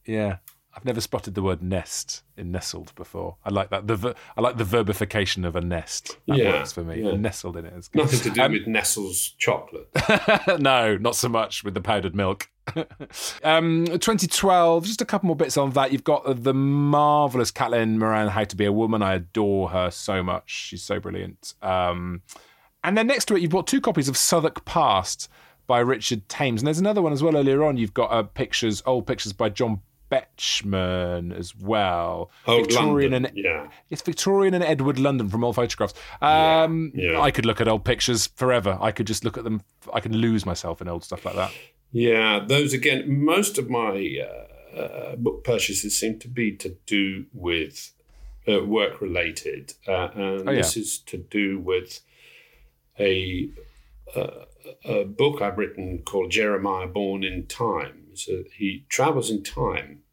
yeah. 0.07 0.36
I've 0.77 0.85
never 0.85 1.01
spotted 1.01 1.35
the 1.35 1.43
word 1.43 1.62
nest 1.62 2.22
in 2.37 2.51
nestled 2.51 2.95
before. 2.97 3.37
I 3.45 3.51
like 3.51 3.70
that. 3.70 3.87
The 3.87 3.95
ver- 3.97 4.14
I 4.37 4.41
like 4.41 4.57
the 4.57 4.64
verbification 4.64 5.47
of 5.47 5.55
a 5.55 5.61
nest. 5.61 6.16
That 6.27 6.37
Yeah, 6.39 6.51
works 6.59 6.72
for 6.72 6.83
me. 6.83 7.01
yeah. 7.03 7.12
Nestled 7.16 7.57
in 7.57 7.64
it 7.64 7.72
is 7.75 7.87
good. 7.89 8.03
Nothing 8.03 8.20
to 8.20 8.31
do 8.31 8.43
Um, 8.43 8.53
with 8.53 8.66
Nestle's 8.66 9.35
chocolate. 9.39 9.89
no, 10.61 10.97
not 10.97 11.14
so 11.14 11.29
much 11.29 11.62
with 11.62 11.75
the 11.75 11.81
powdered 11.81 12.14
milk. 12.16 12.49
um, 13.45 13.85
2012, 13.87 14.85
just 14.87 15.01
a 15.01 15.05
couple 15.05 15.27
more 15.29 15.37
bits 15.37 15.57
on 15.57 15.70
that. 15.70 15.93
You've 15.93 16.05
got 16.05 16.43
the 16.43 16.55
marvelous 16.55 17.53
Caitlin 17.53 17.97
Moran, 17.97 18.29
How 18.29 18.45
to 18.45 18.57
Be 18.57 18.64
a 18.64 18.72
Woman. 18.72 19.03
I 19.03 19.14
adore 19.14 19.70
her 19.70 19.91
so 19.91 20.22
much. 20.22 20.51
She's 20.51 20.83
so 20.83 20.99
brilliant. 20.99 21.55
Um, 21.62 22.22
and 22.83 22.97
then 22.99 23.07
next 23.07 23.27
to 23.27 23.37
it, 23.37 23.43
you've 23.43 23.51
got 23.53 23.66
two 23.66 23.81
copies 23.81 24.09
of 24.09 24.16
Southwark 24.16 24.64
Past 24.64 25.29
by 25.66 25.79
Richard 25.79 26.29
Tames. 26.29 26.61
And 26.61 26.66
there's 26.66 26.79
another 26.81 27.01
one 27.03 27.12
as 27.12 27.22
well 27.22 27.37
earlier 27.37 27.64
on. 27.64 27.77
You've 27.77 27.95
got 27.95 28.11
uh, 28.11 28.22
pictures, 28.25 28.83
old 28.87 29.07
pictures 29.07 29.33
by 29.33 29.49
John 29.49 29.81
Betjeman 30.15 31.37
as 31.37 31.55
well. 31.57 32.31
Old 32.47 32.67
Victorian 32.67 33.12
London, 33.12 33.33
and 33.35 33.45
yeah. 33.45 33.69
it's 33.91 34.03
Victorian 34.03 34.55
and 34.55 34.65
Edward 34.65 34.99
London 34.99 35.29
from 35.29 35.45
old 35.45 35.57
photographs. 35.57 35.95
Um, 36.21 36.93
Yeah, 36.95 37.12
yeah. 37.12 37.21
I 37.21 37.31
could 37.31 37.47
look 37.47 37.61
at 37.61 37.69
old 37.69 37.85
pictures 37.85 38.27
forever. 38.27 38.79
I 38.81 38.93
could 38.93 39.07
just 39.07 39.25
look 39.25 39.37
at 39.39 39.45
them. 39.45 39.62
I 39.93 40.01
can 40.01 40.17
lose 40.17 40.47
myself 40.47 40.81
in 40.81 40.89
old 40.89 41.05
stuff 41.05 41.25
like 41.25 41.35
that. 41.35 41.53
Yeah, 41.93 42.45
those 42.47 42.73
again. 42.73 43.25
Most 43.25 43.59
of 43.59 43.71
my 43.71 44.19
uh, 44.21 44.79
uh, 44.81 45.17
book 45.17 45.45
purchases 45.45 45.99
seem 45.99 46.19
to 46.21 46.29
be 46.29 46.57
to 46.57 46.77
do 46.87 47.27
with 47.33 47.93
uh, 48.49 48.65
work 48.65 49.01
related, 49.01 49.75
uh, 49.87 50.09
and 50.15 50.49
Oh, 50.49 50.53
yeah. 50.53 50.59
this 50.59 50.77
is 50.77 50.99
to 51.07 51.19
do 51.19 51.59
with 51.59 52.01
a 52.99 53.51
uh, 54.15 54.45
a 54.85 55.05
book 55.05 55.43
I've 55.43 55.59
written 55.59 56.03
called 56.05 56.31
Jeremiah 56.31 56.87
Born 56.87 57.23
in 57.25 57.47
Time. 57.47 58.01
So 58.15 58.45
he 58.57 58.87
travels 58.89 59.31
in 59.31 59.43
time 59.43 60.04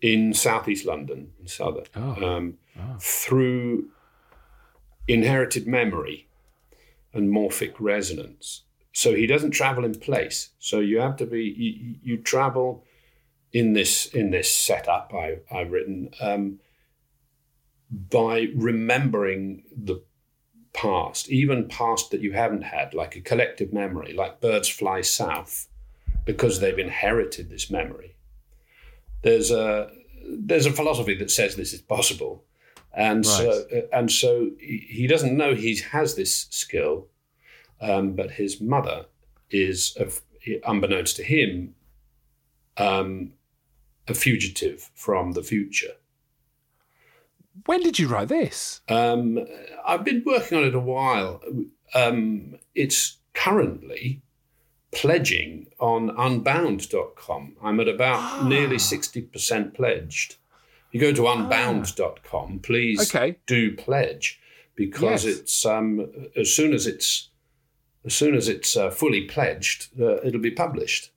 in 0.00 0.32
southeast 0.32 0.84
London, 0.86 1.32
in 1.40 1.46
Southwark, 1.48 1.88
Oh. 1.96 2.24
um, 2.24 2.58
through 3.00 3.88
inherited 5.08 5.66
memory 5.66 6.28
and 7.12 7.30
morphic 7.32 7.74
resonance. 7.80 8.62
So 8.92 9.14
he 9.14 9.26
doesn't 9.26 9.52
travel 9.52 9.84
in 9.84 9.94
place. 9.98 10.50
So 10.58 10.80
you 10.80 10.98
have 11.00 11.16
to 11.16 11.26
be 11.26 11.44
you, 11.44 11.94
you 12.02 12.16
travel 12.18 12.84
in 13.52 13.72
this 13.72 14.06
in 14.06 14.30
this 14.30 14.52
setup 14.52 15.12
I, 15.14 15.38
I've 15.50 15.72
written 15.72 16.10
um, 16.20 16.58
by 17.90 18.48
remembering 18.54 19.62
the 19.74 20.02
past, 20.74 21.28
even 21.30 21.66
past 21.68 22.10
that 22.10 22.20
you 22.20 22.32
haven't 22.32 22.62
had, 22.62 22.92
like 22.94 23.16
a 23.16 23.20
collective 23.20 23.72
memory, 23.72 24.12
like 24.12 24.40
birds 24.40 24.68
fly 24.68 25.00
south, 25.00 25.68
because 26.26 26.60
they've 26.60 26.78
inherited 26.78 27.48
this 27.48 27.70
memory. 27.70 28.14
There's 29.22 29.50
a 29.50 29.90
there's 30.30 30.66
a 30.66 30.72
philosophy 30.72 31.14
that 31.16 31.30
says 31.30 31.56
this 31.56 31.72
is 31.72 31.80
possible, 31.80 32.44
and 32.92 33.24
so 33.24 33.64
and 33.92 34.10
so 34.10 34.50
he 34.58 35.06
doesn't 35.06 35.36
know 35.36 35.54
he 35.54 35.76
has 35.90 36.14
this 36.14 36.46
skill, 36.50 37.08
um, 37.80 38.12
but 38.14 38.32
his 38.32 38.60
mother 38.60 39.06
is, 39.50 39.96
of- 39.96 40.20
unbeknownst 40.64 41.16
to 41.16 41.22
him, 41.24 41.74
um, 42.76 43.32
a 44.06 44.14
fugitive 44.14 44.90
from 44.94 45.32
the 45.32 45.42
future. 45.42 45.92
When 47.66 47.82
did 47.82 47.98
you 47.98 48.06
write 48.08 48.28
this? 48.28 48.80
Um, 48.88 49.44
I've 49.84 50.04
been 50.04 50.22
working 50.24 50.58
on 50.58 50.64
it 50.64 50.74
a 50.74 50.80
while. 50.80 51.42
Um, 51.94 52.56
it's 52.74 53.16
currently 53.34 54.22
pledging 54.92 55.68
on 55.78 56.10
unbound.com. 56.16 57.56
I'm 57.62 57.80
at 57.80 57.88
about 57.88 58.44
nearly 58.46 58.76
60% 58.76 59.74
pledged. 59.74 60.36
You 60.92 61.00
go 61.00 61.12
to 61.12 61.26
unbound.com, 61.28 62.60
please 62.60 63.14
Okay. 63.14 63.36
do 63.46 63.76
pledge 63.76 64.40
because 64.74 65.24
Yes. 65.24 65.38
it's 65.38 65.66
um, 65.66 66.10
as 66.36 66.54
soon 66.54 66.72
as 66.72 66.86
it's 66.86 67.30
as 68.04 68.14
soon 68.14 68.34
as 68.34 68.48
it's 68.48 68.76
uh, 68.76 68.88
fully 68.90 69.22
pledged, 69.26 69.88
uh, 70.00 70.16
it'll 70.22 70.40
be 70.40 70.52
published. 70.52 71.10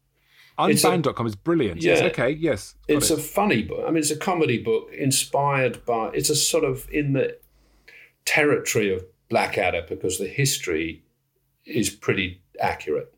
A- 0.58 0.64
Unbound.com 0.66 1.26
is 1.26 1.36
brilliant. 1.36 1.82
Yeah. 1.82 1.94
Yes, 1.94 2.02
okay, 2.12 2.30
yes. 2.32 2.76
It's 2.90 3.10
it. 3.12 3.18
a 3.20 3.22
funny 3.22 3.62
book. 3.62 3.84
I 3.88 3.92
mean, 3.92 4.00
it's 4.00 4.12
a 4.12 4.18
comedy 4.18 4.58
book 4.62 4.90
inspired 4.92 5.86
by. 5.86 6.10
It's 6.14 6.30
a 6.30 6.36
sort 6.36 6.66
of 6.66 6.88
in 6.92 7.14
the 7.14 7.38
territory 8.26 8.94
of 8.94 9.06
Blackadder 9.30 9.86
because 9.88 10.18
the 10.18 10.28
history 10.28 11.04
is 11.66 11.90
pretty 11.90 12.42
accurate. 12.60 13.14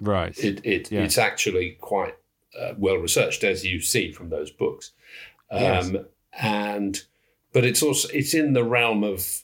Right. 0.00 0.36
It, 0.38 0.64
it 0.64 0.90
Yeah. 0.92 1.02
it's 1.04 1.18
actually 1.18 1.76
quite 1.80 2.16
uh, 2.58 2.74
well 2.78 2.96
researched, 2.96 3.44
as 3.44 3.64
you 3.64 3.80
see 3.80 4.12
from 4.12 4.30
those 4.30 4.50
books. 4.50 4.92
Um, 5.50 5.60
Yes. 5.60 5.92
And 6.40 7.02
but 7.52 7.64
it's 7.64 7.82
also 7.82 8.08
it's 8.12 8.34
in 8.34 8.52
the 8.52 8.62
realm 8.64 9.02
of 9.02 9.42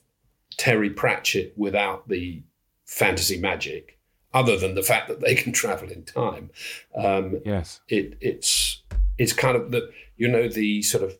Terry 0.56 0.90
Pratchett 0.90 1.52
without 1.56 2.08
the 2.08 2.42
fantasy 2.86 3.38
magic, 3.38 3.98
other 4.32 4.56
than 4.56 4.74
the 4.74 4.82
fact 4.82 5.08
that 5.08 5.20
they 5.20 5.34
can 5.42 5.52
travel 5.52 5.88
in 5.90 6.04
time. 6.04 6.50
Um, 6.94 7.40
yes. 7.44 7.80
it 7.88 8.16
it's 8.20 8.82
it's 9.18 9.32
kind 9.32 9.56
of 9.56 9.70
the 9.72 9.90
you 10.16 10.28
know 10.28 10.48
the 10.48 10.82
sort 10.82 11.02
of 11.02 11.16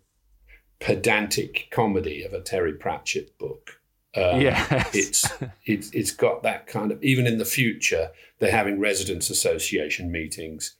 pedantic 0.80 1.68
comedy 1.70 2.22
of 2.22 2.32
a 2.32 2.40
Terry 2.40 2.72
Pratchett 2.74 3.36
book. 3.38 3.80
Um, 4.16 4.40
Yes. 4.40 4.94
it's 4.94 5.32
it's 5.64 5.90
it's 5.90 6.10
got 6.12 6.42
that 6.44 6.66
kind 6.66 6.92
of 6.92 7.02
even 7.02 7.26
in 7.26 7.38
the 7.38 7.44
future 7.44 8.10
they're 8.38 8.50
having 8.50 8.78
residents 8.78 9.28
association 9.30 10.10
meetings 10.12 10.76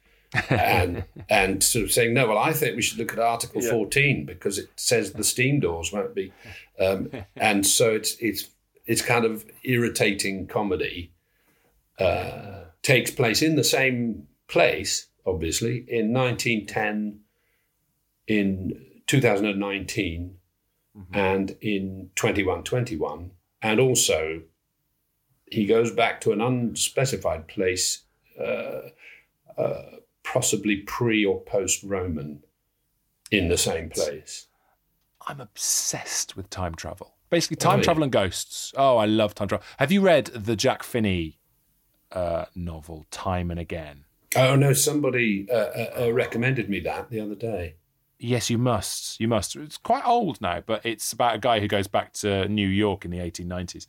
and 0.51 1.05
and 1.29 1.63
sort 1.63 1.85
of 1.85 1.93
saying 1.93 2.15
no 2.15 2.29
well 2.29 2.39
I 2.39 2.53
think 2.53 2.77
we 2.77 2.83
should 2.83 2.99
look 2.99 3.13
at 3.13 3.19
Article 3.19 3.61
14 3.61 4.25
because 4.25 4.59
it 4.59 4.69
says 4.77 5.13
the 5.13 5.25
steam 5.25 5.59
doors 5.61 5.93
won't 5.93 6.15
be 6.15 6.33
um, 6.79 7.11
and 7.37 7.67
so 7.67 7.93
it's 7.93 8.17
it's 8.21 8.51
it's 8.87 9.03
kind 9.03 9.25
of 9.25 9.45
irritating 9.65 10.47
comedy 10.47 11.13
uh, 11.99 12.65
takes 12.83 13.11
place 13.11 13.41
in 13.43 13.57
the 13.57 13.65
same 13.65 14.27
place, 14.49 15.07
obviously, 15.25 15.85
in 15.89 16.13
1910, 16.13 17.21
in 18.27 18.73
2019, 19.07 20.37
and 21.13 21.57
in 21.61 22.11
2121. 22.17 23.33
And 23.63 23.81
also, 23.81 24.43
he 25.51 25.67
goes 25.67 25.91
back 25.93 26.21
to 26.23 26.33
an 26.33 26.41
unspecified 26.41 27.49
place, 27.49 28.03
uh, 28.41 28.81
uh, 29.57 29.83
possibly 30.23 30.77
pre 30.77 31.25
or 31.25 31.41
post 31.43 31.83
Roman, 31.83 32.43
in 33.31 33.49
the 33.49 33.59
same 33.59 33.89
place. 33.91 34.47
I'm 35.27 35.41
obsessed 35.41 36.37
with 36.37 36.51
time 36.51 36.75
travel. 36.75 37.15
Basically, 37.31 37.57
time 37.57 37.75
Oh, 37.75 37.77
yeah. 37.79 37.83
travel 37.85 38.03
and 38.03 38.13
ghosts. 38.13 38.73
Oh, 38.77 38.99
I 38.99 39.07
love 39.07 39.35
time 39.35 39.49
travel. 39.49 39.65
Have 39.79 39.91
you 39.91 40.01
read 40.03 40.27
the 40.27 40.55
Jack 40.55 40.83
Finney 40.83 41.39
uh, 42.13 42.45
novel, 42.55 43.07
Time 43.11 43.51
and 43.51 43.59
Again? 43.59 44.05
Oh, 44.37 44.55
no, 44.57 44.73
somebody 44.73 45.49
uh, 45.51 45.55
uh, 45.55 45.95
uh, 46.03 46.13
recommended 46.13 46.69
me 46.69 46.81
that 46.81 47.09
the 47.11 47.21
other 47.21 47.35
day. 47.35 47.77
Yes, 48.25 48.49
you 48.49 48.57
must. 48.57 49.21
You 49.21 49.29
must. 49.29 49.55
It's 49.55 49.77
quite 49.77 50.07
old 50.07 50.41
now, 50.41 50.63
but 50.65 50.85
it's 50.87 51.13
about 51.13 51.35
a 51.35 51.39
guy 51.39 51.61
who 51.61 51.69
goes 51.69 51.87
back 51.87 52.15
to 52.15 52.49
New 52.49 52.67
York 52.67 53.05
in 53.05 53.11
the 53.11 53.19
1890s. 53.19 53.87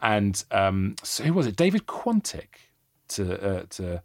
And 0.00 0.42
um, 0.52 0.94
so 1.02 1.24
who 1.24 1.32
was 1.32 1.48
it? 1.48 1.56
David 1.56 1.86
Quantick, 1.86 2.70
to 3.08 3.42
uh, 3.42 3.62
to 3.70 4.02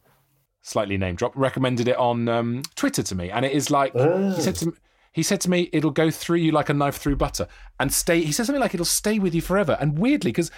slightly 0.64 0.98
name 0.98 1.16
drop, 1.16 1.32
recommended 1.36 1.88
it 1.88 1.96
on 1.98 2.28
um, 2.28 2.64
Twitter 2.74 3.04
to 3.04 3.14
me, 3.14 3.30
and 3.30 3.46
it 3.46 3.52
is 3.52 3.70
like 3.70 3.94
he 3.94 4.42
said 4.42 4.56
to 4.56 4.66
me. 4.68 4.72
He 5.12 5.22
said 5.22 5.42
to 5.42 5.50
me, 5.50 5.70
"It'll 5.72 5.92
go 5.92 6.10
through 6.10 6.38
you 6.38 6.52
like 6.52 6.70
a 6.70 6.74
knife 6.74 6.98
through 6.98 7.18
butter, 7.18 7.48
and 7.80 7.94
stay." 7.94 8.22
He 8.22 8.32
said 8.32 8.48
something 8.48 8.62
like, 8.62 8.74
"It'll 8.74 8.86
stay 8.86 9.20
with 9.20 9.36
you 9.36 9.42
forever." 9.42 9.78
And 9.80 10.00
weirdly, 10.00 10.32
because 10.32 10.50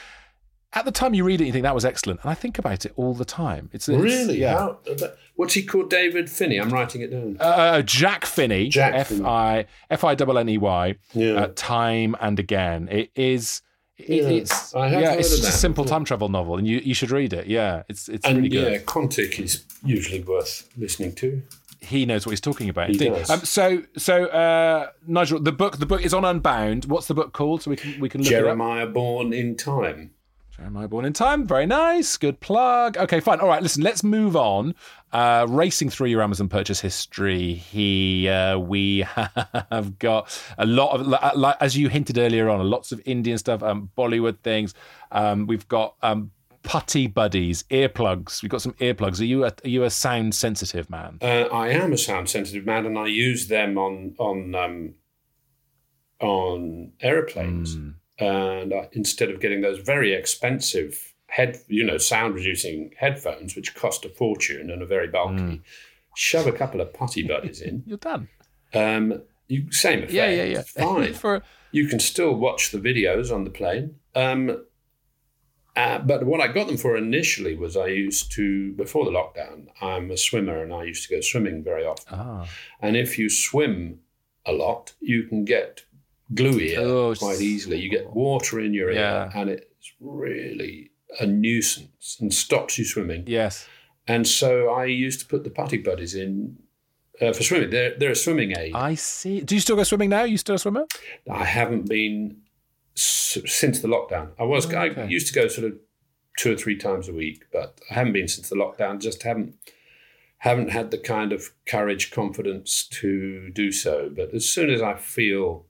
at 0.73 0.85
the 0.85 0.91
time 0.91 1.13
you 1.13 1.23
read 1.23 1.41
it, 1.41 1.45
you 1.45 1.51
think 1.51 1.63
that 1.63 1.73
was 1.73 1.85
excellent, 1.85 2.19
and 2.21 2.29
I 2.29 2.33
think 2.35 2.59
about 2.59 2.85
it 2.85 2.93
all 2.95 3.13
the 3.13 3.25
time. 3.25 3.69
It's, 3.73 3.89
it's 3.89 3.97
Really? 4.01 4.39
yeah. 4.39 4.57
How, 4.57 4.79
what's 5.35 5.53
he 5.55 5.63
called? 5.63 5.89
David 5.89 6.29
Finney. 6.29 6.57
I'm 6.57 6.69
writing 6.69 7.01
it 7.01 7.09
down. 7.11 7.37
Uh, 7.39 7.81
Jack 7.81 8.25
Finney, 8.25 8.69
Jack 8.69 8.93
F. 8.93 9.21
I 9.21 9.65
F 9.89 10.03
I 10.03 10.13
double 10.15 10.37
N 10.37 10.49
E 10.49 10.57
Y, 10.57 10.95
Yeah. 11.13 11.33
uh, 11.33 11.47
time 11.55 12.15
and 12.21 12.39
again. 12.39 12.87
It 12.91 13.11
is. 13.15 13.61
It, 13.97 14.23
Yeah, 14.23 14.29
it's 14.29 14.73
I 14.75 14.87
have 14.89 15.01
yeah, 15.01 15.09
heard 15.11 15.19
it's 15.19 15.29
just 15.31 15.49
a 15.49 15.51
simple 15.51 15.83
time 15.85 16.05
travel 16.05 16.29
novel, 16.29 16.57
and 16.57 16.65
you, 16.67 16.77
you 16.77 16.93
should 16.93 17.11
read 17.11 17.33
it. 17.33 17.47
Yeah, 17.47 17.83
it's 17.89 18.07
it's 18.07 18.25
and 18.25 18.37
really 18.37 18.49
good. 18.49 18.71
yeah, 18.71 18.77
Quantick 18.79 19.39
is 19.39 19.65
usually 19.83 20.21
worth 20.23 20.69
listening 20.77 21.13
to. 21.15 21.41
He 21.81 22.05
knows 22.05 22.25
what 22.25 22.31
he's 22.31 22.41
talking 22.41 22.69
about. 22.69 22.89
He 22.89 22.97
does. 22.97 23.29
Um, 23.29 23.39
so, 23.39 23.83
so 23.97 24.25
uh, 24.25 24.89
Nigel, 25.07 25.39
the 25.39 25.53
book, 25.53 25.77
the 25.79 25.85
book 25.85 26.03
is 26.03 26.13
on 26.13 26.25
Unbound. 26.25 26.85
What's 26.85 27.07
the 27.07 27.13
book 27.13 27.31
called? 27.33 27.61
So 27.63 27.71
we 27.71 27.77
can 27.77 27.99
we 27.99 28.07
can 28.09 28.21
look. 28.21 28.29
Jeremiah 28.29 28.85
Born 28.85 29.33
in 29.33 29.55
Time. 29.55 30.11
Jeremiah 30.59 30.89
Born 30.89 31.05
in 31.05 31.13
Time. 31.13 31.47
Very 31.47 31.65
nice. 31.65 32.17
Good 32.17 32.41
plug. 32.41 32.97
Okay, 32.97 33.21
fine. 33.21 33.39
All 33.39 33.47
right, 33.47 33.63
listen, 33.63 33.81
let's 33.81 34.03
move 34.03 34.35
on. 34.35 34.75
Uh, 35.13 35.45
racing 35.47 35.89
through 35.89 36.07
your 36.07 36.21
Amazon 36.21 36.49
purchase 36.49 36.81
history 36.81 37.53
here, 37.53 38.59
we 38.59 39.05
have 39.15 39.97
got 39.99 40.43
a 40.57 40.65
lot 40.65 40.99
of, 40.99 41.07
li- 41.07 41.17
like, 41.35 41.55
as 41.61 41.77
you 41.77 41.87
hinted 41.87 42.17
earlier 42.17 42.49
on, 42.49 42.69
lots 42.69 42.91
of 42.91 43.01
Indian 43.05 43.37
stuff, 43.37 43.63
um, 43.63 43.89
Bollywood 43.97 44.37
things. 44.39 44.73
Um, 45.13 45.47
we've 45.47 45.67
got 45.69 45.95
um, 46.01 46.31
putty 46.63 47.07
buddies, 47.07 47.63
earplugs. 47.71 48.43
We've 48.43 48.51
got 48.51 48.61
some 48.61 48.73
earplugs. 48.73 49.21
Are 49.21 49.25
you 49.25 49.45
a, 49.45 49.53
are 49.63 49.69
you 49.69 49.83
a 49.85 49.89
sound 49.89 50.35
sensitive 50.35 50.89
man? 50.89 51.19
Uh, 51.21 51.47
I 51.53 51.69
am 51.69 51.93
a 51.93 51.97
sound 51.97 52.29
sensitive 52.29 52.65
man, 52.65 52.85
and 52.85 52.99
I 52.99 53.07
use 53.07 53.47
them 53.47 53.77
on 53.77 54.13
on 54.19 54.55
um, 54.55 54.93
on 56.19 56.91
aeroplanes. 56.99 57.77
And 58.19 58.73
I, 58.73 58.89
instead 58.93 59.29
of 59.29 59.39
getting 59.39 59.61
those 59.61 59.79
very 59.79 60.13
expensive 60.13 61.13
head, 61.27 61.59
you 61.67 61.83
know, 61.83 61.97
sound 61.97 62.35
reducing 62.35 62.91
headphones, 62.97 63.55
which 63.55 63.75
cost 63.75 64.03
a 64.05 64.09
fortune 64.09 64.69
and 64.69 64.81
are 64.81 64.85
very 64.85 65.07
bulky, 65.07 65.61
shove 66.15 66.47
a 66.47 66.51
couple 66.51 66.81
of 66.81 66.93
putty 66.93 67.23
buddies 67.23 67.61
in. 67.61 67.83
You're 67.87 67.97
done. 67.97 68.27
Um, 68.73 69.21
you 69.47 69.71
same 69.71 69.99
effect. 69.99 70.13
Yeah, 70.13 70.29
yeah, 70.29 70.43
yeah. 70.43 70.61
Fine. 70.65 71.13
For 71.13 71.41
you 71.71 71.87
can 71.87 71.99
still 71.99 72.33
watch 72.35 72.71
the 72.71 72.79
videos 72.79 73.33
on 73.33 73.43
the 73.43 73.49
plane. 73.49 73.95
Um, 74.15 74.65
uh, 75.75 75.99
but 75.99 76.25
what 76.25 76.41
I 76.41 76.47
got 76.47 76.67
them 76.67 76.77
for 76.77 76.97
initially 76.97 77.55
was 77.55 77.77
I 77.77 77.87
used 77.87 78.31
to, 78.33 78.73
before 78.73 79.05
the 79.05 79.11
lockdown, 79.11 79.67
I'm 79.81 80.11
a 80.11 80.17
swimmer 80.17 80.61
and 80.61 80.73
I 80.73 80.83
used 80.83 81.07
to 81.07 81.15
go 81.15 81.21
swimming 81.21 81.63
very 81.63 81.85
often. 81.85 82.19
ah, 82.19 82.47
And 82.81 82.97
if 82.97 83.17
you 83.17 83.29
swim 83.29 83.99
a 84.45 84.51
lot, 84.51 84.93
you 84.99 85.23
can 85.23 85.45
get 85.45 85.83
glue 86.33 86.59
ear 86.59 86.79
Oh, 86.81 87.15
quite 87.15 87.41
easily. 87.41 87.79
You 87.79 87.89
get 87.89 88.09
water 88.13 88.59
in 88.59 88.73
your 88.73 88.91
Yeah. 88.91 89.25
ear 89.25 89.31
and 89.35 89.49
it's 89.49 89.93
really 89.99 90.91
a 91.19 91.25
nuisance 91.25 92.17
and 92.19 92.33
stops 92.33 92.77
you 92.77 92.85
swimming. 92.85 93.23
yes. 93.27 93.67
And 94.07 94.27
so 94.27 94.69
I 94.69 94.85
used 94.85 95.19
to 95.21 95.27
put 95.27 95.43
the 95.43 95.51
putty 95.51 95.77
buddies 95.77 96.15
in 96.15 96.57
uh, 97.21 97.31
for 97.33 97.43
swimming. 97.43 97.69
They're, 97.69 97.95
they're 97.97 98.11
a 98.11 98.15
swimming 98.15 98.53
aid. 98.57 98.73
I 98.73 98.95
see. 98.95 99.41
Do 99.41 99.53
you 99.53 99.61
still 99.61 99.75
go 99.75 99.83
swimming 99.83 100.09
now? 100.09 100.23
You 100.23 100.37
still 100.37 100.55
a 100.55 100.59
swimmer? 100.59 100.85
I 101.29 101.43
haven't 101.45 101.87
been 101.87 102.37
s- 102.97 103.37
since 103.45 103.81
the 103.81 103.87
lockdown. 103.87 104.29
I 104.39 104.43
was 104.45 104.71
I 104.73 104.87
Okay. 104.89 105.07
used 105.07 105.27
to 105.27 105.33
go 105.33 105.47
sort 105.47 105.67
of 105.67 105.77
two 106.37 106.53
or 106.53 106.55
three 106.55 106.77
times 106.77 107.07
a 107.09 107.13
week, 107.13 107.43
but 107.51 107.79
I 107.91 107.95
haven't 107.95 108.13
been 108.13 108.27
since 108.27 108.49
the 108.49 108.55
lockdown. 108.55 108.99
Just 108.99 109.23
haven't 109.23 109.55
haven't 110.39 110.69
had 110.71 110.89
the 110.91 110.97
kind 110.97 111.33
of 111.33 111.49
courage, 111.67 112.09
confidence 112.11 112.87
to 112.87 113.49
do 113.51 113.71
so. 113.73 114.09
But 114.09 114.33
as 114.33 114.49
soon 114.49 114.69
as 114.69 114.81
I 114.81 114.95
feel, 114.95 115.65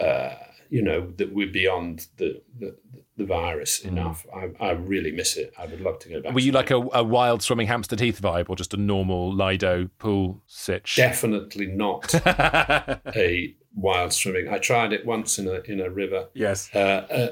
uh, 0.00 0.34
you 0.72 0.82
know, 0.82 1.12
that 1.18 1.34
we're 1.34 1.52
beyond 1.52 2.06
the 2.16 2.40
the, 2.58 2.74
the 3.18 3.26
virus 3.26 3.80
enough, 3.80 4.26
I, 4.34 4.50
I 4.58 4.70
really 4.70 5.12
miss 5.12 5.36
it. 5.36 5.52
I 5.58 5.66
would 5.66 5.82
love 5.82 5.98
to 6.00 6.08
go 6.08 6.22
back. 6.22 6.32
Mm. 6.32 6.34
Were 6.34 6.40
you 6.40 6.52
like 6.52 6.70
a, 6.70 6.80
a 6.94 7.04
wild 7.04 7.42
swimming 7.42 7.66
Hampstead 7.66 8.00
Heath 8.00 8.22
vibe 8.22 8.48
or 8.48 8.56
just 8.56 8.72
a 8.72 8.78
normal 8.78 9.34
Lido 9.34 9.90
pool 9.98 10.42
sitch? 10.46 10.96
definitely 10.96 11.66
not 11.66 12.14
a 12.26 13.54
wild 13.74 14.14
swimming. 14.14 14.48
I 14.48 14.58
tried 14.58 14.94
it 14.94 15.04
once 15.04 15.38
in 15.38 15.46
a 15.46 15.60
in 15.70 15.78
a 15.80 15.90
river. 15.90 16.28
yes. 16.32 16.70
uh, 16.74 16.78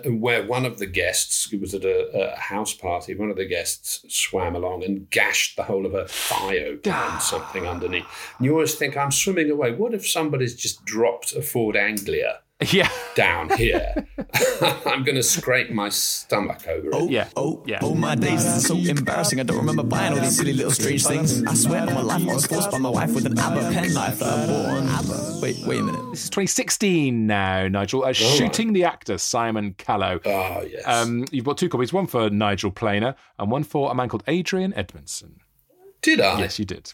uh, 0.06 0.10
where 0.10 0.46
one 0.46 0.66
of 0.66 0.78
the 0.78 0.86
guests, 0.86 1.50
it 1.50 1.62
was 1.62 1.74
at 1.74 1.84
a, 1.84 2.32
a 2.34 2.38
house 2.38 2.74
party, 2.74 3.14
one 3.14 3.30
of 3.30 3.36
the 3.36 3.46
guests 3.46 4.04
swam 4.08 4.54
along 4.54 4.84
and 4.84 5.08
gashed 5.10 5.56
the 5.56 5.64
whole 5.64 5.86
of 5.86 5.92
her 5.92 6.06
thigh 6.06 6.58
open 6.58 6.92
and 6.92 7.22
something 7.22 7.66
underneath. 7.66 8.04
And 8.36 8.44
you 8.44 8.52
always 8.52 8.74
think, 8.74 8.98
I'm 8.98 9.12
swimming 9.12 9.50
away. 9.50 9.72
What 9.72 9.94
if 9.94 10.06
somebody's 10.06 10.54
just 10.54 10.84
dropped 10.84 11.32
a 11.32 11.40
Ford 11.40 11.76
Anglia 11.76 12.40
Yeah. 12.72 12.90
down 13.14 13.50
here? 13.56 14.06
I'm 14.86 15.02
going 15.02 15.16
to 15.16 15.22
scrape 15.22 15.70
my 15.70 15.88
stomach 15.88 16.66
over 16.68 16.88
it. 16.88 16.94
Oh, 16.94 17.08
Yeah. 17.08 17.28
oh, 17.36 17.62
Yeah. 17.66 17.78
oh 17.82 17.94
my 17.94 18.14
days, 18.14 18.44
this 18.44 18.56
is 18.56 18.66
so 18.66 18.76
embarrassing. 18.76 19.40
I 19.40 19.44
don't 19.44 19.56
remember 19.56 19.82
buying 19.82 20.12
all 20.12 20.20
these 20.20 20.36
silly 20.36 20.52
little 20.52 20.70
strange 20.72 21.04
things. 21.06 21.42
I 21.44 21.54
swear 21.54 21.80
on 21.82 21.94
my 21.94 22.02
life, 22.02 22.22
I 22.28 22.34
was 22.34 22.46
forced 22.46 22.70
by 22.70 22.78
my 22.78 22.90
wife 22.90 23.14
with 23.14 23.26
an 23.26 23.38
ABBA 23.38 23.60
penknife 23.72 24.18
that 24.18 24.28
I 24.28 24.46
bought 24.46 24.66
on 24.66 24.88
ABBA. 24.88 25.38
Wait, 25.40 25.56
wait 25.66 25.80
a 25.80 25.82
minute. 25.82 26.10
This 26.10 26.24
is 26.24 26.30
2016 26.30 27.26
now, 27.26 27.66
Nigel. 27.68 28.04
Uh, 28.04 28.12
shooting 28.12 28.72
the 28.74 28.84
actor 28.84 29.16
Simon 29.18 29.74
Callow. 29.78 30.20
Oh, 30.26 30.62
yes. 30.62 30.82
Um, 30.86 31.24
you've 31.30 31.44
got 31.46 31.56
two 31.56 31.68
copies, 31.70 31.92
one 31.92 32.06
for 32.06 32.28
Nigel 32.30 32.70
Planer 32.70 33.14
and 33.38 33.50
one 33.50 33.64
for 33.64 33.90
a 33.90 33.94
man 33.94 34.08
called 34.08 34.24
Adrian 34.26 34.74
Edmondson. 34.74 35.36
Did 36.02 36.20
I? 36.20 36.38
Yes, 36.40 36.58
you 36.58 36.64
did. 36.66 36.92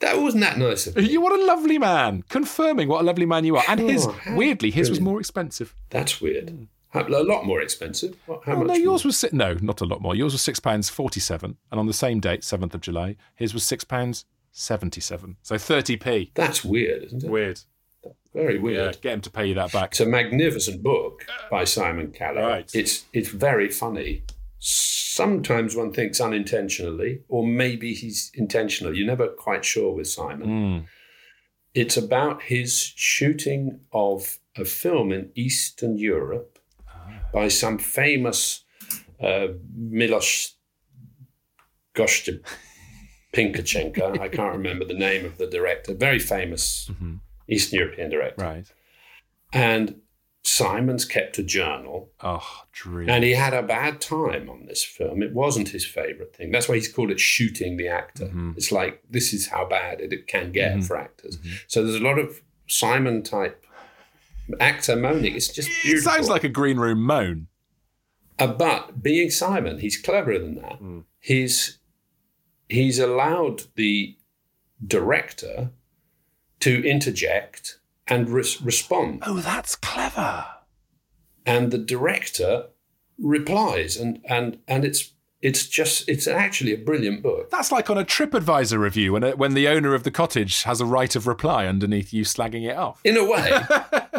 That 0.00 0.20
wasn't 0.20 0.42
that 0.42 0.58
nice. 0.58 0.86
You 0.96 1.20
what 1.20 1.38
a 1.38 1.44
lovely 1.44 1.78
man, 1.78 2.24
confirming 2.28 2.88
what 2.88 3.00
a 3.00 3.04
lovely 3.04 3.26
man 3.26 3.44
you 3.44 3.56
are. 3.56 3.64
And 3.68 3.80
his, 3.80 4.06
Oh, 4.06 4.16
weirdly, 4.34 4.70
his 4.70 4.90
was 4.90 5.00
more 5.00 5.18
expensive. 5.20 5.74
That's 5.90 6.20
weird. 6.20 6.66
A 6.92 7.02
lot 7.08 7.44
more 7.44 7.60
expensive. 7.60 8.16
What- 8.26 8.44
How 8.44 8.52
Oh, 8.52 8.56
much? 8.58 8.66
no, 8.68 8.74
more? 8.74 8.82
yours 8.82 9.04
was 9.04 9.16
si- 9.18 9.28
no, 9.32 9.54
not 9.54 9.80
a 9.80 9.84
lot 9.84 10.00
more. 10.00 10.14
Yours 10.14 10.32
was 10.32 10.42
six 10.42 10.60
pounds 10.60 10.88
forty-seven, 10.90 11.56
and 11.70 11.80
on 11.80 11.86
the 11.86 11.92
same 11.92 12.20
date, 12.20 12.44
seventh 12.44 12.74
of 12.74 12.80
July, 12.82 13.16
his 13.34 13.52
was 13.54 13.64
six 13.64 13.82
pounds 13.84 14.24
seventy-seven. 14.52 15.36
So 15.42 15.58
thirty 15.58 15.96
p. 15.96 16.30
That's 16.34 16.64
weird, 16.64 17.04
isn't 17.04 17.24
it? 17.24 17.30
Weird. 17.30 17.60
Very 18.32 18.56
Yeah, 18.56 18.60
weird. 18.60 19.00
get 19.00 19.12
him 19.14 19.20
to 19.22 19.30
pay 19.30 19.46
you 19.46 19.54
that 19.54 19.72
back. 19.72 19.92
It's 19.92 20.00
a 20.00 20.06
magnificent 20.06 20.82
book 20.82 21.24
by 21.50 21.64
Simon 21.64 22.12
Callow. 22.12 22.46
Right. 22.48 22.70
It's 22.74 23.04
it's 23.12 23.28
very 23.28 23.68
funny. 23.70 24.22
Sometimes 24.66 25.76
one 25.76 25.92
thinks 25.92 26.22
unintentionally, 26.22 27.20
or 27.28 27.46
maybe 27.46 27.92
he's 27.92 28.30
intentional. 28.32 28.96
You're 28.96 29.06
never 29.06 29.28
quite 29.28 29.62
sure 29.62 29.94
with 29.94 30.08
Simon. 30.08 30.48
Mm. 30.48 30.86
It's 31.74 31.98
about 31.98 32.44
his 32.44 32.72
shooting 32.96 33.80
of 33.92 34.38
a 34.56 34.64
film 34.64 35.12
in 35.12 35.30
Eastern 35.34 35.98
Europe 35.98 36.58
by 37.30 37.48
some 37.48 37.76
famous 37.76 38.64
uh, 39.22 39.48
Milos 39.76 40.54
Goshta 41.94 42.40
Pinkachenko. 43.34 44.18
I 44.18 44.28
can't 44.28 44.56
remember 44.56 44.86
the 44.86 44.94
name 44.94 45.26
of 45.26 45.36
the 45.36 45.46
director. 45.46 45.92
Very 45.92 46.20
famous 46.20 46.90
Eastern 47.48 47.80
European 47.80 48.08
director. 48.08 48.42
Right. 48.42 48.72
And 49.52 50.00
Simon's 50.46 51.06
kept 51.06 51.38
a 51.38 51.42
journal, 51.42 52.10
Oh, 52.22 52.64
dream. 52.70 53.08
and 53.08 53.24
he 53.24 53.32
had 53.32 53.54
a 53.54 53.62
bad 53.62 54.00
time 54.02 54.50
on 54.50 54.66
this 54.66 54.84
film. 54.84 55.22
It 55.22 55.32
wasn't 55.32 55.70
his 55.70 55.86
favorite 55.86 56.36
thing. 56.36 56.50
That's 56.50 56.68
why 56.68 56.74
he's 56.74 56.92
called 56.92 57.10
it 57.10 57.18
shooting 57.18 57.78
the 57.78 57.88
actor. 57.88 58.26
Mm-hmm. 58.26 58.52
It's 58.56 58.70
like 58.70 59.02
this 59.08 59.32
is 59.32 59.48
how 59.48 59.66
bad 59.66 60.00
it, 60.00 60.12
it 60.12 60.26
can 60.26 60.52
get 60.52 60.72
mm-hmm. 60.72 60.82
for 60.82 60.98
actors. 60.98 61.38
Mm-hmm. 61.38 61.54
So 61.66 61.82
there's 61.82 62.00
a 62.00 62.04
lot 62.04 62.18
of 62.18 62.42
Simon 62.66 63.22
type 63.22 63.64
actor 64.60 64.96
moaning. 64.96 65.34
It's 65.34 65.48
just 65.48 65.70
it 65.82 66.02
sounds 66.02 66.28
like 66.28 66.44
a 66.44 66.50
green 66.50 66.78
room 66.78 67.02
moan. 67.02 67.46
Uh, 68.38 68.48
but 68.48 69.02
being 69.02 69.30
Simon, 69.30 69.78
he's 69.78 69.96
cleverer 69.96 70.38
than 70.38 70.56
that. 70.56 70.80
Mm. 70.80 71.04
He's 71.20 71.78
he's 72.68 72.98
allowed 72.98 73.62
the 73.76 74.16
director 74.86 75.70
to 76.60 76.86
interject 76.86 77.78
and 78.08 78.28
res- 78.28 78.60
respond. 78.62 79.22
Oh, 79.26 79.38
that's 79.38 79.76
clever. 79.76 80.46
and 81.46 81.70
the 81.70 81.78
director 81.78 82.66
replies 83.18 83.96
and 83.96 84.20
and 84.24 84.58
and 84.66 84.84
it's 84.84 85.12
it's 85.40 85.66
just 85.68 86.08
it's 86.08 86.26
actually 86.26 86.72
a 86.72 86.76
brilliant 86.78 87.22
book 87.22 87.48
That's 87.50 87.70
like 87.70 87.88
on 87.90 87.96
a 87.98 88.04
TripAdvisor 88.04 88.78
review 88.78 89.12
when, 89.12 89.22
uh, 89.22 89.32
when 89.32 89.54
the 89.54 89.68
owner 89.68 89.94
of 89.94 90.02
the 90.02 90.10
cottage 90.10 90.62
has 90.64 90.80
a 90.80 90.86
right 90.86 91.14
of 91.14 91.26
reply 91.28 91.66
underneath 91.66 92.12
you 92.12 92.24
slagging 92.24 92.68
it 92.68 92.76
off. 92.76 93.00
in 93.04 93.16
a 93.16 93.24
way 93.24 93.50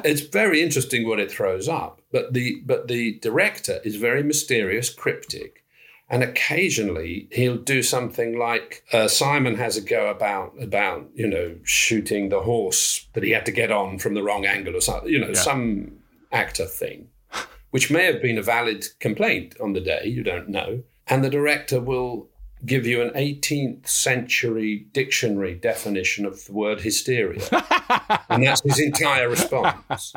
it's 0.05 0.21
very 0.21 0.61
interesting 0.61 1.05
what 1.07 1.19
it 1.19 1.29
throws 1.31 1.67
up 1.67 2.01
but 2.11 2.31
the 2.33 2.61
but 2.65 2.87
the 2.87 3.19
director 3.19 3.81
is 3.83 3.97
very 3.97 4.23
mysterious 4.23 4.89
cryptic 4.93 5.64
and 6.09 6.23
occasionally 6.23 7.27
he'll 7.31 7.57
do 7.57 7.81
something 7.81 8.37
like 8.37 8.83
uh, 8.93 9.07
Simon 9.07 9.55
has 9.55 9.77
a 9.77 9.81
go 9.81 10.09
about 10.09 10.53
about 10.61 11.09
you 11.13 11.27
know 11.27 11.55
shooting 11.63 12.29
the 12.29 12.41
horse 12.41 13.07
that 13.13 13.23
he 13.23 13.31
had 13.31 13.45
to 13.45 13.51
get 13.51 13.71
on 13.71 13.97
from 13.99 14.13
the 14.13 14.23
wrong 14.23 14.45
angle 14.45 14.75
or 14.75 14.81
something 14.81 15.09
you 15.09 15.19
know 15.19 15.33
some 15.33 15.91
actor 16.31 16.65
thing 16.65 17.07
which 17.75 17.91
may 17.91 18.05
have 18.05 18.21
been 18.21 18.37
a 18.37 18.41
valid 18.41 18.85
complaint 19.01 19.53
on 19.59 19.73
the 19.73 19.81
day, 19.81 20.05
you 20.05 20.23
don't 20.23 20.47
know. 20.47 20.81
And 21.07 21.25
the 21.25 21.29
director 21.29 21.81
will 21.81 22.29
give 22.65 22.87
you 22.87 23.01
an 23.01 23.09
18th 23.09 23.85
century 23.85 24.87
dictionary 24.93 25.55
definition 25.55 26.25
of 26.25 26.45
the 26.45 26.53
word 26.53 26.79
hysteria. 26.79 27.45
and 28.29 28.43
that's 28.43 28.61
his 28.61 28.79
entire 28.79 29.27
response. 29.27 30.13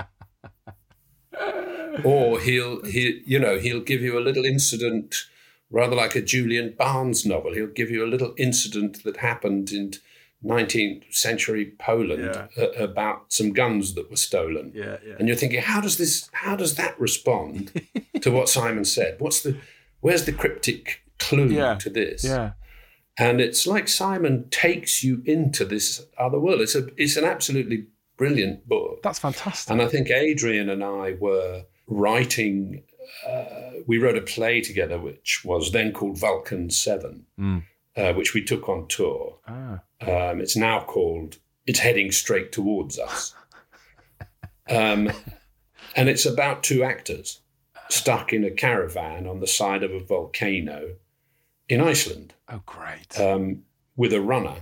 or 2.05 2.39
he'll, 2.39 2.85
he, 2.85 3.23
you 3.27 3.41
know, 3.41 3.59
he'll 3.59 3.81
give 3.81 4.03
you 4.03 4.17
a 4.17 4.23
little 4.23 4.45
incident, 4.45 5.17
rather 5.71 5.95
like 5.97 6.15
a 6.15 6.23
Julian 6.23 6.75
Barnes 6.79 7.25
novel. 7.27 7.55
He'll 7.55 7.67
give 7.67 7.91
you 7.91 8.05
a 8.05 8.07
little 8.09 8.35
incident 8.39 9.05
that 9.05 9.19
happened 9.19 9.71
in 9.71 9.93
19th 10.45 11.13
century 11.15 11.73
Poland 11.79 12.23
a- 12.25 12.49
uh, 12.57 12.83
about 12.85 13.33
some 13.33 13.53
guns 13.53 13.95
that 13.95 14.09
were 14.11 14.17
stolen. 14.17 14.73
Yeah, 14.75 14.97
yeah. 15.07 15.15
And 15.19 15.27
you're 15.29 15.37
thinking, 15.37 15.61
how 15.61 15.81
does 15.81 15.97
this? 15.99 16.29
How 16.33 16.55
does 16.57 16.77
that 16.77 16.99
respond 17.01 17.73
to 18.23 18.31
what 18.31 18.49
Simon 18.49 18.85
said? 18.85 19.17
What's 19.19 19.43
the? 19.43 19.57
Where's 20.01 20.25
the 20.27 20.33
cryptic 20.33 21.01
clue 21.19 21.49
Yeah, 21.49 21.75
to 21.77 21.91
this? 21.91 22.23
Yeah. 22.25 22.53
and 23.19 23.41
it's 23.41 23.67
like 23.67 23.89
Simon 23.89 24.49
takes 24.51 25.03
you 25.03 25.23
into 25.27 25.65
this 25.65 26.07
other 26.17 26.39
world. 26.39 26.61
It's 26.61 26.77
a 26.77 26.87
it's 26.97 27.17
an 27.17 27.25
absolutely 27.25 27.87
brilliant 28.17 28.69
book. 28.69 29.03
That's 29.03 29.19
fantastic. 29.19 29.73
And 29.73 29.83
I 29.83 29.89
think 29.89 30.09
Adrian 30.11 30.71
and 30.71 30.85
I 30.85 31.17
were 31.19 31.65
writing. 31.89 32.85
Uh, 33.27 33.81
we 33.87 33.99
wrote 33.99 34.17
a 34.17 34.21
play 34.23 34.61
together, 34.61 34.99
which 34.99 35.43
was 35.45 35.73
then 35.73 35.93
called 35.93 36.19
Vulcan 36.19 36.71
Seven, 36.71 37.27
uh, 37.97 38.13
which 38.15 38.35
we 38.35 38.43
took 38.45 38.69
on 38.69 38.87
tour. 38.89 39.39
Ah. 39.47 39.81
Um, 40.01 40.41
it's 40.41 40.57
now 40.57 40.81
called 40.81 41.39
It's 41.67 41.81
Heading 41.81 42.13
Straight 42.13 42.53
Towards 42.53 42.99
Us. 42.99 43.35
um, 44.71 45.11
and 45.97 46.09
it's 46.09 46.27
about 46.27 46.63
two 46.63 46.83
actors 46.85 47.41
stuck 47.91 48.33
in 48.33 48.45
a 48.45 48.51
caravan 48.51 49.27
on 49.27 49.41
the 49.41 49.47
side 49.47 49.83
of 49.83 49.91
a 49.93 50.01
volcano 50.01 50.95
in 51.69 51.81
Iceland 51.81 52.35
Oh, 52.49 52.61
great. 52.67 53.19
um, 53.19 53.63
with 53.97 54.13
a 54.13 54.21
runner. 54.21 54.57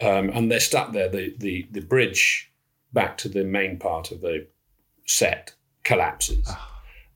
Um, 0.00 0.30
and 0.30 0.50
they're 0.50 0.60
stuck 0.60 0.92
there. 0.92 1.08
The, 1.10 1.34
the, 1.38 1.66
the 1.70 1.80
bridge 1.82 2.50
back 2.92 3.18
to 3.18 3.28
the 3.28 3.44
main 3.44 3.78
part 3.78 4.10
of 4.10 4.22
the 4.22 4.46
set 5.06 5.52
collapses. 5.84 6.50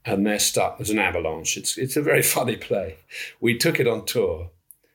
And 0.06 0.26
they're 0.26 0.38
stuck. 0.38 0.76
There's 0.78 0.90
an 0.90 0.98
avalanche. 0.98 1.56
It's, 1.56 1.78
it's 1.78 1.96
a 1.96 2.02
very 2.02 2.22
funny 2.36 2.56
play. 2.56 2.96
We 3.40 3.56
took 3.56 3.80
it 3.80 3.88
on 3.88 4.04
tour 4.04 4.50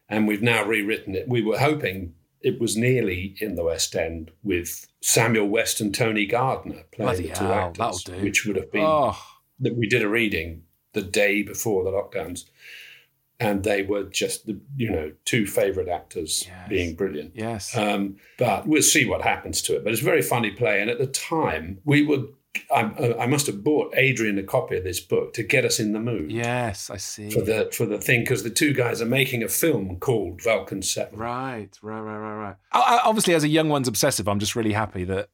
and 0.07 0.28
we've 0.28 0.41
now 0.43 0.64
rewritten 0.66 1.16
it. 1.16 1.28
We 1.28 1.41
were 1.41 1.57
hoping 1.60 2.14
it 2.41 2.60
was 2.62 2.78
nearly 2.78 3.36
in 3.41 3.55
the 3.55 3.64
West 3.64 3.95
End 3.95 4.32
with 4.43 4.88
Samuel 5.01 5.47
West 5.47 5.82
and 5.82 5.93
Tony 5.93 6.26
Gardner 6.26 6.84
playing 6.91 7.24
the 7.24 7.30
two 7.30 7.43
hell, 7.45 7.53
actors, 7.53 8.05
which 8.22 8.45
would 8.45 8.55
have 8.55 8.72
been 8.72 8.86
oh, 8.86 9.18
that 9.60 9.76
we 9.76 9.88
did 9.88 10.01
a 10.03 10.07
reading 10.10 10.64
the 10.93 11.01
day 11.01 11.43
before 11.43 11.84
the 11.84 11.91
lockdowns, 11.91 12.45
and 13.39 13.64
they 13.64 13.84
were 13.84 14.03
just 14.03 14.45
the 14.45 14.60
you 14.78 14.89
know 14.89 15.12
two 15.26 15.45
favourite 15.45 15.89
actors 15.89 16.45
Yes. 16.47 16.70
being 16.70 16.95
brilliant. 16.95 17.32
yes. 17.36 17.76
Um, 17.76 18.16
but 18.38 18.66
we'll 18.68 18.82
see 18.82 19.05
what 19.05 19.22
happens 19.22 19.62
to 19.64 19.76
it. 19.76 19.84
But 19.84 19.91
it's 19.93 20.01
a 20.01 20.05
very 20.05 20.22
funny 20.22 20.51
play, 20.51 20.82
and 20.82 20.89
at 20.89 20.97
the 20.99 21.07
time 21.07 21.80
we 21.84 22.05
were. 22.05 22.24
I, 22.74 23.16
I 23.20 23.26
must 23.28 23.45
have 23.47 23.64
bought 23.64 23.93
Adrian 23.95 24.38
a 24.39 24.43
copy 24.43 24.76
of 24.78 24.84
this 24.84 25.00
book 25.00 25.34
to 25.36 25.43
get 25.43 25.66
us 25.66 25.80
in 25.80 25.93
the 25.93 26.00
mood 26.00 26.32
yes, 26.32 26.89
I 26.89 26.97
see. 26.97 27.30
for 27.30 27.41
the 27.41 27.70
for 27.72 27.86
the 27.86 28.00
thing 28.00 28.22
because 28.22 28.43
the 28.43 28.50
two 28.50 28.74
guys 28.74 29.02
are 29.02 29.06
making 29.06 29.43
a 29.43 29.47
film 29.47 29.97
called 30.00 30.41
Vulcan 30.41 30.82
Seven. 30.82 31.18
Right, 31.20 31.70
right, 31.82 32.00
right, 32.02 32.18
right, 32.18 32.36
right. 32.47 32.56
I, 32.72 32.80
I- 32.97 33.02
obviously, 33.06 33.34
as 33.36 33.43
a 33.43 33.47
young 33.47 33.70
one's 33.70 33.88
obsessive, 33.88 34.28
I'm 34.28 34.39
just 34.39 34.56
really 34.56 34.74
happy 34.74 35.04
that 35.06 35.30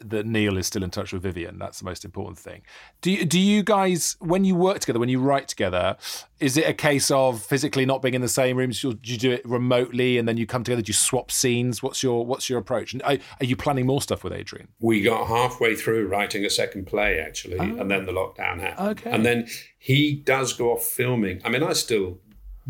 that 0.00 0.26
Neil 0.26 0.56
is 0.56 0.66
still 0.66 0.82
in 0.82 0.90
touch 0.90 1.12
with 1.12 1.22
Vyvyan. 1.22 1.58
That's 1.58 1.78
the 1.78 1.84
most 1.84 2.04
important 2.04 2.38
thing. 2.38 2.62
Do 3.00 3.10
you, 3.10 3.24
do 3.24 3.38
you 3.38 3.62
guys, 3.62 4.16
when 4.20 4.44
you 4.44 4.54
work 4.54 4.80
together, 4.80 4.98
when 4.98 5.08
you 5.08 5.20
write 5.20 5.48
together, 5.48 5.96
is 6.40 6.56
it 6.56 6.68
a 6.68 6.74
case 6.74 7.10
of 7.10 7.40
physically 7.42 7.86
not 7.86 8.02
being 8.02 8.14
in 8.14 8.20
the 8.20 8.28
same 8.28 8.56
rooms? 8.56 8.80
Do 8.80 8.96
you 9.02 9.16
do 9.16 9.30
it 9.30 9.46
remotely 9.46 10.18
and 10.18 10.26
then 10.28 10.36
you 10.36 10.46
come 10.46 10.64
together? 10.64 10.82
Do 10.82 10.90
you 10.90 10.94
swap 10.94 11.30
scenes? 11.30 11.82
What's 11.82 12.02
your 12.02 12.26
what's 12.26 12.50
your 12.50 12.58
approach? 12.58 12.92
And 12.92 13.02
are, 13.02 13.18
are 13.40 13.46
you 13.46 13.56
planning 13.56 13.86
more 13.86 14.02
stuff 14.02 14.24
with 14.24 14.32
Adrian? 14.32 14.68
We 14.80 15.02
got 15.02 15.28
halfway 15.28 15.76
through 15.76 16.08
writing 16.08 16.44
a 16.44 16.50
second 16.50 16.86
play 16.86 17.20
actually, 17.20 17.58
oh. 17.58 17.62
and 17.62 17.90
then 17.90 18.04
the 18.04 18.12
lockdown 18.12 18.60
happened. 18.60 18.98
Okay. 18.98 19.10
And 19.10 19.24
then 19.24 19.46
he 19.78 20.14
does 20.14 20.52
go 20.52 20.72
off 20.72 20.84
filming. 20.84 21.40
I 21.44 21.48
mean, 21.48 21.62
I 21.62 21.72
still 21.72 22.18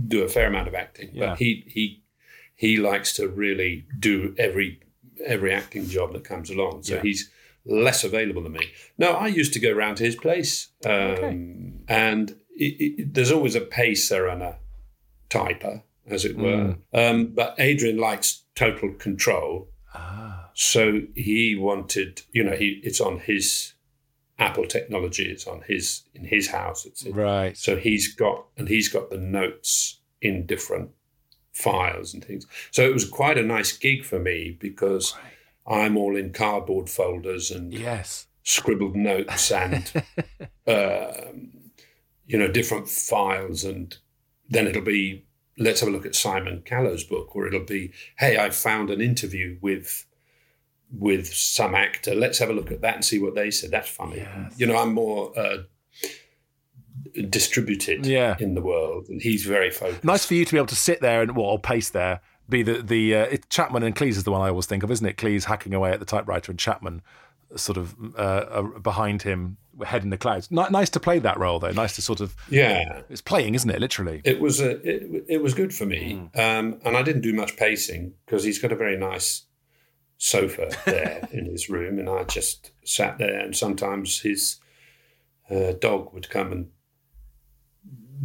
do 0.07 0.23
a 0.23 0.29
fair 0.29 0.49
amount 0.49 0.69
of 0.69 0.75
acting, 0.75 1.11
Yeah. 1.13 1.31
but 1.31 1.39
he 1.39 1.65
he 1.69 2.03
he 2.55 2.77
likes 2.77 3.15
to 3.15 3.29
really 3.29 3.87
do 3.99 4.35
every 4.39 4.81
every 5.25 5.53
acting 5.53 5.87
job 5.89 6.13
that 6.13 6.25
comes 6.25 6.51
along. 6.51 6.83
So 6.85 6.95
Yeah. 6.97 7.03
he's 7.03 7.31
less 7.67 8.05
available 8.05 8.43
than 8.43 8.53
me. 8.53 8.67
No, 8.99 9.13
I 9.13 9.29
used 9.29 9.53
to 9.55 9.61
go 9.61 9.73
round 9.73 9.97
to 9.99 10.05
his 10.05 10.17
place, 10.17 10.69
um, 10.85 11.81
and 11.89 12.31
it, 12.57 12.75
it, 13.01 13.15
there's 13.15 13.33
always 13.33 13.55
a 13.55 13.61
pacer 13.61 14.27
and 14.27 14.43
a 14.43 14.59
typer, 15.31 15.83
as 16.07 16.25
it 16.25 16.37
were. 16.37 16.77
Um, 16.93 17.29
but 17.29 17.55
Adrian 17.59 17.97
likes 17.99 18.43
total 18.55 18.93
control. 18.95 19.69
So 20.57 21.01
he 21.17 21.57
wanted, 21.57 22.23
you 22.31 22.45
know, 22.45 22.55
he 22.55 22.81
it's 22.85 23.01
on 23.01 23.19
his 23.19 23.73
Apple 24.39 24.67
technology. 24.67 25.25
It's 25.29 25.47
on 25.49 25.63
his 25.67 26.03
in 26.15 26.25
his 26.25 26.49
house. 26.49 26.87
It's 26.87 27.05
Right. 27.07 27.57
so 27.57 27.77
he's 27.77 28.15
got 28.15 28.47
and 28.57 28.69
he's 28.69 28.89
got 28.89 29.11
the 29.11 29.19
notes 29.19 29.99
in 30.23 30.47
different 30.47 30.91
files 31.55 32.13
and 32.13 32.25
things. 32.25 32.47
So 32.71 32.83
it 32.83 32.93
was 32.93 33.09
quite 33.09 33.39
a 33.39 33.43
nice 33.43 33.73
gig 33.77 34.05
for 34.05 34.19
me 34.19 34.57
because 34.61 35.15
I'm 35.67 35.97
all 35.97 36.17
in 36.17 36.33
cardboard 36.33 36.91
folders 36.91 37.51
and 37.51 37.73
Yes. 37.73 38.27
scribbled 38.43 38.97
notes 38.97 39.51
and 39.51 39.91
um, 40.67 41.51
you 42.27 42.39
know 42.39 42.49
different 42.49 42.89
files 42.89 43.65
and 43.65 43.97
then 44.49 44.67
it'll 44.67 44.83
be 44.83 45.25
let's 45.59 45.81
have 45.81 45.89
a 45.89 45.93
look 45.93 46.07
at 46.07 46.15
Simon 46.15 46.63
Callow's 46.65 47.05
book 47.05 47.35
or 47.37 47.47
it'll 47.47 47.61
be 47.65 47.93
hey 48.19 48.37
I 48.39 48.51
found 48.51 48.91
an 48.91 49.01
interview 49.01 49.57
with 49.61 50.07
with 50.91 51.27
some 51.33 51.75
actor 51.75 52.15
let's 52.15 52.39
have 52.39 52.51
a 52.51 52.53
look 52.53 52.71
at 52.71 52.81
that 52.83 52.95
and 52.97 53.05
see 53.05 53.19
what 53.19 53.35
they 53.35 53.51
said 53.51 53.71
that's 53.71 53.89
funny 53.89 54.19
Yes. 54.19 54.55
you 54.59 54.67
know 54.67 54.77
I'm 54.77 54.93
more 54.95 55.33
uh, 55.39 55.59
distributed 57.31 58.07
Yeah. 58.07 58.37
in 58.41 58.55
the 58.55 58.63
world 58.63 59.09
and 59.09 59.21
he's 59.23 59.45
very 59.45 59.71
focused 59.71 60.05
Nice 60.05 60.27
for 60.27 60.35
you 60.35 60.45
to 60.45 60.53
be 60.53 60.59
able 60.59 60.67
to 60.69 60.77
sit 60.77 61.01
there 61.01 61.23
and 61.23 61.37
well, 61.37 61.47
or 61.47 61.59
pace 61.59 61.91
there. 61.91 62.21
Be 62.49 62.63
the 62.63 62.83
the 62.83 63.15
uh, 63.15 63.37
Chapman 63.49 63.83
and 63.83 63.97
Cleese 63.97 64.17
is 64.19 64.25
the 64.25 64.31
one 64.33 64.41
I 64.43 64.49
always 64.51 64.67
think 64.67 64.83
of, 64.83 64.91
isn't 64.91 65.07
it? 65.07 65.17
Cleese 65.17 65.45
hacking 65.45 65.73
away 65.73 65.93
at 65.93 66.01
the 66.01 66.05
typewriter 66.07 66.53
and 66.53 66.59
Chapman 66.59 67.01
sort 67.57 67.79
of 67.79 67.95
uh, 68.17 68.21
uh, 68.21 68.63
behind 68.81 69.23
him, 69.23 69.57
head 69.87 70.03
in 70.03 70.11
the 70.11 70.19
clouds. 70.19 70.51
Ni- 70.51 70.69
nice 70.71 70.91
to 70.91 71.01
play 71.01 71.19
that 71.21 71.39
role 71.39 71.59
though. 71.59 71.71
Nice 71.71 71.95
to 71.97 72.03
sort 72.03 72.21
of 72.21 72.35
yeah 72.51 73.01
it's 73.09 73.21
playing, 73.23 73.55
isn't 73.55 73.71
it? 73.71 73.81
Literally. 73.81 74.21
it 74.25 74.41
was 74.41 74.61
a 74.61 74.71
it, 74.87 75.25
it 75.29 75.43
was 75.43 75.55
good 75.55 75.73
for 75.75 75.87
me 75.87 76.29
um, 76.35 76.81
and 76.85 76.97
i 76.97 77.03
didn't 77.03 77.23
do 77.23 77.33
much 77.33 77.57
pacing 77.57 78.13
because 78.27 78.45
he's 78.45 78.59
got 78.59 78.73
a 78.73 78.77
very 78.77 78.97
nice 78.97 79.45
sofa 80.19 80.71
there 80.85 81.29
in 81.33 81.45
his 81.47 81.69
room 81.69 81.99
and 81.99 82.09
i 82.09 82.23
just 82.25 82.71
sat 82.85 83.19
there 83.19 83.41
and 83.41 83.57
sometimes 83.57 84.21
his 84.21 84.57
uh, 85.51 85.73
dog 85.81 86.13
would 86.13 86.29
come 86.31 86.53
and 86.53 86.71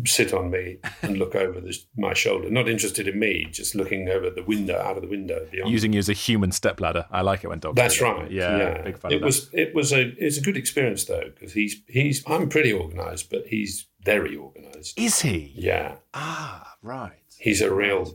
sit 0.06 0.34
on 0.34 0.50
me 0.52 0.78
and 1.02 1.18
look 1.18 1.36
over 1.36 1.60
this, 1.60 1.86
my 1.98 2.14
shoulder 2.14 2.50
not 2.50 2.68
interested 2.70 3.08
in 3.08 3.20
me 3.20 3.48
just 3.52 3.76
looking 3.76 4.10
over 4.10 4.30
the 4.30 4.44
window 4.44 4.80
out 4.80 4.96
of 4.96 5.02
the 5.02 5.08
window 5.10 5.46
beyond 5.52 5.72
Using 5.72 5.94
you 5.94 6.00
as 6.00 6.10
a 6.10 6.14
human 6.14 6.52
stepladder. 6.52 7.06
I 7.12 7.22
like 7.22 7.44
it 7.44 7.48
when 7.48 7.60
dogs. 7.60 7.76
that's 7.76 8.02
right. 8.02 8.30
Yeah, 8.32 8.82
big 8.82 8.98
fan 8.98 9.12
It 9.12 9.22
was. 9.22 9.50
It 9.54 9.74
was 9.76 9.92
a. 9.92 10.02
It's 10.24 10.38
a 10.38 10.42
good 10.42 10.58
experience 10.58 11.06
though 11.06 11.30
because 11.34 11.54
he's. 11.54 11.82
He's. 11.88 12.24
I'm 12.28 12.50
pretty 12.50 12.74
organised, 12.74 13.30
but 13.30 13.48
he's 13.48 13.88
very 14.04 14.36
organised. 14.38 14.98
Is 14.98 15.22
he? 15.22 15.52
Yeah. 15.56 15.96
Ah, 16.14 16.76
right. 16.82 17.14
he's 17.38 17.62
a 17.62 17.74
real. 17.74 18.14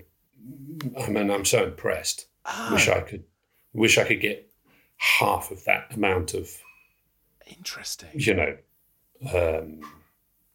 I 1.01 1.09
mean, 1.09 1.31
I'm 1.31 1.45
so 1.45 1.65
impressed. 1.65 2.27
Ah. 2.45 2.71
Wish 2.73 2.89
I 2.89 3.01
could. 3.01 3.25
Wish 3.73 3.99
I 3.99 4.05
could 4.05 4.21
get 4.21 4.51
half 4.97 5.51
of 5.51 5.65
that 5.65 5.95
amount 5.95 6.35
of 6.35 6.49
Interesting. 7.47 8.09
you 8.15 8.35
know 8.35 8.57
um, 9.33 9.81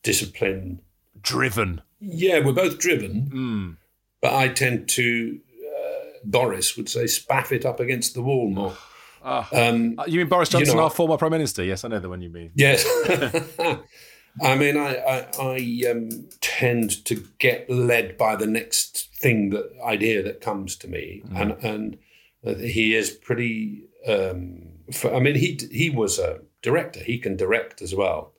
discipline. 0.04 0.82
Driven. 1.22 1.82
Yeah, 2.00 2.40
we're 2.40 2.54
both 2.54 2.80
driven, 2.80 3.30
Mm. 3.34 3.78
but 4.22 4.34
I 4.34 4.48
tend 4.50 4.88
to. 4.90 5.40
Uh, 5.66 6.04
Boris 6.24 6.78
would 6.78 6.90
say, 6.90 7.04
"Spaff 7.06 7.52
it 7.52 7.66
up 7.66 7.80
against 7.80 8.14
the 8.14 8.22
wall 8.22 8.50
more." 8.50 8.76
Ah. 9.24 9.48
Um, 9.52 9.96
Uh, 9.98 10.06
You 10.08 10.20
mean 10.20 10.30
Boris 10.30 10.52
You 10.54 10.60
Johnson, 10.60 10.78
know- 10.78 10.84
our 10.84 10.90
former 10.90 11.18
prime 11.18 11.32
minister? 11.32 11.64
Yes, 11.64 11.84
I 11.84 11.90
know 11.90 12.00
the 12.00 12.08
one 12.10 12.22
you 12.22 12.30
mean. 12.30 12.52
Yes. 12.56 12.86
I 14.42 14.56
mean, 14.56 14.78
I 14.78 14.96
I, 14.96 15.28
I 15.40 15.92
um, 15.92 16.10
tend 16.40 17.04
to 17.06 17.24
get 17.40 17.70
led 17.70 18.18
by 18.18 18.36
the 18.36 18.48
next 18.48 19.10
thing 19.16 19.50
that 19.50 19.66
idea 19.84 20.24
that 20.24 20.40
comes 20.40 20.76
to 20.78 20.88
me, 20.88 21.24
and 21.36 21.52
and 21.64 21.98
uh, 22.46 22.56
he 22.56 22.96
is 22.96 23.10
pretty. 23.10 23.84
Um, 24.08 24.70
for, 24.94 25.14
I 25.14 25.20
mean, 25.20 25.36
he 25.36 25.60
he 25.72 25.90
was 25.90 26.18
a 26.20 26.40
director. 26.62 27.02
He 27.04 27.18
can 27.18 27.36
direct 27.36 27.82
as 27.82 27.94
well. 27.94 28.34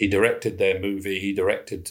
He 0.00 0.06
directed 0.08 0.58
their 0.58 0.78
movie. 0.80 1.18
He 1.18 1.32
directed 1.34 1.82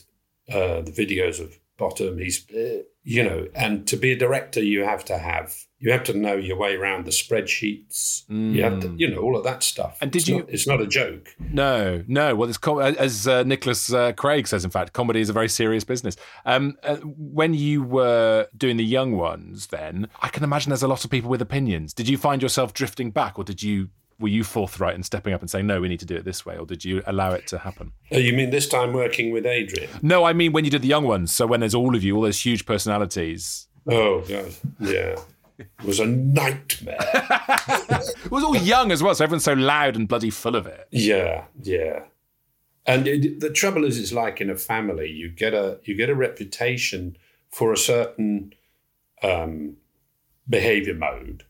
uh, 0.49 0.81
the 0.81 0.91
videos 1.01 1.39
of 1.41 1.49
Bottom. 1.77 2.17
He's 2.17 2.37
uh, 2.51 2.83
you 3.03 3.23
know, 3.23 3.47
and 3.53 3.87
to 3.87 3.95
be 3.97 4.11
a 4.11 4.17
director, 4.17 4.61
you 4.63 4.83
have 4.83 5.03
to 5.05 5.17
have 5.17 5.47
you 5.79 5.91
have 5.91 6.03
to 6.05 6.13
know 6.17 6.35
your 6.35 6.57
way 6.57 6.73
around 6.75 7.05
the 7.05 7.11
spreadsheets. 7.11 8.23
You 8.29 8.63
have 8.63 8.79
to, 8.79 8.93
you 8.97 9.07
know, 9.09 9.19
all 9.21 9.37
of 9.37 9.43
that 9.43 9.61
stuff. 9.63 9.97
And 10.01 10.11
did 10.11 10.19
It's 10.23 10.27
you- 10.27 10.39
Not, 10.39 10.49
it's 10.49 10.67
not 10.67 10.81
a 10.81 10.87
joke. 10.87 11.35
No, 11.39 12.03
no. 12.07 12.35
Well, 12.35 12.49
it's 12.49 12.57
com- 12.57 12.79
as 12.79 13.27
uh, 13.27 13.43
Nicholas 13.43 13.93
uh, 13.93 14.11
Craig 14.13 14.47
says. 14.47 14.65
In 14.65 14.71
fact, 14.71 14.93
comedy 14.93 15.21
is 15.21 15.29
a 15.29 15.33
very 15.33 15.49
serious 15.49 15.83
business. 15.83 16.15
Um, 16.45 16.77
uh, 16.83 16.95
when 16.97 17.53
you 17.53 17.83
were 17.83 18.47
doing 18.57 18.77
the 18.77 18.85
young 18.85 19.11
ones, 19.17 19.67
then 19.67 20.07
I 20.21 20.29
can 20.29 20.43
imagine 20.43 20.69
there's 20.71 20.83
a 20.83 20.87
lot 20.87 21.05
of 21.05 21.11
people 21.11 21.29
with 21.29 21.41
opinions. 21.41 21.93
Did 21.93 22.09
you 22.09 22.17
find 22.17 22.41
yourself 22.41 22.73
drifting 22.73 23.11
back, 23.11 23.37
or 23.37 23.43
did 23.43 23.61
you 23.61 23.89
were 24.19 24.27
you 24.27 24.43
forthright 24.43 24.95
and 24.95 25.05
stepping 25.05 25.33
up 25.33 25.41
and 25.41 25.49
saying 25.49 25.67
no, 25.67 25.79
we 25.79 25.87
need 25.87 25.99
to 25.99 26.05
do 26.05 26.15
it 26.15 26.25
this 26.25 26.45
way, 26.45 26.57
or 26.57 26.65
did 26.65 26.83
you 26.83 27.03
allow 27.05 27.31
it 27.33 27.45
to 27.47 27.59
happen? 27.59 27.91
Oh, 28.11 28.17
you 28.17 28.33
mean 28.33 28.49
this 28.49 28.67
time 28.67 28.93
working 28.93 29.31
with 29.31 29.45
Adrian? 29.45 29.89
No, 30.01 30.23
I 30.23 30.33
mean 30.33 30.53
when 30.53 30.65
you 30.65 30.71
did 30.71 30.81
the 30.81 30.87
young 30.87 31.05
ones. 31.05 31.31
So 31.33 31.45
when 31.45 31.59
there's 31.59 31.75
all 31.75 31.95
of 31.95 32.03
you, 32.03 32.15
all 32.15 32.23
those 32.23 32.43
huge 32.43 32.65
personalities. 32.65 33.67
Oh 33.89 34.21
God, 34.21 34.53
yeah, 34.79 35.15
it 35.59 35.67
was 35.85 35.99
a 35.99 36.05
nightmare. 36.05 36.97
It 38.25 38.31
was 38.31 38.43
all 38.43 38.57
young 38.57 38.91
as 38.91 39.01
well, 39.01 39.15
so 39.15 39.23
everyone's 39.23 39.45
so 39.45 39.53
loud 39.53 39.95
and 39.95 40.07
bloody 40.07 40.29
full 40.29 40.55
of 40.55 40.67
it. 40.67 40.87
yeah, 40.91 41.45
yeah. 41.61 42.03
And 42.85 43.07
it, 43.07 43.39
the 43.39 43.49
trouble 43.49 43.83
is, 43.85 43.99
it's 43.99 44.13
like 44.13 44.39
in 44.39 44.49
a 44.49 44.55
family. 44.55 45.09
You 45.09 45.29
get 45.29 45.53
a 45.53 45.79
you 45.83 45.95
get 45.95 46.09
a 46.09 46.15
reputation 46.15 47.17
for 47.49 47.71
a 47.73 47.77
certain 47.77 48.53
um, 49.23 49.77
behavior 50.49 50.93
mode, 50.93 51.43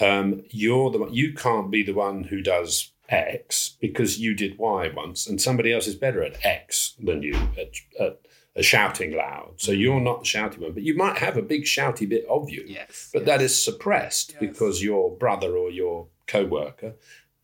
um, 0.00 0.42
you're 0.50 0.90
the 0.90 1.08
you 1.10 1.32
can't 1.34 1.70
be 1.70 1.82
the 1.82 1.92
one 1.92 2.24
who 2.24 2.42
does 2.42 2.92
X 3.08 3.76
because 3.80 4.18
you 4.18 4.34
did 4.34 4.58
Y 4.58 4.90
once, 4.94 5.26
and 5.26 5.40
somebody 5.40 5.72
else 5.72 5.86
is 5.86 5.94
better 5.94 6.22
at 6.22 6.44
X 6.44 6.94
than 7.02 7.22
you 7.22 7.34
at, 7.58 7.72
at, 8.00 8.20
at 8.54 8.64
shouting 8.64 9.12
loud. 9.16 9.54
So 9.56 9.72
you're 9.72 10.00
not 10.00 10.20
the 10.20 10.26
shouty 10.26 10.58
one, 10.58 10.72
but 10.72 10.82
you 10.82 10.96
might 10.96 11.18
have 11.18 11.36
a 11.36 11.42
big 11.42 11.64
shouty 11.64 12.08
bit 12.08 12.26
of 12.26 12.50
you. 12.50 12.64
Yes, 12.66 13.10
but 13.12 13.24
that 13.26 13.40
is 13.40 13.62
suppressed 13.62 14.36
because 14.40 14.82
your 14.82 15.16
brother 15.16 15.56
or 15.56 15.70
your 15.70 16.08
co-worker 16.26 16.94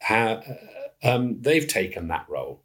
ha- 0.02 0.42
um, 1.02 1.40
they've 1.40 1.66
taken 1.66 2.08
that 2.08 2.26
role, 2.28 2.62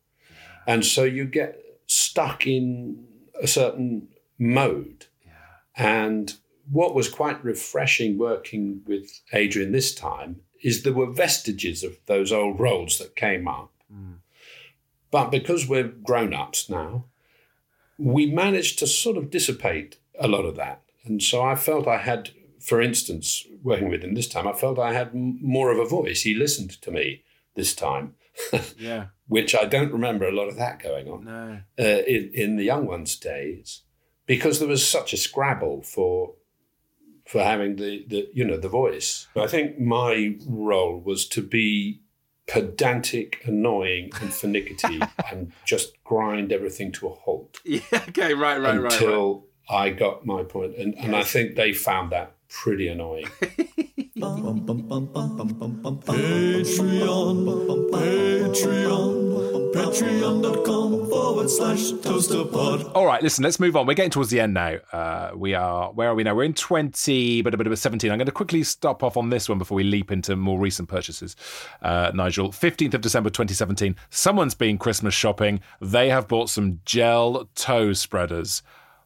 and 0.65 0.85
so 0.85 1.03
you 1.03 1.25
get 1.25 1.59
stuck 1.85 2.45
in 2.45 3.05
a 3.41 3.47
certain 3.47 4.07
mode. 4.37 5.05
yeah. 5.25 5.31
And 5.75 6.35
what 6.71 6.93
was 6.95 7.07
quite 7.09 7.43
refreshing 7.43 8.17
working 8.17 8.81
with 8.85 9.21
Adrian 9.33 9.71
this 9.71 9.93
time 9.95 10.41
is 10.63 10.83
there 10.83 10.93
were 10.93 11.11
vestiges 11.11 11.83
of 11.83 11.97
those 12.07 12.31
old 12.31 12.59
roles 12.59 12.97
that 12.99 13.15
came 13.15 13.47
up. 13.47 13.71
But 15.09 15.29
because 15.31 15.67
we're 15.67 15.87
grown 15.87 16.33
ups 16.33 16.69
now, 16.69 17.05
we 17.97 18.25
managed 18.25 18.77
to 18.79 18.87
sort 18.87 19.15
of 19.17 19.29
dissipate 19.31 19.97
a 20.19 20.27
lot 20.27 20.43
of 20.45 20.55
that. 20.57 20.81
And 21.05 21.23
so 21.23 21.41
I 21.41 21.55
felt 21.55 21.87
I 21.87 21.99
had, 21.99 22.31
for 22.59 22.81
instance, 22.81 23.45
working 23.63 23.89
with 23.89 24.03
him 24.03 24.13
this 24.15 24.27
time, 24.27 24.47
I 24.47 24.53
felt 24.53 24.77
I 24.77 24.93
had 24.93 25.11
more 25.15 25.71
of 25.71 25.79
a 25.79 25.85
voice. 25.85 26.23
He 26.23 26.33
listened 26.35 26.71
to 26.81 26.91
me 26.91 27.23
this 27.55 27.73
time, 27.73 28.15
Yeah. 28.77 29.07
which 29.27 29.55
I 29.55 29.63
don't 29.65 29.93
remember 29.93 30.27
a 30.27 30.35
lot 30.35 30.49
of 30.49 30.57
that 30.57 30.83
going 30.83 31.07
on 31.07 31.23
No. 31.23 31.59
uh, 31.79 32.01
in, 32.05 32.31
in 32.33 32.55
the 32.57 32.65
young 32.65 32.85
ones' 32.85 33.15
days, 33.15 33.83
because 34.25 34.59
there 34.59 34.67
was 34.67 34.85
such 34.87 35.13
a 35.13 35.17
scrabble 35.17 35.81
for 35.83 36.33
for 37.27 37.43
having 37.43 37.75
the, 37.75 38.05
the 38.07 38.29
you 38.33 38.45
know 38.45 38.57
the 38.57 38.69
voice. 38.69 39.27
I 39.35 39.47
think 39.47 39.79
my 39.79 40.35
role 40.47 40.99
was 40.99 41.27
to 41.29 41.41
be 41.41 42.01
pedantic, 42.47 43.41
annoying, 43.45 44.11
and 44.21 44.33
finicky, 44.33 44.99
and 45.31 45.51
just 45.65 46.01
grind 46.03 46.51
everything 46.51 46.91
to 46.93 47.07
a 47.07 47.13
halt 47.13 47.59
Yeah. 47.65 47.81
Okay. 47.93 48.33
Right. 48.33 48.59
Right. 48.59 48.79
Right. 48.79 48.93
until 48.93 49.45
I 49.69 49.89
got 49.89 50.25
my 50.25 50.43
point. 50.43 50.75
And, 50.77 50.97
and 50.97 51.15
I 51.15 51.23
think 51.23 51.55
they 51.55 51.73
found 51.73 52.11
that 52.11 52.33
pretty 52.49 52.87
annoying. 52.87 53.27
Patreon, 56.07 57.45
Patreon, 57.91 59.26
patreon.com 59.77 61.07
forward 61.07 61.49
slash 61.51 61.91
toasterpod. 61.91 62.91
All 62.95 63.05
right, 63.05 63.21
listen, 63.21 63.43
let's 63.43 63.59
move 63.59 63.75
on. 63.75 63.85
We're 63.85 63.93
getting 63.93 64.09
towards 64.09 64.31
the 64.31 64.39
end 64.39 64.55
now. 64.55 64.77
Uh, 64.91 65.31
we 65.35 65.53
are, 65.53 65.91
where 65.91 66.09
are 66.09 66.15
we 66.15 66.23
now? 66.23 66.33
We're 66.33 66.45
in 66.45 66.55
20, 66.55 67.43
but 67.43 67.53
a 67.53 67.57
bit 67.57 67.67
of 67.67 67.73
a 67.73 67.77
17. 67.77 68.11
I'm 68.11 68.17
going 68.17 68.25
to 68.25 68.31
quickly 68.31 68.63
stop 68.63 69.03
off 69.03 69.17
on 69.17 69.29
this 69.29 69.47
one 69.47 69.59
before 69.59 69.75
we 69.75 69.83
leap 69.83 70.11
into 70.11 70.35
more 70.35 70.57
recent 70.57 70.89
purchases. 70.89 71.35
Uh, 71.83 72.11
Nigel, 72.15 72.49
15th 72.49 72.95
of 72.95 73.01
December 73.01 73.29
2017, 73.29 73.95
someone's 74.09 74.55
been 74.55 74.79
Christmas 74.79 75.13
shopping. 75.13 75.61
They 75.79 76.09
have 76.09 76.27
bought 76.27 76.49
some 76.49 76.79
gel 76.83 77.47
toe 77.53 77.93
spreaders. 77.93 78.63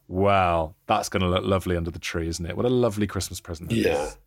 Wow, 0.07 0.75
that's 0.87 1.09
going 1.09 1.21
to 1.21 1.29
look 1.29 1.43
lovely 1.43 1.75
under 1.75 1.91
the 1.91 1.99
tree, 1.99 2.29
isn't 2.29 2.45
it? 2.45 2.55
What 2.55 2.65
a 2.65 2.69
lovely 2.69 3.07
Christmas 3.07 3.41
present. 3.41 3.69
that 3.69 3.77
is. 3.77 4.17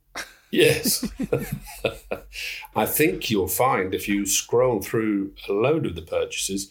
Yes. 0.55 1.09
I 2.77 2.87
think 2.87 3.31
you'll 3.31 3.49
find 3.49 3.95
if 3.95 4.09
you 4.09 4.27
scroll 4.27 4.81
through 4.83 5.33
a 5.49 5.53
load 5.53 5.87
of 5.87 5.95
the 5.95 6.03
purchases 6.03 6.71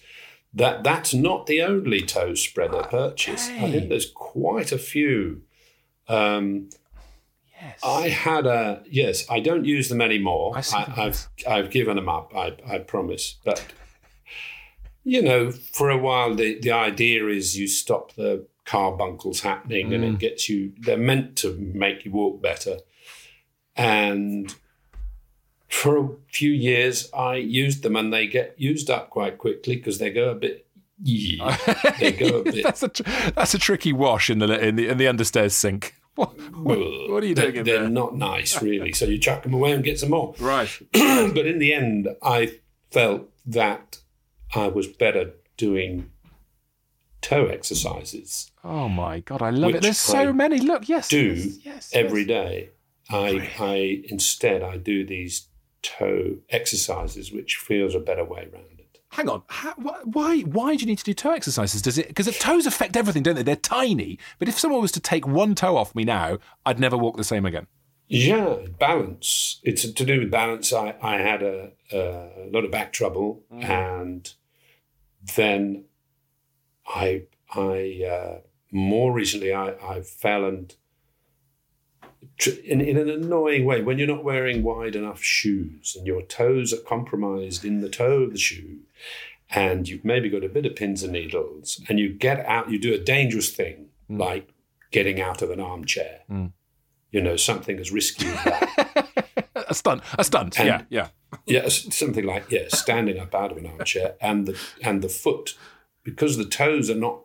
that 0.53 0.83
that's 0.83 1.13
not 1.13 1.47
the 1.47 1.61
only 1.63 2.01
toe 2.01 2.35
spreader 2.35 2.83
purchase. 2.83 3.49
I 3.49 3.71
think 3.71 3.89
there's 3.89 4.11
quite 4.11 4.71
a 4.71 4.77
few. 4.77 5.41
Um, 6.07 6.69
Yes. 7.61 7.79
I 7.81 8.09
had 8.09 8.45
a 8.45 8.83
yes. 8.89 9.25
I 9.29 9.39
don't 9.39 9.63
use 9.63 9.87
them 9.87 10.01
anymore. 10.01 10.51
I 10.57 10.61
them. 10.61 10.93
I've 10.97 11.27
I've 11.47 11.69
given 11.71 11.95
them 11.95 12.09
up. 12.09 12.33
I 12.35 12.57
I 12.67 12.79
promise. 12.79 13.37
But 13.45 13.63
you 15.05 15.21
know, 15.21 15.49
for 15.51 15.89
a 15.89 15.97
while, 15.97 16.35
the 16.35 16.59
the 16.59 16.71
idea 16.73 17.25
is 17.27 17.57
you 17.57 17.67
stop 17.67 18.15
the 18.15 18.45
carbuncles 18.65 19.39
happening, 19.41 19.93
and 19.93 20.03
Mm. 20.03 20.13
it 20.15 20.19
gets 20.19 20.49
you. 20.49 20.73
They're 20.77 20.97
meant 20.97 21.37
to 21.37 21.55
make 21.73 22.03
you 22.03 22.11
walk 22.11 22.41
better, 22.41 22.79
and 23.75 24.53
for 25.69 25.97
a 25.97 26.09
few 26.29 26.51
years, 26.51 27.09
I 27.13 27.35
used 27.35 27.83
them, 27.83 27.95
and 27.95 28.13
they 28.13 28.27
get 28.27 28.55
used 28.57 28.89
up 28.89 29.09
quite 29.09 29.37
quickly 29.37 29.75
because 29.75 29.97
they 29.97 30.11
go 30.11 30.29
a 30.29 30.35
bit. 30.35 30.67
Yeah, 31.01 31.57
they 31.99 32.11
go 32.11 32.39
a 32.39 32.43
bit. 32.43 32.63
that's 32.63 32.83
a 32.83 32.89
tr- 32.89 33.03
that's 33.35 33.53
a 33.53 33.57
tricky 33.59 33.93
wash 33.93 34.29
in 34.29 34.39
the 34.39 34.65
in 34.65 34.75
the 34.75 34.87
in 34.87 34.97
the 34.97 35.05
understairs 35.05 35.51
sink. 35.51 35.95
What, 36.15 36.39
what, 36.53 36.77
what 37.09 37.23
are 37.23 37.25
you 37.25 37.33
They're- 37.33 37.51
doing 37.51 37.65
They're 37.65 37.89
not 37.89 38.15
nice, 38.15 38.61
really. 38.61 38.93
So 38.93 39.05
you 39.05 39.17
chuck 39.17 39.41
them 39.41 39.55
away 39.55 39.71
and 39.71 39.83
get 39.83 39.99
some 39.99 40.11
more. 40.11 40.35
Right. 40.39 40.69
but 40.93 41.47
in 41.47 41.57
the 41.57 41.73
end, 41.73 42.07
I 42.21 42.59
felt 42.91 43.31
that 43.47 43.97
I 44.53 44.67
was 44.67 44.85
better 44.85 45.31
doing 45.57 46.11
toe 47.21 47.47
exercises 47.47 48.51
Oh 48.63 48.87
my 48.87 49.19
god, 49.19 49.41
I 49.41 49.49
love 49.49 49.75
it. 49.75 49.81
There's 49.81 49.97
so 49.97 50.29
I 50.29 50.31
many. 50.31 50.59
Look, 50.59 50.87
yes, 50.87 51.09
do 51.09 51.33
yes, 51.33 51.57
yes, 51.65 51.89
every 51.93 52.21
yes. 52.21 52.27
day. 52.27 52.69
I, 53.13 53.51
I 53.59 54.01
instead 54.05 54.63
I 54.63 54.77
do 54.77 55.05
these 55.05 55.47
toe 55.81 56.37
exercises, 56.49 57.31
which 57.31 57.55
feels 57.57 57.95
a 57.95 57.99
better 57.99 58.23
way 58.23 58.49
around 58.51 58.79
it. 58.79 58.99
Hang 59.09 59.29
on, 59.29 59.43
how, 59.47 59.73
wh- 59.73 60.07
why? 60.07 60.41
Why 60.41 60.75
do 60.75 60.81
you 60.81 60.87
need 60.87 60.97
to 60.97 61.03
do 61.03 61.13
toe 61.13 61.31
exercises? 61.31 61.81
Does 61.81 61.97
it? 61.97 62.07
Because 62.07 62.35
toes 62.39 62.65
affect 62.65 62.97
everything, 62.97 63.21
don't 63.21 63.35
they? 63.35 63.43
They're 63.43 63.55
tiny. 63.55 64.17
But 64.39 64.47
if 64.47 64.57
someone 64.57 64.81
was 64.81 64.91
to 64.93 64.99
take 64.99 65.27
one 65.27 65.53
toe 65.53 65.77
off 65.77 65.93
me 65.93 66.03
now, 66.03 66.39
I'd 66.65 66.79
never 66.79 66.97
walk 66.97 67.17
the 67.17 67.23
same 67.23 67.45
again. 67.45 67.67
Yeah, 68.07 68.57
balance. 68.79 69.59
It's 69.63 69.89
to 69.89 70.05
do 70.05 70.19
with 70.19 70.31
balance. 70.31 70.73
I, 70.73 70.95
I 71.01 71.17
had 71.17 71.41
a, 71.41 71.71
a 71.91 72.49
lot 72.51 72.65
of 72.65 72.71
back 72.71 72.91
trouble, 72.91 73.43
and 73.51 74.33
then 75.35 75.85
I 76.87 77.23
I 77.53 78.03
uh, 78.09 78.39
more 78.71 79.13
recently 79.13 79.53
I, 79.53 79.69
I 79.81 80.01
fell 80.01 80.45
and 80.45 80.75
in, 82.65 82.81
in 82.81 82.97
an 82.97 83.09
annoying 83.09 83.65
way 83.65 83.81
when 83.81 83.97
you're 83.97 84.07
not 84.07 84.23
wearing 84.23 84.63
wide 84.63 84.95
enough 84.95 85.21
shoes 85.21 85.95
and 85.95 86.07
your 86.07 86.21
toes 86.23 86.73
are 86.73 86.77
compromised 86.77 87.63
in 87.63 87.81
the 87.81 87.89
toe 87.89 88.23
of 88.23 88.31
the 88.31 88.39
shoe 88.39 88.79
and 89.51 89.87
you've 89.87 90.03
maybe 90.03 90.29
got 90.29 90.43
a 90.43 90.49
bit 90.49 90.65
of 90.65 90.75
pins 90.75 91.03
and 91.03 91.13
needles 91.13 91.79
and 91.87 91.99
you 91.99 92.11
get 92.11 92.43
out 92.45 92.71
you 92.71 92.79
do 92.79 92.93
a 92.93 92.97
dangerous 92.97 93.49
thing 93.49 93.87
mm. 94.09 94.19
like 94.19 94.49
getting 94.91 95.21
out 95.21 95.41
of 95.41 95.51
an 95.51 95.59
armchair 95.59 96.21
mm. 96.29 96.51
you 97.11 97.21
know 97.21 97.35
something 97.35 97.79
as 97.79 97.91
risky 97.91 98.27
as 98.27 98.43
that 98.43 99.09
A 99.73 99.73
stunt, 99.73 100.03
a 100.19 100.23
stunt. 100.23 100.59
And- 100.59 100.67
yeah, 100.67 100.81
yeah. 100.89 101.07
Yes, 101.45 101.95
something 101.95 102.25
like 102.25 102.51
yeah, 102.51 102.67
standing 102.67 103.19
up 103.19 103.33
out 103.33 103.51
of 103.51 103.57
an 103.57 103.65
armchair, 103.65 104.15
and 104.21 104.45
the 104.45 104.59
and 104.83 105.01
the 105.01 105.09
foot, 105.09 105.57
because 106.03 106.37
the 106.37 106.45
toes 106.45 106.91
are 106.91 106.95
not 106.95 107.21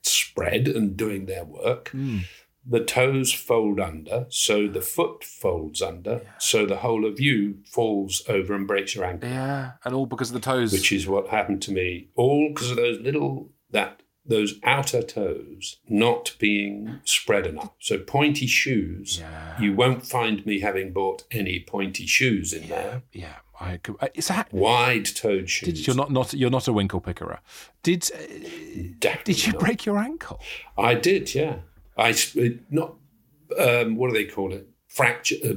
spread 0.00 0.66
and 0.66 0.96
doing 0.96 1.26
their 1.26 1.44
work, 1.44 1.90
mm. 1.90 2.24
The 2.66 2.82
toes 2.84 3.32
fold 3.32 3.78
under, 3.80 4.26
so 4.30 4.66
the 4.68 4.80
foot 4.80 5.22
folds 5.24 5.82
under, 5.82 6.22
so 6.38 6.64
the 6.66 6.78
whole 6.78 7.04
of 7.04 7.20
you 7.20 7.58
falls 7.66 8.22
over 8.28 8.54
and 8.54 8.66
breaks 8.66 8.94
your 8.94 9.04
ankle, 9.04 9.28
Yeah, 9.28 9.72
and 9.84 9.94
all 9.94 10.06
because 10.06 10.30
of 10.30 10.34
the 10.34 10.40
toes. 10.40 10.72
which 10.72 10.90
is 10.92 11.06
what 11.06 11.28
happened 11.28 11.60
to 11.62 11.72
me. 11.72 12.08
All 12.14 12.48
because 12.48 12.70
of 12.70 12.76
those 12.76 13.00
little 13.00 13.50
that 13.70 14.00
those 14.26 14.54
outer 14.64 15.02
toes 15.02 15.76
not 15.86 16.34
being 16.38 17.00
spread 17.04 17.46
enough. 17.46 17.72
So 17.78 17.98
pointy 17.98 18.46
shoes. 18.46 19.18
Yeah. 19.20 19.60
You 19.60 19.74
won't 19.74 20.06
find 20.06 20.46
me 20.46 20.60
having 20.60 20.94
bought 20.94 21.24
any 21.30 21.60
pointy 21.60 22.06
shoes 22.06 22.54
in 22.54 22.68
there. 22.70 23.02
yeah, 23.12 23.36
I 23.60 23.76
could. 23.76 23.96
uh, 24.00 24.08
It's 24.14 24.30
a, 24.30 24.46
Wide-toed 24.50 25.50
shoes. 25.50 25.74
did, 25.74 25.86
you're 25.86 25.94
not 25.96 26.10
not 26.10 26.32
you're 26.32 26.48
not 26.48 26.66
a 26.68 26.72
winkle 26.72 27.02
pickerer. 27.02 27.40
Did 27.82 28.10
uh, 28.14 28.18
Definitely 28.98 29.34
did 29.34 29.46
you 29.46 29.52
not. 29.52 29.60
break 29.60 29.84
your 29.84 29.98
ankle? 29.98 30.40
I 30.78 30.94
did, 30.94 31.34
yeah. 31.34 31.56
I 31.96 32.14
it- 32.34 32.70
not 32.72 32.94
um, 33.58 33.96
what 33.96 34.08
do 34.10 34.14
they 34.14 34.24
call 34.24 34.52
it? 34.52 34.68
Fracture. 34.88 35.36
Uh, 35.44 35.54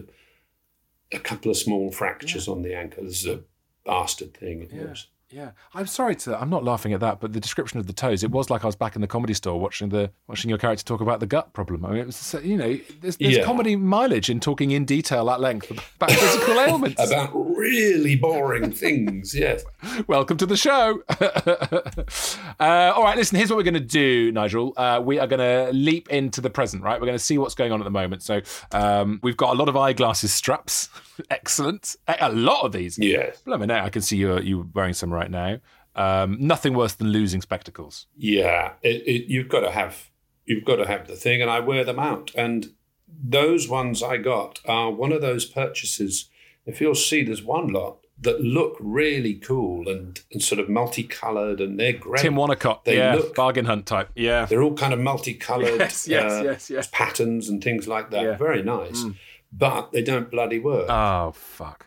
a 1.13 1.19
couple 1.19 1.49
of 1.49 1.57
small 1.57 1.89
fractures 1.91 2.47
on 2.49 2.61
the 2.63 2.75
ankle. 2.75 3.05
This 3.05 3.21
is 3.21 3.27
a 3.27 3.39
bastard 3.85 4.33
thing. 4.33 4.63
It 4.63 4.73
was. 4.89 5.07
Yeah, 5.29 5.51
I'm 5.73 5.87
sorry 5.87 6.15
to. 6.15 6.39
I'm 6.39 6.49
not 6.49 6.63
laughing 6.63 6.93
at 6.93 7.01
that, 7.01 7.19
but 7.19 7.33
the 7.33 7.41
description 7.41 7.79
of 7.81 7.87
the 7.87 7.91
toes, 7.91 8.23
it 8.23 8.31
was 8.31 8.49
like 8.49 8.63
I 8.63 8.65
was 8.67 8.77
back 8.77 8.95
in 8.95 9.01
the 9.01 9.07
comedy 9.07 9.33
store 9.33 9.59
watching 9.59 9.89
the 9.89 10.09
watching 10.27 10.47
your 10.47 10.57
character 10.57 10.85
talk 10.85 11.01
about 11.01 11.19
the 11.19 11.25
gut 11.25 11.51
problem. 11.51 11.85
I 11.85 11.89
mean, 11.89 11.97
it 11.99 12.05
was 12.05 12.35
you 12.43 12.55
know, 12.55 12.79
there's, 13.01 13.17
there's 13.17 13.35
Yeah. 13.37 13.43
comedy 13.43 13.75
mileage 13.75 14.29
in 14.29 14.39
talking 14.39 14.71
in 14.71 14.85
detail 14.85 15.29
at 15.29 15.41
length 15.41 15.69
about 15.69 16.11
physical 16.11 16.57
ailments. 16.61 17.05
About 17.05 17.31
really 17.33 18.15
boring 18.15 18.71
things. 18.71 19.35
Yes. 19.35 19.65
Welcome 20.07 20.37
to 20.37 20.45
the 20.45 20.55
show. 20.55 21.01
uh, 21.09 22.93
all 22.95 23.03
right, 23.03 23.17
listen. 23.17 23.35
Here's 23.35 23.49
what 23.49 23.57
we're 23.57 23.63
going 23.63 23.73
to 23.73 23.79
do, 23.81 24.31
Nigel. 24.31 24.73
Uh, 24.77 25.01
we 25.03 25.19
are 25.19 25.27
going 25.27 25.39
to 25.41 25.73
leap 25.73 26.07
into 26.09 26.39
the 26.39 26.49
present. 26.49 26.83
Right, 26.83 27.01
we're 27.01 27.07
going 27.07 27.17
to 27.19 27.23
see 27.23 27.37
what's 27.37 27.55
going 27.55 27.73
on 27.73 27.81
at 27.81 27.83
the 27.83 27.91
moment. 27.91 28.23
So 28.23 28.39
um, 28.71 29.19
we've 29.21 29.35
got 29.37 29.53
a 29.53 29.59
lot 29.59 29.67
of 29.67 29.75
eyeglasses 29.75 30.31
straps. 30.31 30.87
Excellent. 31.29 31.97
A 32.07 32.31
lot 32.31 32.63
of 32.63 32.71
these. 32.71 32.97
Yes. 32.97 33.41
Blimey, 33.41 33.65
now 33.65 33.83
I 33.83 33.89
can 33.89 34.01
see 34.01 34.15
you 34.15 34.39
you 34.39 34.69
wearing 34.73 34.93
some 34.93 35.11
right 35.17 35.31
now. 35.31 35.59
Um, 35.95 36.37
nothing 36.39 36.73
worse 36.75 36.93
than 36.93 37.07
losing 37.09 37.41
spectacles. 37.41 38.05
Yeah. 38.15 38.73
It, 38.83 39.01
it, 39.07 39.29
you've 39.31 39.49
got 39.49 39.61
to 39.61 39.71
have 39.71 40.09
you've 40.45 40.63
got 40.63 40.75
to 40.77 40.87
have 40.87 41.07
the 41.07 41.15
thing, 41.15 41.41
and 41.41 41.49
I 41.51 41.59
wear 41.59 41.83
them 41.83 41.99
out. 41.99 42.31
And 42.35 42.67
those 43.07 43.67
ones 43.67 44.01
I 44.03 44.17
got 44.17 44.59
are 44.65 44.91
one 44.91 45.11
of 45.11 45.21
those 45.21 45.45
purchases. 45.45 46.29
If 46.65 46.79
you'll 46.81 46.95
see, 46.95 47.23
there's 47.23 47.43
one 47.43 47.67
lot 47.69 47.97
that 48.19 48.41
look 48.41 48.77
really 48.79 49.33
cool 49.35 49.87
and, 49.89 50.19
and 50.31 50.41
sort 50.41 50.59
of 50.59 50.69
multicolored, 50.69 51.59
and 51.61 51.79
they're 51.79 51.93
great. 51.93 52.21
Tim 52.21 52.35
Wonnacott, 52.35 52.83
They 52.83 52.97
yeah, 52.97 53.15
look- 53.15 53.35
bargain 53.35 53.65
hunt 53.65 53.85
type, 53.85 54.09
yeah. 54.15 54.45
They're 54.45 54.63
all 54.63 54.73
kind 54.73 54.93
of 54.93 54.99
multicolored 54.99 55.67
Yes, 55.79 56.07
yes, 56.07 56.31
uh, 56.31 56.41
yes, 56.43 56.69
yes. 56.69 56.89
patterns 56.91 57.47
and 57.49 57.63
things 57.63 57.87
like 57.87 58.09
that. 58.11 58.23
Yeah. 58.23 58.33
Mm. 58.33 58.39
Very 58.39 58.63
nice. 58.63 59.03
But 59.51 59.91
they 59.91 60.01
don't 60.03 60.29
bloody 60.31 60.59
work. 60.59 60.87
Oh 60.89 61.31
fuck. 61.35 61.86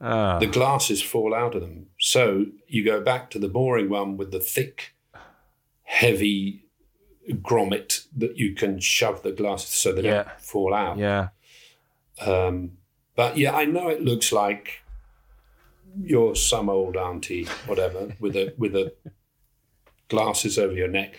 Ah. 0.00 0.38
the 0.38 0.46
glasses 0.46 1.02
fall 1.02 1.34
out 1.34 1.54
of 1.54 1.62
them. 1.62 1.86
So 1.98 2.46
you 2.68 2.84
go 2.84 3.00
back 3.00 3.30
to 3.30 3.38
the 3.38 3.48
boring 3.48 3.88
one 3.88 4.16
with 4.18 4.30
the 4.30 4.40
thick, 4.40 4.94
heavy 5.84 6.64
grommet 7.30 8.06
that 8.16 8.36
you 8.36 8.54
can 8.54 8.78
shove 8.78 9.22
the 9.22 9.32
glasses 9.32 9.70
so 9.70 9.92
they 9.92 10.02
Yeah. 10.02 10.22
don't 10.24 10.40
fall 10.40 10.74
out. 10.74 10.98
yeah. 10.98 11.28
Um, 12.20 12.72
but 13.14 13.36
yeah, 13.38 13.54
I 13.56 13.64
know 13.64 13.88
it 13.88 14.02
looks 14.02 14.32
like 14.32 14.82
you're 16.02 16.36
some 16.36 16.68
old 16.68 16.96
auntie, 16.96 17.46
whatever, 17.66 18.14
with 18.20 18.36
a 18.36 18.54
with 18.58 18.74
a 18.76 18.92
glasses 20.08 20.58
over 20.58 20.72
your 20.74 20.88
neck. 20.88 21.14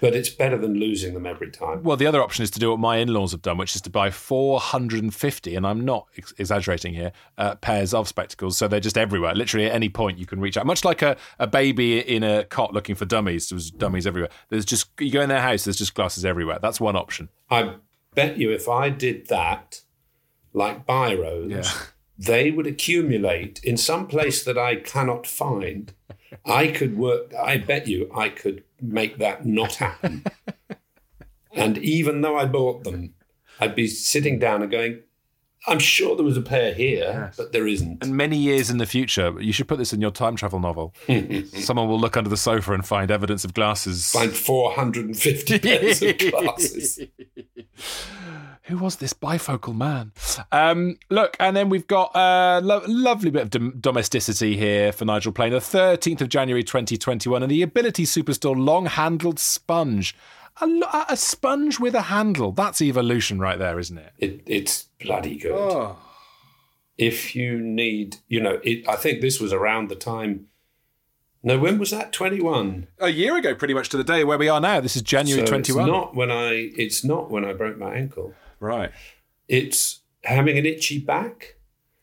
But 0.00 0.14
it's 0.14 0.28
better 0.28 0.58
than 0.58 0.74
losing 0.74 1.14
them 1.14 1.26
every 1.26 1.50
time. 1.50 1.82
Well, 1.82 1.96
the 1.96 2.06
other 2.06 2.20
option 2.22 2.42
is 2.42 2.50
to 2.52 2.58
do 2.58 2.70
what 2.70 2.78
my 2.78 2.98
in-laws 2.98 3.32
have 3.32 3.42
done, 3.42 3.56
which 3.56 3.74
is 3.74 3.80
to 3.82 3.90
buy 3.90 4.10
450, 4.10 5.54
and 5.54 5.66
I'm 5.66 5.84
not 5.84 6.06
ex- 6.16 6.34
exaggerating 6.38 6.94
here, 6.94 7.12
uh, 7.38 7.54
pairs 7.56 7.94
of 7.94 8.06
spectacles. 8.08 8.56
So 8.56 8.68
they're 8.68 8.80
just 8.80 8.98
everywhere. 8.98 9.34
Literally 9.34 9.66
at 9.66 9.72
any 9.72 9.88
point 9.88 10.18
you 10.18 10.26
can 10.26 10.40
reach 10.40 10.56
out. 10.56 10.66
Much 10.66 10.84
like 10.84 11.02
a, 11.02 11.16
a 11.38 11.46
baby 11.46 11.98
in 12.00 12.22
a 12.22 12.44
cot 12.44 12.72
looking 12.74 12.94
for 12.94 13.04
dummies. 13.04 13.48
There's 13.48 13.70
dummies 13.70 14.06
everywhere. 14.06 14.30
There's 14.50 14.64
just 14.64 14.88
you 15.00 15.10
go 15.10 15.20
in 15.22 15.28
their 15.28 15.40
house. 15.42 15.64
There's 15.64 15.76
just 15.78 15.94
glasses 15.94 16.24
everywhere. 16.24 16.58
That's 16.60 16.80
one 16.80 16.96
option. 16.96 17.28
I 17.50 17.74
bet 18.14 18.38
you 18.38 18.50
if 18.50 18.68
I 18.68 18.88
did 18.90 19.28
that, 19.28 19.80
like 20.52 20.86
biros, 20.86 21.50
Yeah. 21.50 21.70
they 22.18 22.50
would 22.50 22.66
accumulate 22.66 23.60
in 23.62 23.76
some 23.76 24.06
place 24.06 24.42
that 24.44 24.58
I 24.58 24.76
cannot 24.76 25.26
find. 25.26 25.92
I 26.44 26.68
could 26.68 26.96
work, 26.96 27.32
I 27.34 27.58
bet 27.58 27.86
you 27.86 28.10
I 28.14 28.28
could 28.28 28.64
make 28.80 29.18
that 29.18 29.46
not 29.46 29.76
happen. 29.76 30.24
and 31.52 31.78
even 31.78 32.20
though 32.20 32.36
I 32.36 32.46
bought 32.46 32.84
them, 32.84 33.14
I'd 33.60 33.74
be 33.74 33.86
sitting 33.86 34.38
down 34.38 34.62
and 34.62 34.70
going, 34.70 35.00
I'm 35.68 35.78
sure 35.78 36.14
there 36.16 36.24
was 36.24 36.36
a 36.36 36.42
pair 36.42 36.72
here, 36.74 37.32
but 37.36 37.52
there 37.52 37.66
isn't. 37.66 38.02
And 38.04 38.16
many 38.16 38.36
years 38.36 38.70
in 38.70 38.78
the 38.78 38.86
future, 38.86 39.34
you 39.40 39.52
should 39.52 39.66
put 39.68 39.78
this 39.78 39.92
in 39.92 40.00
your 40.00 40.10
time 40.12 40.36
travel 40.36 40.60
novel. 40.60 40.94
Someone 41.54 41.88
will 41.88 41.98
look 41.98 42.16
under 42.16 42.30
the 42.30 42.36
sofa 42.36 42.72
and 42.72 42.86
find 42.86 43.10
evidence 43.10 43.44
of 43.44 43.52
glasses. 43.54 44.10
Find 44.12 44.32
450 44.32 45.58
pairs 45.60 46.02
of 46.02 46.18
glasses. 46.18 47.00
Who 48.64 48.78
was 48.78 48.96
this 48.96 49.12
bifocal 49.12 49.76
man? 49.76 50.12
Um, 50.50 50.98
look, 51.08 51.36
and 51.38 51.56
then 51.56 51.68
we've 51.68 51.86
got 51.86 52.10
a 52.14 52.60
lo- 52.62 52.82
lovely 52.88 53.30
bit 53.30 53.42
of 53.42 53.50
dom- 53.50 53.74
domesticity 53.80 54.56
here 54.56 54.90
for 54.90 55.04
Nigel 55.04 55.30
Planer. 55.32 55.58
13th 55.58 56.20
of 56.20 56.28
January 56.28 56.64
2021, 56.64 57.42
and 57.44 57.50
the 57.50 57.62
Ability 57.62 58.04
Superstore 58.04 58.56
long 58.56 58.86
handled 58.86 59.38
sponge. 59.38 60.16
A, 60.60 61.06
a 61.10 61.16
sponge 61.16 61.78
with 61.78 61.94
a 61.94 62.02
handle. 62.02 62.52
That's 62.52 62.80
evolution 62.80 63.38
right 63.38 63.58
there, 63.58 63.78
isn't 63.78 63.98
it? 63.98 64.12
It, 64.18 64.42
it's 64.46 64.88
bloody 65.02 65.36
good. 65.36 65.52
Oh. 65.52 65.96
if 66.98 67.36
you 67.36 67.60
need, 67.60 68.16
you 68.28 68.40
know, 68.40 68.58
it, 68.64 68.88
I 68.88 68.96
think 68.96 69.20
this 69.20 69.38
was 69.40 69.52
around 69.52 69.88
the 69.88 69.96
time. 69.96 70.46
No, 71.42 71.58
when 71.58 71.78
was 71.78 71.90
that? 71.92 72.12
Twenty 72.12 72.40
one. 72.40 72.88
A 72.98 73.08
year 73.10 73.36
ago, 73.36 73.54
pretty 73.54 73.74
much 73.74 73.88
to 73.90 73.96
the 73.96 74.02
day 74.02 74.24
where 74.24 74.38
we 74.38 74.48
are 74.48 74.60
now. 74.60 74.80
This 74.80 74.96
is 74.96 75.02
January 75.02 75.46
so 75.46 75.50
21. 75.52 75.84
It's 75.84 75.92
not 75.92 76.16
when 76.16 76.30
I. 76.30 76.72
It's 76.76 77.04
not 77.04 77.30
when 77.30 77.44
I 77.44 77.52
broke 77.52 77.78
my 77.78 77.94
ankle. 77.94 78.34
right. 78.58 78.90
It's 79.46 80.00
having 80.24 80.58
an 80.58 80.66
itchy 80.66 80.98
back, 80.98 81.54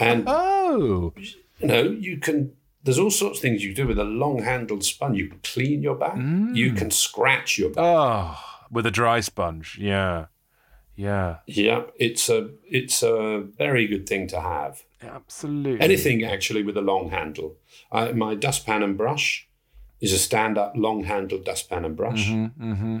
and 0.00 0.24
Oh. 0.26 1.12
you 1.60 1.66
know 1.68 1.82
you 1.82 2.16
can. 2.18 2.52
There's 2.84 2.98
all 2.98 3.10
sorts 3.10 3.38
of 3.38 3.42
things 3.42 3.64
you 3.64 3.74
can 3.74 3.84
do 3.84 3.88
with 3.88 3.98
a 3.98 4.04
long 4.04 4.42
handled 4.42 4.84
sponge. 4.84 5.18
You 5.18 5.28
can 5.28 5.40
clean 5.42 5.82
your 5.82 5.96
back. 5.96 6.16
You 6.16 6.72
can 6.72 6.90
scratch 6.90 7.58
your 7.58 7.70
back. 7.70 7.84
Oh. 7.84 8.38
With 8.70 8.86
a 8.86 8.90
dry 8.90 9.20
sponge. 9.20 9.78
Yeah. 9.80 10.26
Yeah. 10.96 11.38
Yeah, 11.46 11.84
it's 11.96 12.28
a 12.28 12.50
it's 12.68 13.02
a 13.02 13.40
very 13.58 13.86
good 13.86 14.08
thing 14.08 14.26
to 14.28 14.40
have. 14.40 14.82
Absolutely. 15.02 15.80
Anything 15.84 16.24
actually 16.24 16.62
with 16.62 16.76
a 16.76 16.80
long 16.80 17.10
handle. 17.10 17.56
I, 17.90 18.12
my 18.12 18.34
dustpan 18.34 18.82
and 18.82 18.96
brush 18.96 19.48
is 20.00 20.12
a 20.12 20.18
stand-up 20.18 20.72
long-handled 20.76 21.44
dustpan 21.44 21.84
and 21.84 21.96
brush. 21.96 22.28
Mm-hmm. 22.28 22.98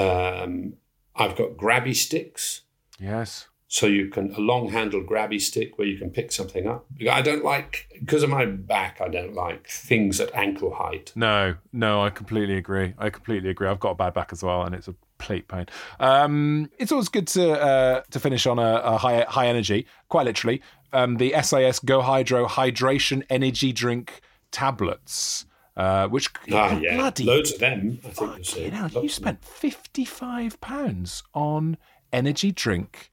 Um, 0.00 0.74
I've 1.16 1.36
got 1.36 1.56
grabby 1.56 1.94
sticks, 1.94 2.62
Yes. 3.00 3.48
So 3.74 3.88
you 3.88 4.06
can 4.06 4.32
a 4.36 4.40
long-handled 4.40 5.04
grabby 5.04 5.40
stick 5.40 5.76
where 5.78 5.88
you 5.88 5.98
can 5.98 6.08
pick 6.08 6.30
something 6.30 6.68
up. 6.68 6.86
I 7.10 7.20
don't 7.22 7.42
like 7.42 7.88
because 7.98 8.22
of 8.22 8.30
my 8.30 8.46
back. 8.46 9.00
I 9.00 9.08
don't 9.08 9.34
like 9.34 9.66
things 9.66 10.20
at 10.20 10.32
ankle 10.32 10.72
height. 10.72 11.10
No, 11.16 11.56
no, 11.72 12.00
I 12.00 12.10
completely 12.10 12.56
agree. 12.56 12.94
I 12.98 13.10
completely 13.10 13.50
agree. 13.50 13.66
I've 13.66 13.80
got 13.80 13.90
a 13.90 13.94
bad 13.96 14.14
back 14.14 14.32
as 14.32 14.44
well, 14.44 14.62
and 14.62 14.76
it's 14.76 14.86
a 14.86 14.94
plate 15.18 15.48
pain. 15.48 15.66
Um, 15.98 16.70
it's 16.78 16.92
always 16.92 17.08
good 17.08 17.26
to 17.28 17.50
uh, 17.50 18.02
to 18.12 18.20
finish 18.20 18.46
on 18.46 18.60
a, 18.60 18.76
a 18.76 18.96
high 18.96 19.26
high 19.28 19.48
energy, 19.48 19.88
quite 20.08 20.26
literally. 20.26 20.62
Um, 20.92 21.16
the 21.16 21.34
SAS 21.42 21.80
Go 21.80 22.00
Hydro 22.00 22.46
Hydration 22.46 23.24
Energy 23.28 23.72
Drink 23.72 24.20
tablets, 24.52 25.46
uh, 25.76 26.06
which 26.06 26.30
Ah, 26.52 26.78
yeah, 26.78 26.94
bloody 26.94 27.24
loads 27.24 27.52
of 27.52 27.58
them. 27.58 27.98
I 28.06 28.10
think 28.10 28.56
you 28.56 28.70
know, 28.70 28.88
you 29.02 29.08
spent 29.08 29.44
fifty 29.44 30.04
five 30.04 30.60
pounds 30.60 31.24
on 31.34 31.76
energy 32.12 32.52
drink 32.52 33.10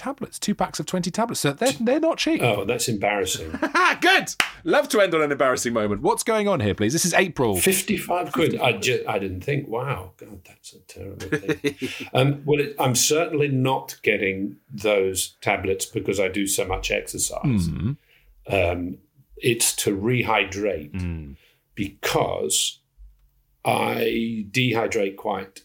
tablets, 0.00 0.38
two 0.38 0.54
packs 0.54 0.80
of 0.80 0.86
twenty 0.86 1.10
tablets. 1.10 1.40
So 1.40 1.52
they're 1.52 1.72
they're 1.80 2.00
not 2.00 2.18
cheap. 2.18 2.42
Oh, 2.42 2.64
that's 2.64 2.88
embarrassing. 2.88 3.50
Good. 4.00 4.34
Love 4.64 4.88
to 4.90 5.00
end 5.00 5.14
on 5.14 5.22
an 5.22 5.30
embarrassing 5.30 5.72
moment. 5.72 6.02
What's 6.02 6.22
going 6.22 6.48
on 6.48 6.60
here, 6.60 6.74
please? 6.74 6.92
This 6.92 7.04
is 7.04 7.14
April. 7.14 7.56
55 7.56 8.32
quid. 8.32 8.60
I, 8.60 8.72
ju- 8.72 9.04
I 9.08 9.18
didn't 9.18 9.40
think, 9.42 9.68
wow, 9.68 10.12
God, 10.18 10.40
that's 10.46 10.74
a 10.74 10.80
terrible 10.80 11.26
thing. 11.38 11.88
um, 12.14 12.42
well, 12.44 12.60
it, 12.60 12.74
I'm 12.78 12.94
certainly 12.94 13.48
not 13.48 13.96
getting 14.02 14.56
those 14.70 15.36
tablets 15.40 15.86
because 15.86 16.18
I 16.20 16.28
do 16.28 16.46
so 16.46 16.66
much 16.66 16.90
exercise. 16.90 17.68
Um, 18.48 18.98
it's 19.36 19.74
to 19.76 19.96
rehydrate 19.96 21.36
because 21.74 22.80
I 23.64 24.46
dehydrate 24.50 25.16
quite 25.16 25.62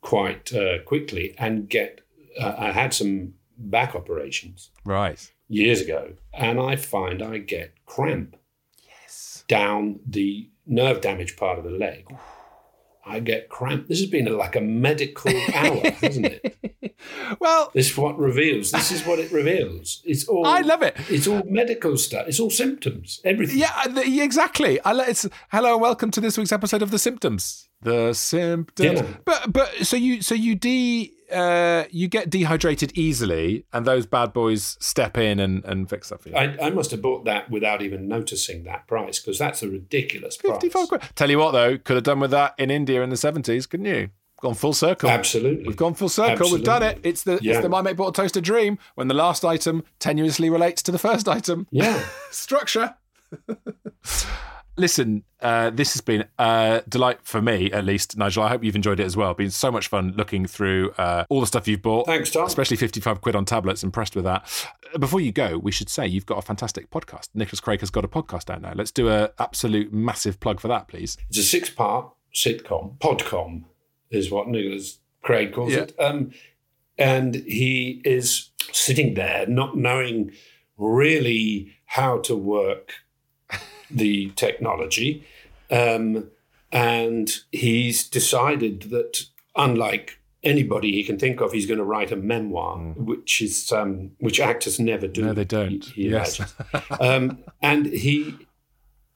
quite 0.00 0.52
uh, 0.52 0.82
quickly 0.84 1.34
and 1.38 1.68
get. 1.68 2.00
Uh, 2.38 2.54
I 2.58 2.72
had 2.72 2.92
some 2.94 3.34
back 3.70 3.94
operations 3.94 4.70
Right. 4.84 5.30
years 5.48 5.80
ago, 5.80 6.14
and 6.34 6.58
I 6.60 6.76
find 6.76 7.22
I 7.22 7.38
get 7.38 7.74
cramp 7.86 8.36
Yes. 8.86 9.44
down 9.48 10.00
the 10.06 10.48
nerve 10.66 11.00
damage 11.00 11.36
part 11.36 11.58
of 11.58 11.64
the 11.64 11.70
leg. 11.70 12.06
I 13.04 13.18
get 13.18 13.48
cramp. 13.48 13.88
This 13.88 13.98
has 14.00 14.08
been 14.08 14.26
like 14.26 14.54
a 14.54 14.60
medical 14.60 15.32
hour, 15.54 15.90
hasn't 15.90 16.26
it? 16.26 16.94
Well, 17.40 17.72
This 17.74 17.90
is 17.90 17.96
what 17.98 18.16
reveals. 18.16 18.70
This 18.70 18.92
is 18.92 19.04
what 19.04 19.18
it 19.18 19.32
reveals. 19.32 20.02
It's 20.04 20.28
all. 20.28 20.46
I 20.46 20.60
love 20.60 20.82
it. 20.82 20.96
It's 21.10 21.26
all 21.26 21.42
medical 21.44 21.96
stuff. 21.96 22.28
It's 22.28 22.38
all 22.38 22.50
symptoms. 22.50 23.20
Everything. 23.24 23.58
Yeah, 23.58 23.72
uh, 23.86 24.00
exactly. 24.04 24.80
I 24.84 24.92
let 24.92 25.08
it's 25.08 25.28
hello 25.50 25.72
and 25.72 25.80
welcome 25.82 26.12
to 26.12 26.20
this 26.20 26.38
week's 26.38 26.52
episode 26.52 26.80
of 26.80 26.92
the 26.92 26.98
symptoms. 26.98 27.68
The 27.82 28.12
symptoms. 28.12 29.00
Yeah. 29.00 29.06
But 29.24 29.52
but 29.52 29.68
so 29.84 29.96
you 29.96 30.22
so 30.22 30.36
you 30.36 30.54
de 30.54 31.12
uh 31.32 31.84
you 31.90 32.08
get 32.08 32.30
dehydrated 32.30 32.96
easily, 32.96 33.64
and 33.72 33.86
those 33.86 34.06
bad 34.06 34.32
boys 34.32 34.76
step 34.80 35.16
in 35.18 35.40
and 35.40 35.64
and 35.64 35.88
fix 35.88 36.10
that 36.10 36.20
for 36.22 36.28
you. 36.28 36.36
I, 36.36 36.56
I 36.66 36.70
must 36.70 36.90
have 36.90 37.02
bought 37.02 37.24
that 37.24 37.50
without 37.50 37.82
even 37.82 38.08
noticing 38.08 38.64
that 38.64 38.86
price 38.86 39.18
because 39.18 39.38
that's 39.38 39.62
a 39.62 39.68
ridiculous 39.68 40.36
price. 40.36 40.52
Fifty-five 40.52 40.88
quid. 40.88 41.02
Tell 41.14 41.30
you 41.30 41.38
what 41.38 41.52
though, 41.52 41.78
could 41.78 41.96
have 41.96 42.04
done 42.04 42.20
with 42.20 42.30
that 42.32 42.54
in 42.58 42.70
India 42.70 43.02
in 43.02 43.10
the 43.10 43.16
seventies, 43.16 43.66
couldn't 43.66 43.86
you? 43.86 44.10
Gone 44.40 44.54
full 44.54 44.72
circle. 44.72 45.08
Absolutely. 45.08 45.64
We've 45.68 45.76
gone 45.76 45.94
full 45.94 46.08
circle. 46.08 46.50
We've 46.50 46.64
done 46.64 46.82
it. 46.82 46.98
It's 47.04 47.22
the 47.22 47.38
Yeah. 47.40 47.52
it's 47.52 47.62
the 47.62 47.68
My 47.68 47.80
Mate 47.80 47.96
Bought 47.96 48.08
a 48.18 48.22
Toaster 48.22 48.40
dream 48.40 48.76
when 48.96 49.06
the 49.06 49.14
last 49.14 49.44
item 49.44 49.84
tenuously 50.00 50.50
relates 50.50 50.82
to 50.82 50.90
the 50.90 50.98
first 50.98 51.28
item. 51.28 51.68
Yeah. 51.70 52.04
structure. 52.32 52.96
Listen, 54.78 55.22
uh, 55.40 55.68
this 55.70 55.92
has 55.92 56.00
been 56.00 56.24
a 56.38 56.82
delight 56.88 57.18
for 57.22 57.42
me, 57.42 57.70
at 57.72 57.84
least, 57.84 58.16
Nigel. 58.16 58.42
I 58.42 58.48
hope 58.48 58.64
you've 58.64 58.74
enjoyed 58.76 59.00
it 59.00 59.04
as 59.04 59.16
well. 59.16 59.34
Been 59.34 59.50
so 59.50 59.70
much 59.70 59.88
fun 59.88 60.14
looking 60.16 60.46
through 60.46 60.92
uh, 60.96 61.24
all 61.28 61.40
the 61.40 61.46
stuff 61.46 61.68
you've 61.68 61.82
bought. 61.82 62.06
Thanks, 62.06 62.30
Tom. 62.30 62.46
Especially 62.46 62.78
55 62.78 63.20
quid 63.20 63.36
on 63.36 63.44
tablets. 63.44 63.82
Impressed 63.82 64.16
with 64.16 64.24
that. 64.24 64.48
Before 64.98 65.20
you 65.20 65.30
go, 65.30 65.58
we 65.58 65.72
should 65.72 65.90
say 65.90 66.06
you've 66.06 66.24
got 66.26 66.38
a 66.38 66.42
fantastic 66.42 66.90
podcast. 66.90 67.28
Nicholas 67.34 67.60
Craig 67.60 67.80
has 67.80 67.90
got 67.90 68.04
a 68.04 68.08
podcast 68.08 68.48
out 68.48 68.62
now. 68.62 68.72
Let's 68.74 68.90
do 68.90 69.10
a 69.10 69.30
absolute 69.38 69.92
massive 69.92 70.40
plug 70.40 70.58
for 70.58 70.68
that, 70.68 70.88
please. 70.88 71.18
It's 71.28 71.38
a 71.38 71.42
six 71.42 71.68
part 71.68 72.10
sitcom. 72.34 72.96
Podcom 72.98 73.64
is 74.10 74.30
what 74.30 74.48
Nicholas 74.48 74.98
Craig 75.22 75.52
calls 75.52 75.72
Yeah. 75.72 75.80
it. 75.80 75.94
Um, 75.98 76.30
and 76.96 77.34
he 77.34 78.00
is 78.06 78.50
sitting 78.72 79.14
there 79.14 79.46
not 79.46 79.76
knowing 79.76 80.32
really 80.78 81.74
how 81.86 82.18
to 82.20 82.34
work 82.34 82.92
the 83.94 84.30
technology. 84.30 85.26
Um, 85.70 86.30
and 86.70 87.30
he's 87.50 88.08
decided 88.08 88.82
that 88.90 89.26
unlike 89.56 90.18
anybody 90.42 90.92
he 90.92 91.04
can 91.04 91.18
think 91.18 91.40
of, 91.40 91.52
he's 91.52 91.66
going 91.66 91.78
to 91.78 91.84
write 91.84 92.10
a 92.10 92.16
memoir, 92.16 92.78
which 92.96 93.40
is 93.40 93.70
um, 93.72 94.12
which 94.18 94.40
actors 94.40 94.80
never 94.80 95.06
do. 95.06 95.22
Mm. 95.22 95.26
No, 95.26 95.32
they 95.34 95.44
don't. 95.44 95.84
He, 95.84 96.04
he 96.04 96.08
Yes. 96.10 96.54
um, 97.00 97.38
and 97.60 97.86
he 97.86 98.36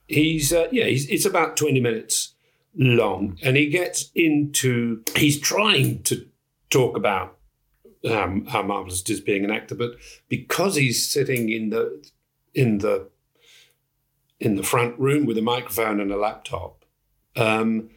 he's 0.07 0.53
uh, 0.53 0.68
yeah, 0.70 0.85
he's, 0.85 1.09
it's 1.09 1.24
about 1.24 1.57
twenty 1.57 1.81
minutes 1.81 2.35
long, 2.74 3.39
and 3.43 3.57
he 3.57 3.66
gets 3.68 4.11
into 4.14 5.03
he's 5.16 5.41
trying 5.41 6.03
to 6.05 6.27
talk 6.70 6.97
about 6.97 7.39
um, 8.11 8.47
how 8.47 8.62
marvelous 8.62 9.01
it 9.01 9.11
is 9.11 9.20
being 9.20 9.45
an 9.45 9.51
actor, 9.51 9.74
but 9.74 9.97
because 10.29 10.77
he's 10.77 11.09
sitting 11.09 11.49
in 11.51 11.70
the 11.70 12.05
in 12.55 12.79
the 12.79 13.09
in 14.41 14.57
the 14.57 14.62
front 14.62 14.99
room 14.99 15.26
with 15.26 15.39
a 15.39 15.43
microphone 15.43 16.01
and 16.01 16.12
a 16.12 16.16
laptop. 16.16 16.84
Um, 17.37 17.91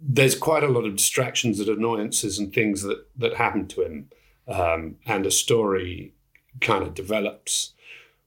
there's 0.00 0.36
quite 0.36 0.62
a 0.62 0.68
lot 0.68 0.84
of 0.84 0.96
distractions 0.96 1.58
and 1.60 1.68
annoyances 1.68 2.38
and 2.38 2.52
things 2.52 2.82
that 2.82 3.06
that 3.16 3.34
happen 3.34 3.66
to 3.68 3.82
him, 3.82 4.08
um, 4.46 4.96
and 5.06 5.26
a 5.26 5.30
story 5.30 6.14
kind 6.60 6.82
of 6.84 6.94
develops, 6.94 7.72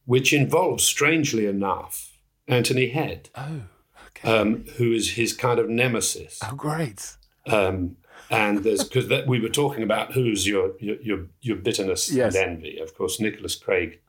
which 0.05 0.33
involves, 0.33 0.83
strangely 0.83 1.45
enough, 1.45 2.17
Anthony 2.47 2.89
Head, 2.89 3.29
Oh, 3.35 3.61
okay. 4.07 4.37
um, 4.37 4.65
who 4.77 4.91
is 4.91 5.11
his 5.11 5.33
kind 5.33 5.59
of 5.59 5.69
nemesis. 5.69 6.39
oh, 6.43 6.55
great. 6.55 7.15
Um, 7.47 7.95
and 8.29 8.59
there's 8.63 8.83
because 8.83 9.25
we 9.27 9.39
were 9.39 9.49
talking 9.49 9.83
about 9.83 10.13
who's 10.13 10.45
your 10.47 10.73
your 10.79 10.95
your, 11.01 11.19
your 11.41 11.57
bitterness 11.57 12.11
Yes. 12.11 12.35
and 12.35 12.51
envy. 12.57 12.77
Of 12.79 12.95
course, 12.95 13.19
Nicholas 13.19 13.55
Craig 13.55 13.99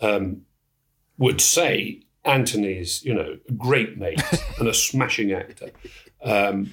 um, 0.00 0.42
would 1.18 1.40
say 1.40 2.02
Anthony's 2.26 3.04
you 3.04 3.14
know 3.14 3.38
a 3.48 3.52
great 3.52 3.96
mate 3.96 4.20
and 4.58 4.68
a 4.68 4.74
smashing 4.74 5.32
actor, 5.32 5.70
um, 6.22 6.72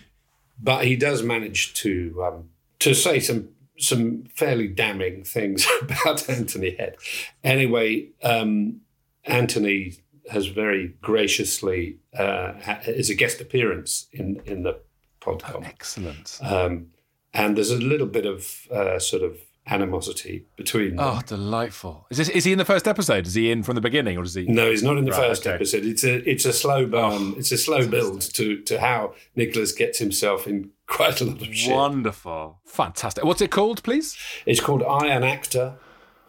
but 0.61 0.85
he 0.85 0.95
does 0.95 1.23
manage 1.23 1.73
to 1.75 2.23
um, 2.25 2.49
to 2.79 2.93
say 2.93 3.19
some 3.19 3.49
some 3.77 4.23
fairly 4.35 4.67
damning 4.67 5.23
things 5.23 5.67
about 5.81 6.29
Anthony 6.29 6.75
Head. 6.75 6.97
Anyway, 7.43 8.09
um, 8.23 8.81
Anthony 9.25 9.93
has 10.31 10.47
very 10.47 10.95
graciously 11.01 11.97
uh, 12.17 12.53
is 12.87 13.09
a 13.09 13.15
guest 13.15 13.41
appearance 13.41 14.07
in 14.11 14.41
in 14.45 14.63
the 14.63 14.79
podcast. 15.21 15.65
Excellent. 15.65 16.39
Um, 16.41 16.87
and 17.33 17.55
there's 17.57 17.71
a 17.71 17.77
little 17.77 18.07
bit 18.07 18.25
of 18.25 18.67
uh, 18.71 18.99
sort 18.99 19.23
of 19.23 19.37
animosity 19.67 20.45
between 20.55 20.97
them. 20.97 21.05
Oh, 21.05 21.21
delightful. 21.25 22.05
Is 22.09 22.17
this 22.17 22.29
is 22.29 22.43
he 22.43 22.51
in 22.51 22.57
the 22.57 22.65
first 22.65 22.87
episode? 22.87 23.27
Is 23.27 23.33
he 23.33 23.51
in 23.51 23.63
from 23.63 23.75
the 23.75 23.81
beginning, 23.81 24.17
or 24.17 24.23
is 24.23 24.33
he? 24.33 24.45
No, 24.45 24.69
he's 24.69 24.83
not 24.83 24.97
in 24.97 25.05
the 25.05 25.11
Right, 25.11 25.27
first 25.27 25.45
okay. 25.47 25.55
episode. 25.55 25.85
It's 25.85 26.03
a 26.03 26.29
it's 26.29 26.45
a 26.45 26.53
slow 26.53 26.83
oh, 26.83 26.87
burn. 26.87 27.11
Oh, 27.13 27.33
it's 27.37 27.51
a 27.51 27.57
slow 27.57 27.87
build 27.87 28.21
to 28.33 28.61
to 28.61 28.79
how 28.79 29.13
Nicholas 29.35 29.71
gets 29.71 29.99
himself 29.99 30.47
in 30.47 30.71
quite 30.87 31.21
a 31.21 31.25
lot 31.25 31.41
of 31.41 31.55
shit. 31.55 31.73
Wonderful. 31.73 32.59
Fantastic. 32.65 33.23
What's 33.23 33.41
it 33.41 33.51
called, 33.51 33.83
please? 33.83 34.17
It's 34.45 34.59
called 34.59 34.83
I 34.83 35.07
an 35.07 35.23
Actor, 35.23 35.75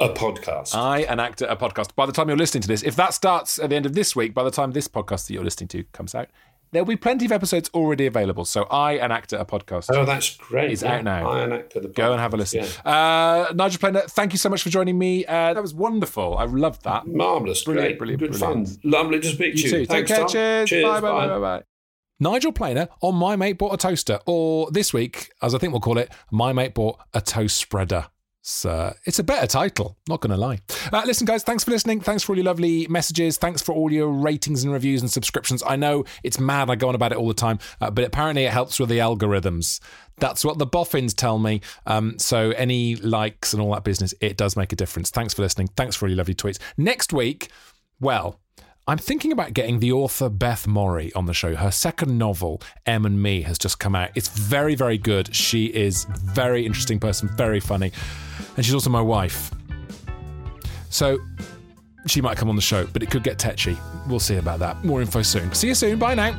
a 0.01 0.09
podcast. 0.11 0.74
I, 0.74 1.01
an 1.01 1.20
actor, 1.20 1.47
a 1.47 1.57
podcast. 1.57 1.95
By 1.95 2.07
the 2.07 2.12
time 2.12 2.28
you're 2.28 2.37
listening 2.37 2.62
to 2.62 2.68
this, 2.68 2.82
if 2.82 2.97
that 2.97 3.14
starts 3.14 3.59
at 3.59 3.70
the 3.70 3.76
end 3.76 3.87
of 3.87 3.95
this 3.95 4.14
week, 4.14 4.35
by 4.35 4.45
the 4.45 4.51
time 4.51 4.72
this 4.72 4.89
podcast 4.89 5.26
that 5.26 5.35
you're 5.35 5.45
listening 5.45 5.68
to 5.68 5.82
comes 5.93 6.14
out, 6.14 6.28
there'll 6.74 6.84
be 6.86 6.96
plenty 6.96 7.24
of 7.24 7.32
episodes 7.32 7.70
already 7.72 8.04
available. 8.06 8.44
So, 8.44 8.64
I, 8.64 8.92
an 8.98 9.10
actor, 9.12 9.36
a 9.36 9.46
podcast. 9.46 9.86
oh, 9.90 10.04
that's 10.04 10.36
great. 10.36 10.72
It's 10.72 10.82
Yeah, 10.82 10.96
out 10.96 11.04
now. 11.04 11.30
I 11.30 11.42
an 11.44 11.52
Actor, 11.52 11.80
the 11.80 11.88
podcast. 11.88 11.94
Go 11.94 12.12
and 12.12 12.20
have 12.20 12.34
a 12.34 12.36
listen. 12.36 12.64
Yeah. 12.84 12.90
Uh, 13.48 13.52
Nigel 13.54 13.78
Planer, 13.80 14.02
thank 14.02 14.32
you 14.32 14.38
so 14.38 14.48
much 14.50 14.62
for 14.62 14.68
joining 14.68 14.98
me. 14.98 15.24
Uh, 15.24 15.54
that 15.54 15.62
was 15.62 15.72
wonderful. 15.72 16.36
I 16.36 16.44
loved 16.44 16.84
that. 16.84 17.06
Marvelous, 17.06 17.64
Brilliant, 17.64 17.96
brilliant, 17.98 18.20
good 18.20 18.32
brilliant. 18.32 18.68
fun, 18.68 18.78
lovely 18.84 19.20
to 19.20 19.28
speak 19.28 19.54
to 19.54 19.60
You 19.60 19.64
you. 19.64 19.70
too. 19.70 19.78
Take 19.86 19.88
Thanks, 19.88 20.10
care. 20.10 20.18
Tom. 20.18 20.28
Cheers. 20.28 20.68
Cheers. 20.68 20.84
Bye, 20.84 21.00
bye, 21.00 21.10
bye, 21.12 21.28
bye, 21.28 21.38
bye. 21.38 21.62
Nigel 22.20 22.52
Planer 22.52 22.88
on 23.00 23.14
My 23.16 23.34
Mate 23.36 23.58
Bought 23.58 23.74
a 23.74 23.76
Toaster, 23.76 24.20
or 24.26 24.70
this 24.70 24.92
week, 24.92 25.30
as 25.42 25.54
I 25.54 25.58
think 25.58 25.72
we'll 25.72 25.80
call 25.80 25.98
it, 25.98 26.12
My 26.30 26.52
Mate 26.52 26.74
Bought 26.74 26.98
a 27.12 27.20
Toast 27.20 27.56
Spreader. 27.56 28.06
So 28.47 28.95
it's 29.07 29.18
a 29.18 29.24
better 29.24 29.47
title, 29.47 29.97
not 30.07 30.20
going 30.20 30.32
to 30.32 30.36
lie. 30.36 30.61
Uh, 30.92 31.03
listen, 31.07 31.24
guys, 31.24 31.42
thanks 31.42 31.64
for 31.64 31.70
listening. 31.70 32.03
Thanks 32.03 32.22
for 32.22 32.32
all 32.32 32.36
your 32.36 32.45
lovely 32.45 32.86
messages. 32.88 33.38
Thanks 33.38 33.62
for 33.62 33.74
all 33.74 33.90
your 33.90 34.09
ratings 34.09 34.64
and 34.64 34.70
reviews 34.70 35.01
and 35.01 35.11
subscriptions. 35.11 35.62
I 35.66 35.76
know 35.76 36.05
it's 36.22 36.38
mad. 36.38 36.68
I 36.68 36.74
go 36.74 36.90
on 36.90 36.95
about 36.95 37.12
it 37.12 37.16
all 37.16 37.26
the 37.26 37.32
time, 37.32 37.59
uh, 37.80 37.90
but 37.90 38.05
apparently 38.05 38.45
it 38.45 38.53
helps 38.53 38.78
with 38.78 38.90
the 38.90 38.99
algorithms. 38.99 39.80
That's 40.18 40.45
what 40.45 40.59
the 40.59 40.66
boffins 40.66 41.14
tell 41.14 41.38
me. 41.38 41.62
Um, 41.86 42.18
so 42.18 42.51
any 42.51 42.97
likes 42.97 43.55
and 43.55 43.62
all 43.62 43.72
that 43.72 43.82
business, 43.82 44.12
it 44.20 44.36
does 44.36 44.59
make 44.59 44.74
a 44.74 44.76
difference. 44.76 45.09
Thanks 45.09 45.32
for 45.32 45.40
listening. 45.40 45.68
Thanks 45.68 45.97
for 45.97 46.05
all 46.05 46.11
your 46.11 46.18
lovely 46.18 46.34
tweets. 46.34 46.59
Next 46.76 47.14
week, 47.14 47.49
well, 47.99 48.40
I'm 48.87 48.99
thinking 48.99 49.32
about 49.32 49.55
getting 49.55 49.78
the 49.78 49.93
author 49.93 50.28
Beth 50.28 50.66
Morrey 50.66 51.11
on 51.14 51.24
the 51.24 51.32
show. 51.32 51.55
Her 51.55 51.70
second 51.70 52.18
novel, 52.18 52.61
Em 52.85 53.07
and 53.07 53.22
Me, 53.22 53.41
has 53.43 53.57
just 53.57 53.78
come 53.78 53.95
out. 53.95 54.11
It's 54.14 54.28
very, 54.28 54.74
very 54.74 54.99
good. 54.99 55.35
She 55.35 55.66
is 55.66 56.05
very 56.05 56.66
interesting 56.66 57.01
person, 57.01 57.28
very 57.35 57.61
funny, 57.61 57.93
and 58.57 58.64
she's 58.64 58.74
also 58.74 58.91
my 58.91 59.01
wife. 59.01 59.51
So 60.91 61.18
she 62.07 62.20
might 62.20 62.37
come 62.37 62.51
on 62.51 62.57
the 62.57 62.62
show, 62.62 62.87
but 62.87 63.03
it 63.03 63.11
could 63.11 63.22
get 63.22 63.39
tetchy. 63.39 63.78
We'll 64.07 64.20
see 64.20 64.37
about 64.37 64.59
that. 64.59 64.85
More 64.85 65.01
info 65.01 65.22
soon. 65.22 65.55
See 65.55 65.68
you 65.68 65.74
soon. 65.74 65.99
Bye 65.99 66.14
now. 66.14 66.39